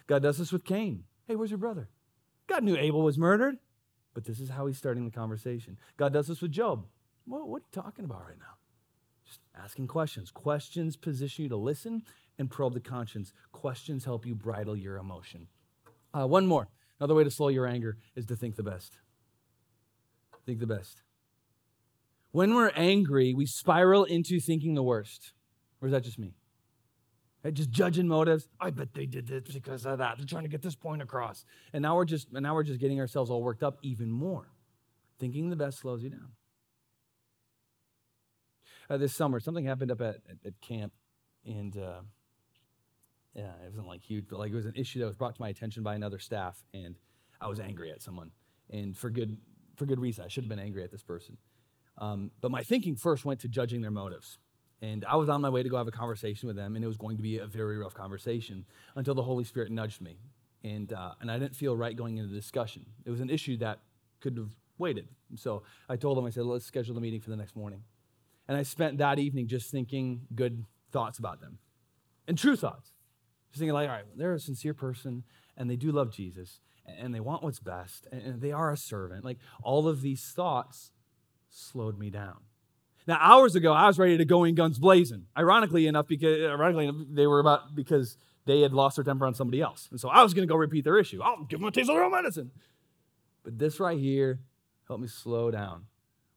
God 0.08 0.24
does 0.24 0.38
this 0.38 0.52
with 0.52 0.64
Cain. 0.64 1.04
Hey, 1.28 1.36
where's 1.36 1.52
your 1.52 1.58
brother? 1.58 1.90
God 2.48 2.64
knew 2.64 2.78
Abel 2.78 3.02
was 3.04 3.18
murdered, 3.18 3.58
but 4.14 4.26
this 4.26 4.40
is 4.40 4.50
how 4.50 4.66
he's 4.66 4.78
starting 4.78 5.06
the 5.06 5.12
conversation. 5.12 5.78
God 5.98 6.14
does 6.14 6.28
this 6.28 6.42
with 6.42 6.52
Job. 6.52 6.86
What, 7.26 7.48
what 7.48 7.58
are 7.58 7.66
you 7.66 7.82
talking 7.82 8.06
about 8.06 8.26
right 8.26 8.40
now? 8.40 8.56
Just 9.28 9.42
asking 9.56 9.88
questions. 9.88 10.32
Questions 10.32 10.96
position 10.96 11.44
you 11.44 11.50
to 11.50 11.58
listen 11.58 12.04
and 12.40 12.50
probe 12.50 12.74
the 12.74 12.80
conscience. 12.80 13.34
Questions 13.52 14.06
help 14.06 14.26
you 14.26 14.36
bridle 14.36 14.76
your 14.76 14.98
emotion. 14.98 15.48
Uh, 16.14 16.26
one 16.26 16.48
more. 16.48 16.70
Another 17.00 17.14
way 17.14 17.24
to 17.24 17.32
slow 17.32 17.50
your 17.50 17.68
anger 17.68 17.98
is 18.16 18.26
to 18.28 18.36
think 18.36 18.56
the 18.56 18.64
best. 18.64 19.00
Think 20.46 20.60
the 20.60 20.68
best. 20.68 21.02
When 22.32 22.56
we're 22.56 22.72
angry, 22.76 23.34
we 23.34 23.46
spiral 23.46 24.06
into 24.06 24.40
thinking 24.40 24.76
the 24.76 24.84
worst. 24.84 25.34
Or 25.82 25.88
is 25.88 25.92
that 25.92 26.04
just 26.04 26.18
me? 26.18 26.36
Right? 27.44 27.54
Just 27.54 27.70
judging 27.70 28.08
motives. 28.08 28.48
I 28.60 28.70
bet 28.70 28.94
they 28.94 29.06
did 29.06 29.28
this 29.28 29.54
because 29.54 29.86
of 29.86 30.00
that. 30.00 30.18
They're 30.18 30.26
trying 30.26 30.44
to 30.44 30.50
get 30.50 30.62
this 30.62 30.76
point 30.76 31.02
across. 31.02 31.46
And 31.74 31.82
now 31.82 31.96
we're 31.96 32.06
just 32.06 32.28
and 32.34 32.44
now 32.44 32.56
we're 32.56 32.64
just 32.64 32.80
getting 32.80 33.00
ourselves 33.00 33.30
all 33.30 33.44
worked 33.44 33.64
up 33.64 33.78
even 33.84 34.10
more. 34.10 34.48
Thinking 35.20 35.50
the 35.50 35.56
best 35.56 35.80
slows 35.80 36.04
you 36.04 36.10
down. 36.10 36.32
Uh, 38.90 38.98
this 38.98 39.14
summer, 39.14 39.40
something 39.40 39.66
happened 39.66 39.92
up 39.92 40.02
at, 40.02 40.18
at, 40.30 40.38
at 40.46 40.62
camp, 40.62 40.94
and 41.46 41.78
uh, 41.78 42.00
yeah, 43.36 43.52
it 43.64 43.70
wasn't 43.70 43.88
like 43.88 44.02
huge, 44.04 44.26
but 44.30 44.40
like 44.40 44.52
it 44.52 44.56
was 44.56 44.66
an 44.66 44.76
issue 44.76 45.00
that 45.00 45.06
was 45.06 45.16
brought 45.16 45.36
to 45.36 45.42
my 45.42 45.50
attention 45.50 45.84
by 45.84 45.96
another 45.96 46.20
staff, 46.20 46.64
and 46.74 46.96
I 47.42 47.48
was 47.48 47.60
angry 47.60 47.92
at 47.92 48.02
someone, 48.02 48.32
and 48.70 48.98
for 48.98 49.10
good 49.10 49.38
for 49.76 49.86
good 49.86 50.00
reason. 50.00 50.24
I 50.24 50.28
should 50.28 50.44
have 50.44 50.50
been 50.50 50.60
angry 50.60 50.84
at 50.84 50.92
this 50.92 51.04
person. 51.04 51.38
Um, 52.00 52.32
but 52.42 52.52
my 52.52 52.64
thinking 52.64 52.96
first 52.96 53.26
went 53.26 53.40
to 53.42 53.48
judging 53.48 53.82
their 53.82 53.92
motives. 53.92 54.38
And 54.82 55.04
I 55.06 55.16
was 55.16 55.30
on 55.30 55.42
my 55.42 55.50
way 55.50 55.64
to 55.64 55.70
go 55.70 55.78
have 55.78 55.88
a 55.88 55.92
conversation 55.92 56.48
with 56.48 56.56
them, 56.56 56.76
and 56.76 56.86
it 56.86 56.88
was 56.88 56.98
going 56.98 57.18
to 57.18 57.24
be 57.24 57.40
a 57.40 57.48
very 57.48 57.78
rough 57.78 57.96
conversation 57.96 58.66
until 58.96 59.16
the 59.16 59.24
Holy 59.24 59.44
Spirit 59.44 59.72
nudged 59.72 60.02
me. 60.02 60.20
And, 60.64 60.94
uh, 60.94 61.14
and 61.20 61.32
I 61.32 61.40
didn't 61.40 61.56
feel 61.56 61.76
right 61.76 61.96
going 61.96 62.18
into 62.18 62.30
the 62.30 62.36
discussion. 62.36 62.86
It 63.06 63.10
was 63.10 63.20
an 63.20 63.30
issue 63.30 63.58
that 63.58 63.80
could 64.20 64.38
have 64.38 64.52
waited. 64.78 65.08
So 65.36 65.64
I 65.90 65.96
told 65.96 66.18
them, 66.18 66.26
I 66.26 66.30
said, 66.30 66.46
let's 66.46 66.66
schedule 66.66 66.94
the 66.94 67.02
meeting 67.02 67.22
for 67.22 67.32
the 67.32 67.36
next 67.36 67.56
morning. 67.56 67.82
And 68.48 68.58
I 68.58 68.64
spent 68.64 68.98
that 69.00 69.20
evening 69.20 69.48
just 69.48 69.72
thinking 69.72 70.22
good 70.34 70.64
thoughts 70.92 71.20
about 71.20 71.42
them 71.42 71.60
and 72.28 72.38
true 72.38 72.56
thoughts. 72.56 72.92
Just 73.52 73.60
thinking, 73.60 73.74
like, 73.74 73.90
all 73.90 73.96
right, 73.96 74.06
they're 74.16 74.34
a 74.34 74.40
sincere 74.40 74.74
person 74.74 75.24
and 75.56 75.70
they 75.70 75.76
do 75.76 75.92
love 75.92 76.12
Jesus 76.12 76.60
and 76.86 77.14
they 77.14 77.20
want 77.20 77.44
what's 77.44 77.60
best 77.60 78.08
and 78.12 78.42
they 78.42 78.52
are 78.52 78.72
a 78.72 78.78
servant. 78.78 79.26
Like, 79.26 79.38
all 79.62 79.88
of 79.88 80.02
these 80.02 80.24
thoughts 80.36 80.92
slowed 81.50 81.98
me 81.98 82.10
down. 82.10 82.38
Now, 83.08 83.18
hours 83.22 83.56
ago, 83.56 83.72
I 83.72 83.88
was 83.88 83.98
ready 83.98 84.18
to 84.18 84.26
go 84.26 84.44
in 84.44 84.56
guns 84.56 84.80
blazing. 84.80 85.28
Ironically 85.38 85.88
enough, 85.88 86.08
because 86.08 86.42
ironically 86.42 86.88
enough, 86.88 87.06
they 87.10 87.26
were 87.26 87.40
about 87.40 87.74
because 87.74 88.18
they 88.46 88.62
had 88.62 88.74
lost 88.74 88.98
their 88.98 89.04
temper 89.04 89.26
on 89.26 89.34
somebody 89.34 89.62
else, 89.62 89.88
and 89.92 90.00
so 90.00 90.10
I 90.10 90.24
was 90.24 90.34
going 90.34 90.48
to 90.48 90.52
go 90.52 90.58
repeat 90.58 90.84
their 90.84 90.98
issue. 90.98 91.22
I'll 91.22 91.44
give 91.44 91.60
them 91.60 91.68
a 91.68 91.72
taste 91.72 91.90
of 91.90 91.96
their 91.96 92.04
own 92.04 92.12
medicine. 92.12 92.52
But 93.44 93.60
this 93.60 93.80
right 93.80 94.00
here 94.00 94.40
helped 94.88 95.02
me 95.02 95.08
slow 95.08 95.52
down, 95.52 95.86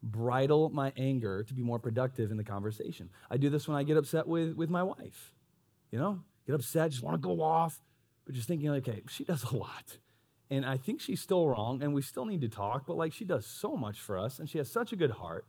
bridle 0.02 0.70
my 0.70 0.92
anger 0.96 1.42
to 1.44 1.54
be 1.54 1.62
more 1.62 1.78
productive 1.78 2.30
in 2.30 2.36
the 2.36 2.44
conversation. 2.44 3.10
I 3.30 3.36
do 3.36 3.50
this 3.50 3.68
when 3.68 3.76
I 3.76 3.82
get 3.82 3.96
upset 3.96 4.26
with 4.26 4.54
with 4.54 4.70
my 4.70 4.82
wife. 4.82 5.32
You 5.90 5.98
know, 5.98 6.20
get 6.46 6.54
upset, 6.54 6.90
just 6.90 7.02
want 7.02 7.14
to 7.14 7.26
go 7.26 7.42
off, 7.42 7.82
but 8.24 8.34
just 8.34 8.48
thinking, 8.48 8.70
like, 8.70 8.88
okay, 8.88 9.02
she 9.08 9.24
does 9.24 9.44
a 9.44 9.56
lot. 9.56 9.98
And 10.48 10.64
I 10.66 10.76
think 10.76 11.00
she's 11.00 11.20
still 11.20 11.48
wrong, 11.48 11.82
and 11.82 11.94
we 11.94 12.02
still 12.02 12.24
need 12.24 12.40
to 12.40 12.48
talk, 12.48 12.86
but 12.86 12.96
like 12.96 13.12
she 13.12 13.24
does 13.24 13.46
so 13.46 13.76
much 13.76 14.00
for 14.00 14.18
us, 14.18 14.38
and 14.38 14.48
she 14.48 14.58
has 14.58 14.70
such 14.70 14.92
a 14.92 14.96
good 14.96 15.12
heart, 15.12 15.46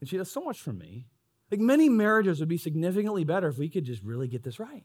and 0.00 0.08
she 0.08 0.16
does 0.16 0.30
so 0.30 0.40
much 0.40 0.60
for 0.60 0.72
me. 0.72 1.06
Like 1.50 1.60
many 1.60 1.88
marriages 1.88 2.40
would 2.40 2.48
be 2.48 2.58
significantly 2.58 3.24
better 3.24 3.48
if 3.48 3.58
we 3.58 3.68
could 3.68 3.84
just 3.84 4.02
really 4.02 4.28
get 4.28 4.42
this 4.42 4.60
right. 4.60 4.84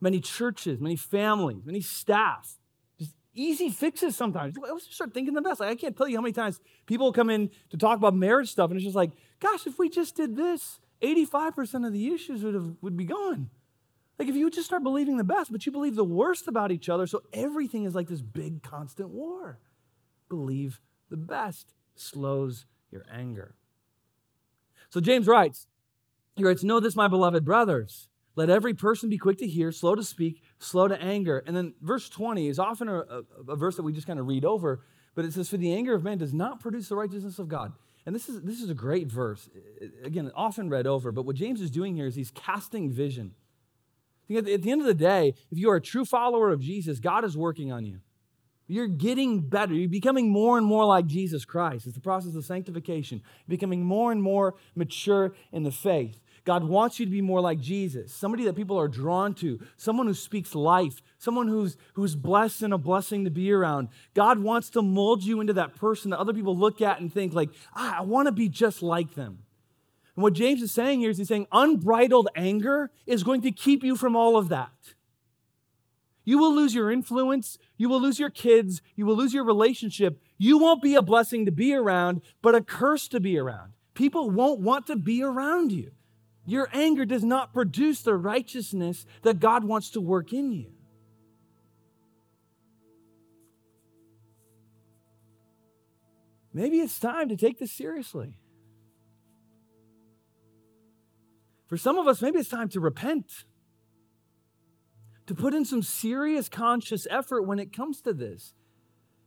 Many 0.00 0.20
churches, 0.20 0.80
many 0.80 0.96
families, 0.96 1.64
many 1.64 1.80
staff, 1.80 2.58
easy 3.34 3.70
fixes 3.70 4.16
sometimes. 4.16 4.56
Let's 4.56 4.84
just 4.84 4.94
start 4.94 5.12
thinking 5.12 5.34
the 5.34 5.42
best. 5.42 5.60
Like, 5.60 5.70
I 5.70 5.74
can't 5.74 5.96
tell 5.96 6.08
you 6.08 6.16
how 6.16 6.22
many 6.22 6.32
times 6.32 6.60
people 6.86 7.12
come 7.12 7.30
in 7.30 7.50
to 7.70 7.76
talk 7.76 7.98
about 7.98 8.14
marriage 8.14 8.50
stuff, 8.50 8.70
and 8.70 8.76
it's 8.76 8.84
just 8.84 8.96
like, 8.96 9.12
gosh, 9.40 9.66
if 9.66 9.78
we 9.78 9.88
just 9.88 10.16
did 10.16 10.36
this, 10.36 10.80
85% 11.02 11.86
of 11.86 11.92
the 11.92 12.14
issues 12.14 12.42
would, 12.42 12.54
have, 12.54 12.76
would 12.80 12.96
be 12.96 13.04
gone. 13.04 13.50
Like 14.18 14.28
if 14.28 14.36
you 14.36 14.44
would 14.44 14.52
just 14.52 14.66
start 14.66 14.82
believing 14.82 15.16
the 15.16 15.24
best, 15.24 15.50
but 15.50 15.66
you 15.66 15.72
believe 15.72 15.96
the 15.96 16.04
worst 16.04 16.46
about 16.46 16.70
each 16.70 16.88
other, 16.88 17.06
so 17.06 17.22
everything 17.32 17.84
is 17.84 17.94
like 17.94 18.08
this 18.08 18.22
big 18.22 18.62
constant 18.62 19.10
war. 19.10 19.58
Believe 20.28 20.80
the 21.10 21.16
best 21.16 21.74
slows 21.96 22.66
your 22.90 23.04
anger. 23.12 23.56
So 24.88 25.00
James 25.00 25.26
writes, 25.26 25.66
he 26.36 26.44
writes, 26.44 26.62
Know 26.62 26.80
this, 26.80 26.96
my 26.96 27.08
beloved 27.08 27.44
brothers. 27.44 28.08
Let 28.36 28.50
every 28.50 28.74
person 28.74 29.08
be 29.08 29.18
quick 29.18 29.38
to 29.38 29.46
hear, 29.46 29.70
slow 29.70 29.94
to 29.94 30.02
speak, 30.02 30.42
slow 30.58 30.88
to 30.88 31.00
anger. 31.00 31.42
And 31.46 31.56
then 31.56 31.74
verse 31.80 32.08
20 32.08 32.48
is 32.48 32.58
often 32.58 32.88
a, 32.88 32.98
a, 32.98 33.22
a 33.48 33.56
verse 33.56 33.76
that 33.76 33.82
we 33.82 33.92
just 33.92 34.06
kind 34.06 34.18
of 34.18 34.26
read 34.26 34.44
over, 34.44 34.80
but 35.14 35.24
it 35.24 35.32
says, 35.32 35.48
For 35.48 35.56
the 35.56 35.72
anger 35.72 35.94
of 35.94 36.02
man 36.02 36.18
does 36.18 36.34
not 36.34 36.60
produce 36.60 36.88
the 36.88 36.96
righteousness 36.96 37.38
of 37.38 37.48
God. 37.48 37.72
And 38.06 38.14
this 38.14 38.28
is, 38.28 38.42
this 38.42 38.60
is 38.60 38.68
a 38.68 38.74
great 38.74 39.06
verse. 39.06 39.48
Again, 40.02 40.30
often 40.34 40.68
read 40.68 40.86
over, 40.86 41.12
but 41.12 41.24
what 41.24 41.36
James 41.36 41.60
is 41.60 41.70
doing 41.70 41.94
here 41.94 42.06
is 42.06 42.16
he's 42.16 42.32
casting 42.32 42.90
vision. 42.90 43.34
At 44.34 44.44
the 44.44 44.70
end 44.70 44.80
of 44.80 44.86
the 44.86 44.94
day, 44.94 45.34
if 45.50 45.58
you 45.58 45.70
are 45.70 45.76
a 45.76 45.80
true 45.80 46.04
follower 46.04 46.50
of 46.50 46.60
Jesus, 46.60 46.98
God 46.98 47.24
is 47.24 47.36
working 47.36 47.70
on 47.72 47.84
you. 47.84 48.00
You're 48.66 48.88
getting 48.88 49.40
better. 49.42 49.74
You're 49.74 49.90
becoming 49.90 50.30
more 50.30 50.56
and 50.56 50.66
more 50.66 50.86
like 50.86 51.06
Jesus 51.06 51.44
Christ. 51.44 51.86
It's 51.86 51.94
the 51.94 52.00
process 52.00 52.34
of 52.34 52.46
sanctification, 52.46 53.22
becoming 53.46 53.84
more 53.84 54.10
and 54.10 54.22
more 54.22 54.54
mature 54.74 55.34
in 55.52 55.64
the 55.64 55.70
faith. 55.70 56.18
God 56.44 56.64
wants 56.64 57.00
you 57.00 57.06
to 57.06 57.10
be 57.10 57.22
more 57.22 57.40
like 57.40 57.58
Jesus, 57.58 58.12
somebody 58.12 58.44
that 58.44 58.54
people 58.54 58.78
are 58.78 58.88
drawn 58.88 59.32
to, 59.34 59.58
someone 59.78 60.06
who 60.06 60.14
speaks 60.14 60.54
life, 60.54 61.00
someone 61.18 61.48
who's, 61.48 61.78
who's 61.94 62.14
blessed 62.14 62.62
and 62.62 62.74
a 62.74 62.78
blessing 62.78 63.24
to 63.24 63.30
be 63.30 63.50
around. 63.50 63.88
God 64.12 64.38
wants 64.38 64.68
to 64.70 64.82
mold 64.82 65.24
you 65.24 65.40
into 65.40 65.54
that 65.54 65.74
person 65.74 66.10
that 66.10 66.18
other 66.18 66.34
people 66.34 66.56
look 66.56 66.82
at 66.82 67.00
and 67.00 67.12
think, 67.12 67.32
like, 67.32 67.48
ah, 67.74 67.98
I 67.98 68.02
want 68.02 68.26
to 68.26 68.32
be 68.32 68.50
just 68.50 68.82
like 68.82 69.14
them. 69.14 69.38
And 70.16 70.22
what 70.22 70.34
James 70.34 70.60
is 70.60 70.72
saying 70.72 71.00
here 71.00 71.10
is 71.10 71.18
he's 71.18 71.28
saying 71.28 71.46
unbridled 71.50 72.28
anger 72.36 72.90
is 73.06 73.22
going 73.22 73.40
to 73.42 73.50
keep 73.50 73.82
you 73.82 73.96
from 73.96 74.14
all 74.14 74.36
of 74.36 74.50
that. 74.50 74.70
You 76.26 76.38
will 76.38 76.54
lose 76.54 76.74
your 76.74 76.90
influence. 76.90 77.58
You 77.76 77.88
will 77.88 78.00
lose 78.00 78.18
your 78.18 78.30
kids. 78.30 78.80
You 78.96 79.06
will 79.06 79.16
lose 79.16 79.34
your 79.34 79.44
relationship. 79.44 80.20
You 80.38 80.58
won't 80.58 80.82
be 80.82 80.94
a 80.94 81.02
blessing 81.02 81.46
to 81.46 81.52
be 81.52 81.74
around, 81.74 82.22
but 82.42 82.54
a 82.54 82.62
curse 82.62 83.08
to 83.08 83.20
be 83.20 83.38
around. 83.38 83.72
People 83.94 84.30
won't 84.30 84.60
want 84.60 84.86
to 84.88 84.96
be 84.96 85.22
around 85.22 85.72
you. 85.72 85.92
Your 86.46 86.68
anger 86.72 87.04
does 87.04 87.24
not 87.24 87.52
produce 87.52 88.02
the 88.02 88.14
righteousness 88.14 89.06
that 89.22 89.40
God 89.40 89.64
wants 89.64 89.90
to 89.90 90.00
work 90.00 90.32
in 90.32 90.52
you. 90.52 90.72
Maybe 96.52 96.78
it's 96.78 96.98
time 97.00 97.28
to 97.30 97.36
take 97.36 97.58
this 97.58 97.72
seriously. 97.72 98.38
For 101.66 101.76
some 101.76 101.98
of 101.98 102.06
us, 102.06 102.22
maybe 102.22 102.38
it's 102.38 102.48
time 102.48 102.68
to 102.68 102.80
repent, 102.80 103.44
to 105.26 105.34
put 105.34 105.54
in 105.54 105.64
some 105.64 105.82
serious 105.82 106.48
conscious 106.48 107.06
effort 107.10 107.42
when 107.42 107.58
it 107.58 107.72
comes 107.72 108.00
to 108.02 108.12
this. 108.12 108.52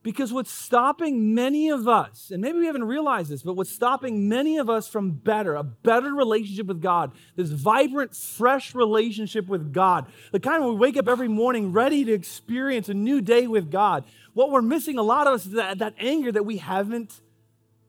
Because 0.07 0.31
what's 0.31 0.53
stopping 0.53 1.35
many 1.35 1.67
of 1.67 1.85
us, 1.85 2.31
and 2.31 2.41
maybe 2.41 2.59
we 2.59 2.65
haven't 2.65 2.85
realized 2.85 3.29
this, 3.29 3.43
but 3.43 3.57
what's 3.57 3.69
stopping 3.69 4.29
many 4.29 4.57
of 4.57 4.69
us 4.69 4.87
from 4.87 5.11
better, 5.11 5.55
a 5.55 5.63
better 5.63 6.13
relationship 6.13 6.67
with 6.67 6.81
God, 6.81 7.11
this 7.35 7.49
vibrant, 7.49 8.15
fresh 8.15 8.73
relationship 8.73 9.47
with 9.47 9.73
God, 9.73 10.05
the 10.31 10.39
kind 10.39 10.63
where 10.63 10.71
we 10.71 10.79
wake 10.79 10.95
up 10.95 11.09
every 11.09 11.27
morning 11.27 11.73
ready 11.73 12.05
to 12.05 12.13
experience 12.13 12.87
a 12.87 12.93
new 12.93 13.19
day 13.19 13.47
with 13.47 13.69
God, 13.69 14.05
what 14.33 14.49
we're 14.49 14.61
missing 14.61 14.97
a 14.97 15.03
lot 15.03 15.27
of 15.27 15.33
us 15.33 15.45
is 15.45 15.51
that, 15.51 15.79
that 15.79 15.93
anger 15.99 16.31
that 16.31 16.45
we 16.45 16.55
haven't 16.55 17.19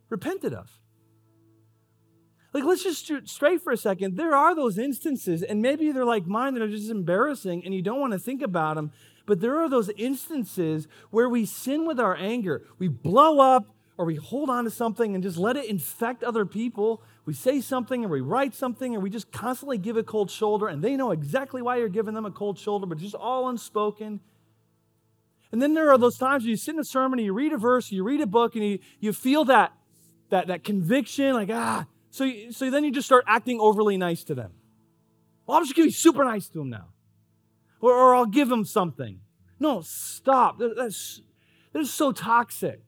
repented 0.09 0.53
of. 0.53 0.69
Like, 2.53 2.65
let's 2.65 2.83
just 2.83 3.29
straight 3.29 3.63
for 3.63 3.73
a 3.73 3.77
second. 3.77 4.17
There 4.17 4.35
are 4.35 4.57
those 4.57 4.77
instances, 4.77 5.45
and 5.45 5.63
maybe 5.63 5.93
they're 5.93 6.05
like 6.05 6.27
mine 6.27 6.55
that 6.55 6.65
are 6.65 6.69
just 6.69 6.91
embarrassing 6.91 7.65
and 7.65 7.73
you 7.73 7.83
don't 7.83 8.01
want 8.01 8.13
to 8.15 8.19
think 8.19 8.43
about 8.43 8.75
them. 8.75 8.91
But 9.29 9.41
there 9.41 9.61
are 9.61 9.69
those 9.69 9.91
instances 9.91 10.89
where 11.11 11.29
we 11.29 11.45
sin 11.45 11.87
with 11.87 12.01
our 12.01 12.17
anger. 12.17 12.63
We 12.79 12.89
blow 12.89 13.41
up 13.41 13.67
or 13.99 14.07
we 14.07 14.15
hold 14.15 14.49
on 14.49 14.65
to 14.65 14.71
something 14.71 15.15
and 15.15 15.23
just 15.23 15.37
let 15.37 15.55
it 15.55 15.67
infect 15.67 16.25
other 16.25 16.47
people. 16.47 17.03
We 17.27 17.35
say 17.35 17.61
something 17.61 18.07
or 18.07 18.09
we 18.09 18.23
write 18.23 18.55
something 18.55 18.97
or 18.97 19.01
we 19.01 19.11
just 19.11 19.31
constantly 19.31 19.77
give 19.77 19.99
a 19.99 20.03
cold 20.03 20.31
shoulder 20.31 20.67
and 20.67 20.83
they 20.83 20.97
know 20.97 21.11
exactly 21.11 21.61
why 21.61 21.77
you're 21.77 21.91
giving 21.91 22.15
them 22.15 22.25
a 22.25 22.31
cold 22.31 22.59
shoulder, 22.59 22.87
but 22.87 22.97
just 22.97 23.15
all 23.15 23.51
unspoken. 23.51 24.21
And 25.53 25.61
then 25.61 25.75
there 25.75 25.91
are 25.91 25.99
those 25.99 26.17
times 26.17 26.45
where 26.45 26.51
you 26.51 26.57
sit 26.57 26.75
in 26.75 26.81
a 26.81 26.85
sermon 26.85 27.19
and 27.19 27.27
you 27.27 27.35
read 27.35 27.53
a 27.53 27.59
verse, 27.59 27.93
you 27.93 28.05
read 28.05 28.23
a 28.23 28.27
book, 28.27 28.55
and 28.55 28.65
you, 28.65 28.79
you 28.99 29.13
feel 29.13 29.45
that, 29.45 29.75
that, 30.31 30.47
that 30.47 30.65
conviction, 30.65 31.35
like, 31.35 31.51
ah, 31.53 31.85
so, 32.11 32.25
you, 32.25 32.51
so 32.51 32.71
then 32.71 32.83
you 32.83 32.91
just 32.91 33.07
start 33.07 33.25
acting 33.27 33.61
overly 33.61 33.99
nice 33.99 34.25
to 34.25 34.35
them. 34.35 34.53
Well, 35.47 35.59
I'm 35.59 35.65
just 35.65 35.77
going 35.77 35.87
to 35.87 35.91
be 35.91 35.95
super 35.95 36.25
nice 36.25 36.49
to 36.49 36.61
them 36.61 36.71
now. 36.71 36.89
Or, 37.81 37.93
or 37.93 38.15
I'll 38.15 38.27
give 38.27 38.49
them 38.49 38.65
something. 38.65 39.21
No, 39.61 39.81
stop. 39.83 40.59
That's, 40.59 41.23
that's 41.73 41.91
so 41.91 42.13
toxic. 42.13 42.83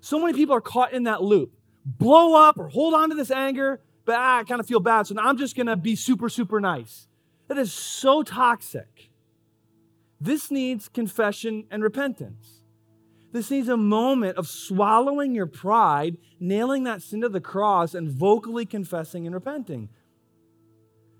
So 0.00 0.18
many 0.18 0.32
people 0.32 0.54
are 0.54 0.60
caught 0.60 0.92
in 0.92 1.04
that 1.04 1.22
loop. 1.22 1.52
Blow 1.84 2.34
up 2.34 2.58
or 2.58 2.68
hold 2.68 2.94
on 2.94 3.10
to 3.10 3.14
this 3.14 3.30
anger, 3.30 3.80
but 4.04 4.16
ah, 4.16 4.38
I 4.38 4.44
kind 4.44 4.60
of 4.60 4.66
feel 4.66 4.80
bad, 4.80 5.06
so 5.06 5.16
I'm 5.18 5.36
just 5.36 5.56
going 5.56 5.66
to 5.66 5.76
be 5.76 5.96
super, 5.96 6.28
super 6.28 6.60
nice. 6.60 7.08
That 7.48 7.58
is 7.58 7.72
so 7.72 8.22
toxic. 8.22 9.10
This 10.20 10.50
needs 10.50 10.88
confession 10.88 11.64
and 11.70 11.82
repentance. 11.82 12.62
This 13.32 13.50
needs 13.50 13.68
a 13.68 13.76
moment 13.76 14.36
of 14.36 14.46
swallowing 14.46 15.34
your 15.34 15.46
pride, 15.46 16.18
nailing 16.38 16.84
that 16.84 17.02
sin 17.02 17.22
to 17.22 17.28
the 17.28 17.40
cross, 17.40 17.94
and 17.94 18.10
vocally 18.10 18.66
confessing 18.66 19.26
and 19.26 19.34
repenting. 19.34 19.88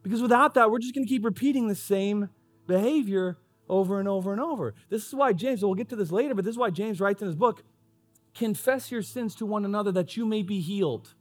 Because 0.02 0.22
without 0.22 0.54
that, 0.54 0.70
we're 0.70 0.78
just 0.78 0.94
going 0.94 1.06
to 1.06 1.08
keep 1.08 1.24
repeating 1.24 1.68
the 1.68 1.74
same 1.74 2.30
behavior 2.66 3.38
over 3.68 3.98
and 3.98 4.08
over 4.08 4.32
and 4.32 4.40
over. 4.40 4.74
This 4.88 5.06
is 5.06 5.14
why 5.14 5.32
James, 5.32 5.64
we'll 5.64 5.74
get 5.74 5.88
to 5.90 5.96
this 5.96 6.10
later, 6.10 6.34
but 6.34 6.44
this 6.44 6.52
is 6.52 6.58
why 6.58 6.70
James 6.70 7.00
writes 7.00 7.22
in 7.22 7.26
his 7.26 7.36
book 7.36 7.62
confess 8.34 8.90
your 8.90 9.02
sins 9.02 9.34
to 9.34 9.44
one 9.44 9.62
another 9.62 9.92
that 9.92 10.16
you 10.16 10.24
may 10.24 10.42
be 10.42 10.60
healed. 10.60 11.14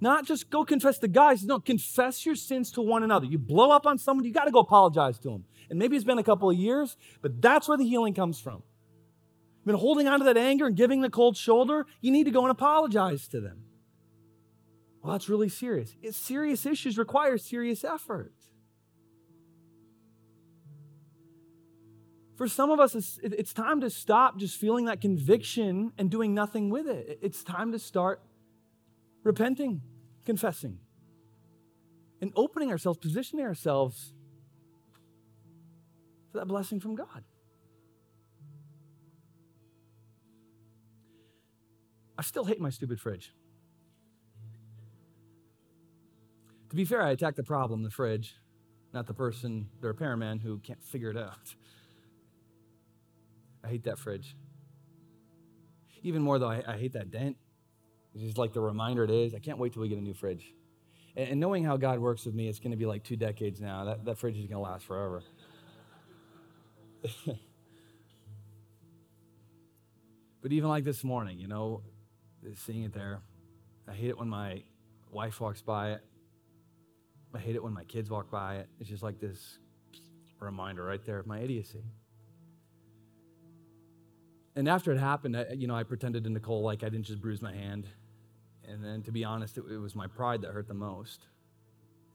Not 0.00 0.26
just 0.26 0.50
go 0.50 0.62
confess 0.62 0.98
to 0.98 1.08
God. 1.08 1.42
no, 1.44 1.58
confess 1.58 2.26
your 2.26 2.34
sins 2.34 2.70
to 2.72 2.82
one 2.82 3.02
another. 3.02 3.24
You 3.24 3.38
blow 3.38 3.70
up 3.70 3.86
on 3.86 3.96
someone, 3.96 4.26
you 4.26 4.32
got 4.32 4.44
to 4.44 4.50
go 4.50 4.58
apologize 4.58 5.18
to 5.20 5.30
them. 5.30 5.44
And 5.70 5.78
maybe 5.78 5.96
it's 5.96 6.04
been 6.04 6.18
a 6.18 6.24
couple 6.24 6.50
of 6.50 6.56
years, 6.56 6.98
but 7.22 7.40
that's 7.40 7.68
where 7.68 7.78
the 7.78 7.88
healing 7.88 8.12
comes 8.12 8.38
from 8.38 8.62
been 9.64 9.76
holding 9.76 10.08
on 10.08 10.18
to 10.20 10.24
that 10.24 10.36
anger 10.36 10.66
and 10.66 10.76
giving 10.76 11.00
the 11.00 11.10
cold 11.10 11.36
shoulder, 11.36 11.86
you 12.00 12.10
need 12.10 12.24
to 12.24 12.30
go 12.30 12.42
and 12.42 12.50
apologize 12.50 13.28
to 13.28 13.40
them. 13.40 13.63
Well, 15.04 15.12
that's 15.12 15.28
really 15.28 15.50
serious. 15.50 15.94
It's 16.02 16.16
serious 16.16 16.64
issues 16.64 16.96
require 16.96 17.36
serious 17.36 17.84
effort. 17.84 18.32
For 22.36 22.48
some 22.48 22.70
of 22.70 22.80
us, 22.80 22.94
it's, 22.94 23.18
it's 23.22 23.52
time 23.52 23.82
to 23.82 23.90
stop 23.90 24.38
just 24.38 24.56
feeling 24.56 24.86
that 24.86 25.02
conviction 25.02 25.92
and 25.98 26.10
doing 26.10 26.32
nothing 26.32 26.70
with 26.70 26.86
it. 26.86 27.18
It's 27.20 27.44
time 27.44 27.70
to 27.72 27.78
start 27.78 28.22
repenting, 29.22 29.82
confessing, 30.24 30.78
and 32.22 32.32
opening 32.34 32.70
ourselves, 32.70 32.98
positioning 32.98 33.44
ourselves 33.44 34.14
for 36.32 36.38
that 36.38 36.46
blessing 36.46 36.80
from 36.80 36.94
God. 36.94 37.24
I 42.16 42.22
still 42.22 42.44
hate 42.44 42.58
my 42.58 42.70
stupid 42.70 42.98
fridge. 42.98 43.34
To 46.74 46.76
be 46.76 46.84
fair, 46.84 47.02
I 47.02 47.12
attack 47.12 47.36
the 47.36 47.44
problem, 47.44 47.84
the 47.84 47.90
fridge, 47.90 48.34
not 48.92 49.06
the 49.06 49.14
person, 49.14 49.68
the 49.80 49.86
repairman 49.86 50.40
who 50.40 50.58
can't 50.58 50.82
figure 50.82 51.08
it 51.08 51.16
out. 51.16 51.54
I 53.62 53.68
hate 53.68 53.84
that 53.84 53.96
fridge. 53.96 54.34
Even 56.02 56.20
more, 56.20 56.40
though, 56.40 56.48
I, 56.48 56.64
I 56.66 56.76
hate 56.76 56.94
that 56.94 57.12
dent. 57.12 57.36
It's 58.12 58.24
just 58.24 58.38
like 58.38 58.52
the 58.52 58.60
reminder 58.60 59.04
it 59.04 59.12
is. 59.12 59.36
I 59.36 59.38
can't 59.38 59.58
wait 59.58 59.72
till 59.72 59.82
we 59.82 59.88
get 59.88 59.98
a 59.98 60.02
new 60.02 60.14
fridge. 60.14 60.52
And, 61.14 61.28
and 61.28 61.38
knowing 61.38 61.62
how 61.62 61.76
God 61.76 62.00
works 62.00 62.26
with 62.26 62.34
me, 62.34 62.48
it's 62.48 62.58
going 62.58 62.72
to 62.72 62.76
be 62.76 62.86
like 62.86 63.04
two 63.04 63.14
decades 63.14 63.60
now. 63.60 63.84
That, 63.84 64.04
that 64.04 64.18
fridge 64.18 64.36
is 64.36 64.48
going 64.48 64.64
to 64.64 64.68
last 64.68 64.84
forever. 64.84 65.22
but 70.42 70.50
even 70.50 70.68
like 70.68 70.82
this 70.82 71.04
morning, 71.04 71.38
you 71.38 71.46
know, 71.46 71.82
seeing 72.56 72.82
it 72.82 72.92
there. 72.92 73.20
I 73.86 73.92
hate 73.92 74.08
it 74.08 74.18
when 74.18 74.28
my 74.28 74.64
wife 75.12 75.40
walks 75.40 75.62
by 75.62 75.92
it. 75.92 76.00
I 77.34 77.38
hate 77.38 77.56
it 77.56 77.62
when 77.62 77.72
my 77.72 77.84
kids 77.84 78.10
walk 78.10 78.30
by 78.30 78.56
it. 78.56 78.68
It's 78.78 78.88
just 78.88 79.02
like 79.02 79.20
this 79.20 79.58
reminder 80.38 80.84
right 80.84 81.04
there 81.04 81.18
of 81.18 81.26
my 81.26 81.40
idiocy. 81.40 81.84
And 84.56 84.68
after 84.68 84.92
it 84.92 84.98
happened, 84.98 85.36
I, 85.36 85.46
you 85.54 85.66
know, 85.66 85.74
I 85.74 85.82
pretended 85.82 86.24
to 86.24 86.30
Nicole 86.30 86.62
like 86.62 86.84
I 86.84 86.88
didn't 86.88 87.06
just 87.06 87.20
bruise 87.20 87.42
my 87.42 87.52
hand. 87.52 87.88
And 88.66 88.84
then, 88.84 89.02
to 89.02 89.12
be 89.12 89.24
honest, 89.24 89.58
it, 89.58 89.64
it 89.70 89.78
was 89.78 89.94
my 89.94 90.06
pride 90.06 90.42
that 90.42 90.52
hurt 90.52 90.68
the 90.68 90.74
most. 90.74 91.26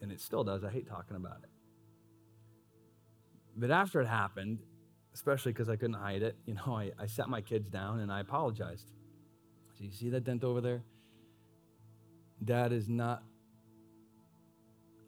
And 0.02 0.12
it 0.12 0.22
still 0.22 0.44
does. 0.44 0.64
I 0.64 0.70
hate 0.72 0.88
talking 0.88 1.18
about 1.18 1.38
it. 1.44 1.50
But 3.58 3.72
after 3.72 4.00
it 4.00 4.08
happened, 4.08 4.60
especially 5.14 5.52
because 5.52 5.68
I 5.68 5.76
couldn't 5.76 5.96
hide 5.96 6.22
it. 6.22 6.38
You 6.46 6.54
know, 6.56 6.78
I, 6.78 6.92
I 6.98 7.08
sat 7.08 7.28
my 7.28 7.42
kids 7.42 7.68
down 7.70 8.00
and 8.00 8.12
I 8.12 8.22
apologized. 8.22 8.88
So 9.78 9.84
you 9.84 9.92
see 9.92 10.10
that 10.12 10.24
dent 10.24 10.46
over 10.46 10.62
there? 10.62 10.84
Dad 12.44 12.72
is 12.72 12.88
not 12.88 13.24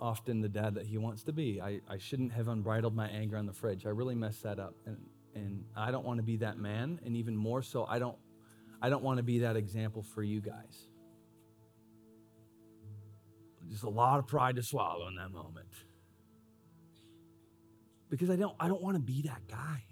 often 0.02 0.42
the 0.42 0.50
dad 0.50 0.74
that 0.74 0.86
he 0.86 0.98
wants 0.98 1.24
to 1.24 1.32
be. 1.32 1.62
I, 1.62 1.80
I 1.88 1.98
shouldn't 2.00 2.34
have 2.34 2.48
unbridled 2.48 2.96
my 2.96 3.08
anger 3.08 3.38
on 3.38 3.46
the 3.46 3.54
fridge. 3.54 3.86
I 3.86 3.90
really 3.90 4.16
messed 4.16 4.44
that 4.44 4.60
up. 4.60 4.74
And, 4.86 4.98
and 5.36 5.64
I 5.76 5.92
don't 5.92 6.04
want 6.04 6.18
to 6.18 6.24
be 6.24 6.38
that 6.38 6.58
man. 6.58 7.00
And 7.06 7.16
even 7.16 7.36
more 7.36 7.62
so, 7.62 7.86
I 7.86 8.00
don't, 8.00 8.18
I 8.82 8.90
don't 8.90 9.04
want 9.04 9.18
to 9.18 9.24
be 9.24 9.40
that 9.40 9.56
example 9.56 10.02
for 10.02 10.24
you 10.24 10.42
guys. 10.42 10.88
Just 13.70 13.84
a 13.84 13.90
lot 13.90 14.20
of 14.20 14.28
pride 14.28 14.56
to 14.56 14.64
swallow 14.64 15.08
in 15.08 15.16
that 15.16 15.32
moment. 15.32 15.70
Because 18.10 18.30
I 18.30 18.36
don't, 18.36 18.56
I 18.60 18.68
don't 18.68 18.82
want 18.82 18.96
to 18.96 19.02
be 19.02 19.22
that 19.22 19.48
guy. 19.48 19.84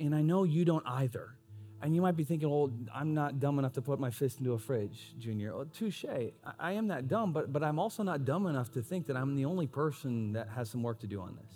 And 0.00 0.14
I 0.14 0.22
know 0.22 0.44
you 0.44 0.64
don't 0.64 0.86
either. 0.86 1.36
And 1.82 1.94
you 1.94 2.02
might 2.02 2.16
be 2.16 2.24
thinking, 2.24 2.50
well, 2.50 2.70
I'm 2.94 3.14
not 3.14 3.40
dumb 3.40 3.58
enough 3.58 3.72
to 3.74 3.82
put 3.82 3.98
my 3.98 4.10
fist 4.10 4.38
into 4.38 4.52
a 4.52 4.58
fridge, 4.58 5.14
Junior. 5.18 5.54
Oh, 5.54 5.64
touche. 5.64 6.04
I, 6.04 6.32
I 6.58 6.72
am 6.72 6.88
that 6.88 7.08
dumb, 7.08 7.32
but, 7.32 7.52
but 7.52 7.62
I'm 7.62 7.78
also 7.78 8.02
not 8.02 8.26
dumb 8.26 8.46
enough 8.46 8.70
to 8.72 8.82
think 8.82 9.06
that 9.06 9.16
I'm 9.16 9.34
the 9.34 9.46
only 9.46 9.66
person 9.66 10.34
that 10.34 10.48
has 10.50 10.68
some 10.68 10.82
work 10.82 11.00
to 11.00 11.06
do 11.06 11.20
on 11.20 11.36
this. 11.36 11.52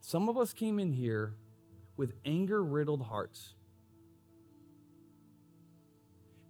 Some 0.00 0.28
of 0.28 0.36
us 0.36 0.52
came 0.52 0.80
in 0.80 0.92
here 0.92 1.34
with 1.96 2.12
anger 2.24 2.62
riddled 2.62 3.02
hearts. 3.02 3.54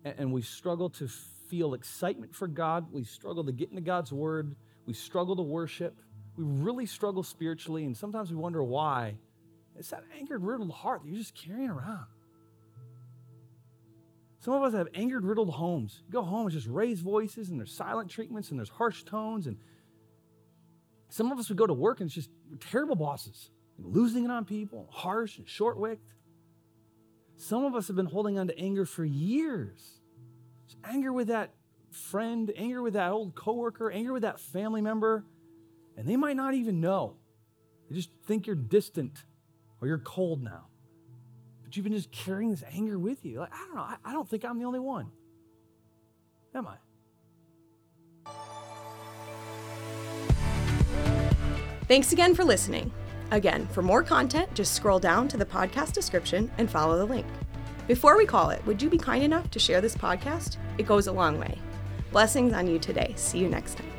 And, 0.05 0.15
and 0.19 0.33
we 0.33 0.41
struggle 0.41 0.89
to 0.91 1.09
feel 1.49 1.75
excitement 1.75 2.35
for 2.35 2.49
God. 2.49 2.91
We 2.91 3.05
struggle 3.05 3.45
to 3.45 3.53
get 3.53 3.69
into 3.69 3.83
God's 3.83 4.11
word. 4.11 4.57
We 4.87 4.95
struggle 4.95 5.37
to 5.37 5.43
worship. 5.43 6.01
We 6.37 6.45
really 6.45 6.87
struggle 6.87 7.23
spiritually. 7.23 7.85
And 7.85 7.95
sometimes 7.95 8.31
we 8.31 8.37
wonder 8.37 8.65
why. 8.65 9.19
It's 9.77 9.91
that 9.91 10.05
angered, 10.19 10.43
riddled 10.43 10.71
heart 10.71 11.03
that 11.03 11.09
you're 11.09 11.19
just 11.19 11.35
carrying 11.35 11.71
around. 11.71 12.07
Some 14.41 14.55
of 14.55 14.63
us 14.63 14.75
have 14.75 14.89
angered, 14.95 15.25
riddled 15.25 15.51
homes. 15.51 16.03
You 16.07 16.13
go 16.13 16.23
home 16.23 16.47
and 16.47 16.51
just 16.51 16.67
raise 16.67 17.01
voices, 17.01 17.49
and 17.49 17.59
there's 17.59 17.73
silent 17.73 18.11
treatments, 18.11 18.51
and 18.51 18.59
there's 18.59 18.69
harsh 18.69 19.03
tones. 19.05 19.47
And 19.47 19.57
some 21.09 21.33
of 21.33 21.39
us 21.39 21.49
would 21.49 21.57
go 21.57 21.67
to 21.67 21.73
work 21.73 22.01
and 22.01 22.09
it's 22.09 22.15
just 22.15 22.31
terrible 22.71 22.97
bosses, 22.97 23.51
losing 23.79 24.25
it 24.25 24.31
on 24.31 24.45
people, 24.45 24.89
harsh 24.91 25.39
and 25.39 25.49
short 25.49 25.79
wicked. 25.79 26.05
Some 27.37 27.65
of 27.65 27.75
us 27.75 27.87
have 27.87 27.97
been 27.97 28.07
holding 28.07 28.39
on 28.39 28.49
to 28.49 28.59
anger 28.59 28.85
for 28.85 29.05
years. 29.05 30.01
Anger 30.85 31.13
with 31.13 31.29
that 31.29 31.55
friend, 31.91 32.53
anger 32.57 32.83
with 32.83 32.95
that 32.95 33.13
old 33.13 33.35
coworker, 33.35 33.91
anger 33.91 34.13
with 34.13 34.23
that 34.23 34.41
family 34.41 34.81
member, 34.81 35.25
and 35.97 36.07
they 36.09 36.17
might 36.17 36.37
not 36.37 36.55
even 36.55 36.81
know. 36.81 37.17
They 37.89 37.95
just 37.95 38.11
think 38.27 38.47
you're 38.47 38.57
distant 38.57 39.25
or 39.81 39.89
you're 39.89 39.99
cold 39.99 40.43
now. 40.43 40.67
But 41.63 41.77
you've 41.77 41.85
been 41.85 41.93
just 41.93 42.13
carrying 42.13 42.51
this 42.51 42.65
anger 42.73 42.99
with 42.99 43.25
you. 43.25 43.41
Like, 43.41 43.53
I 43.53 43.59
don't 43.59 43.75
know, 43.75 43.83
I, 43.83 43.97
I 44.05 44.13
don't 44.13 44.29
think 44.29 44.45
I'm 44.45 44.59
the 44.59 44.65
only 44.65 44.81
one. 44.81 45.11
Am 46.55 46.67
I? 46.67 46.77
Thanks 51.87 52.13
again 52.13 52.35
for 52.35 52.45
listening. 52.45 52.91
Again, 53.31 53.67
for 53.69 53.83
more 53.83 54.03
content, 54.03 54.53
just 54.55 54.75
scroll 54.75 54.99
down 54.99 55.29
to 55.29 55.37
the 55.37 55.45
podcast 55.45 55.93
description 55.93 56.51
and 56.59 56.71
follow 56.71 56.97
the 56.97 57.05
link. 57.05 57.27
Before 57.87 58.17
we 58.17 58.25
call 58.25 58.51
it, 58.51 58.65
would 58.65 58.81
you 58.81 58.89
be 58.89 58.97
kind 58.97 59.23
enough 59.23 59.51
to 59.51 59.59
share 59.59 59.81
this 59.81 59.97
podcast? 59.97 60.57
It 60.79 60.87
goes 60.87 61.09
a 61.09 61.13
long 61.13 61.39
way. 61.39 61.59
Blessings 62.13 62.53
on 62.53 62.67
you 62.67 62.79
today. 62.79 63.13
See 63.17 63.39
you 63.39 63.49
next 63.49 63.77
time. 63.77 63.94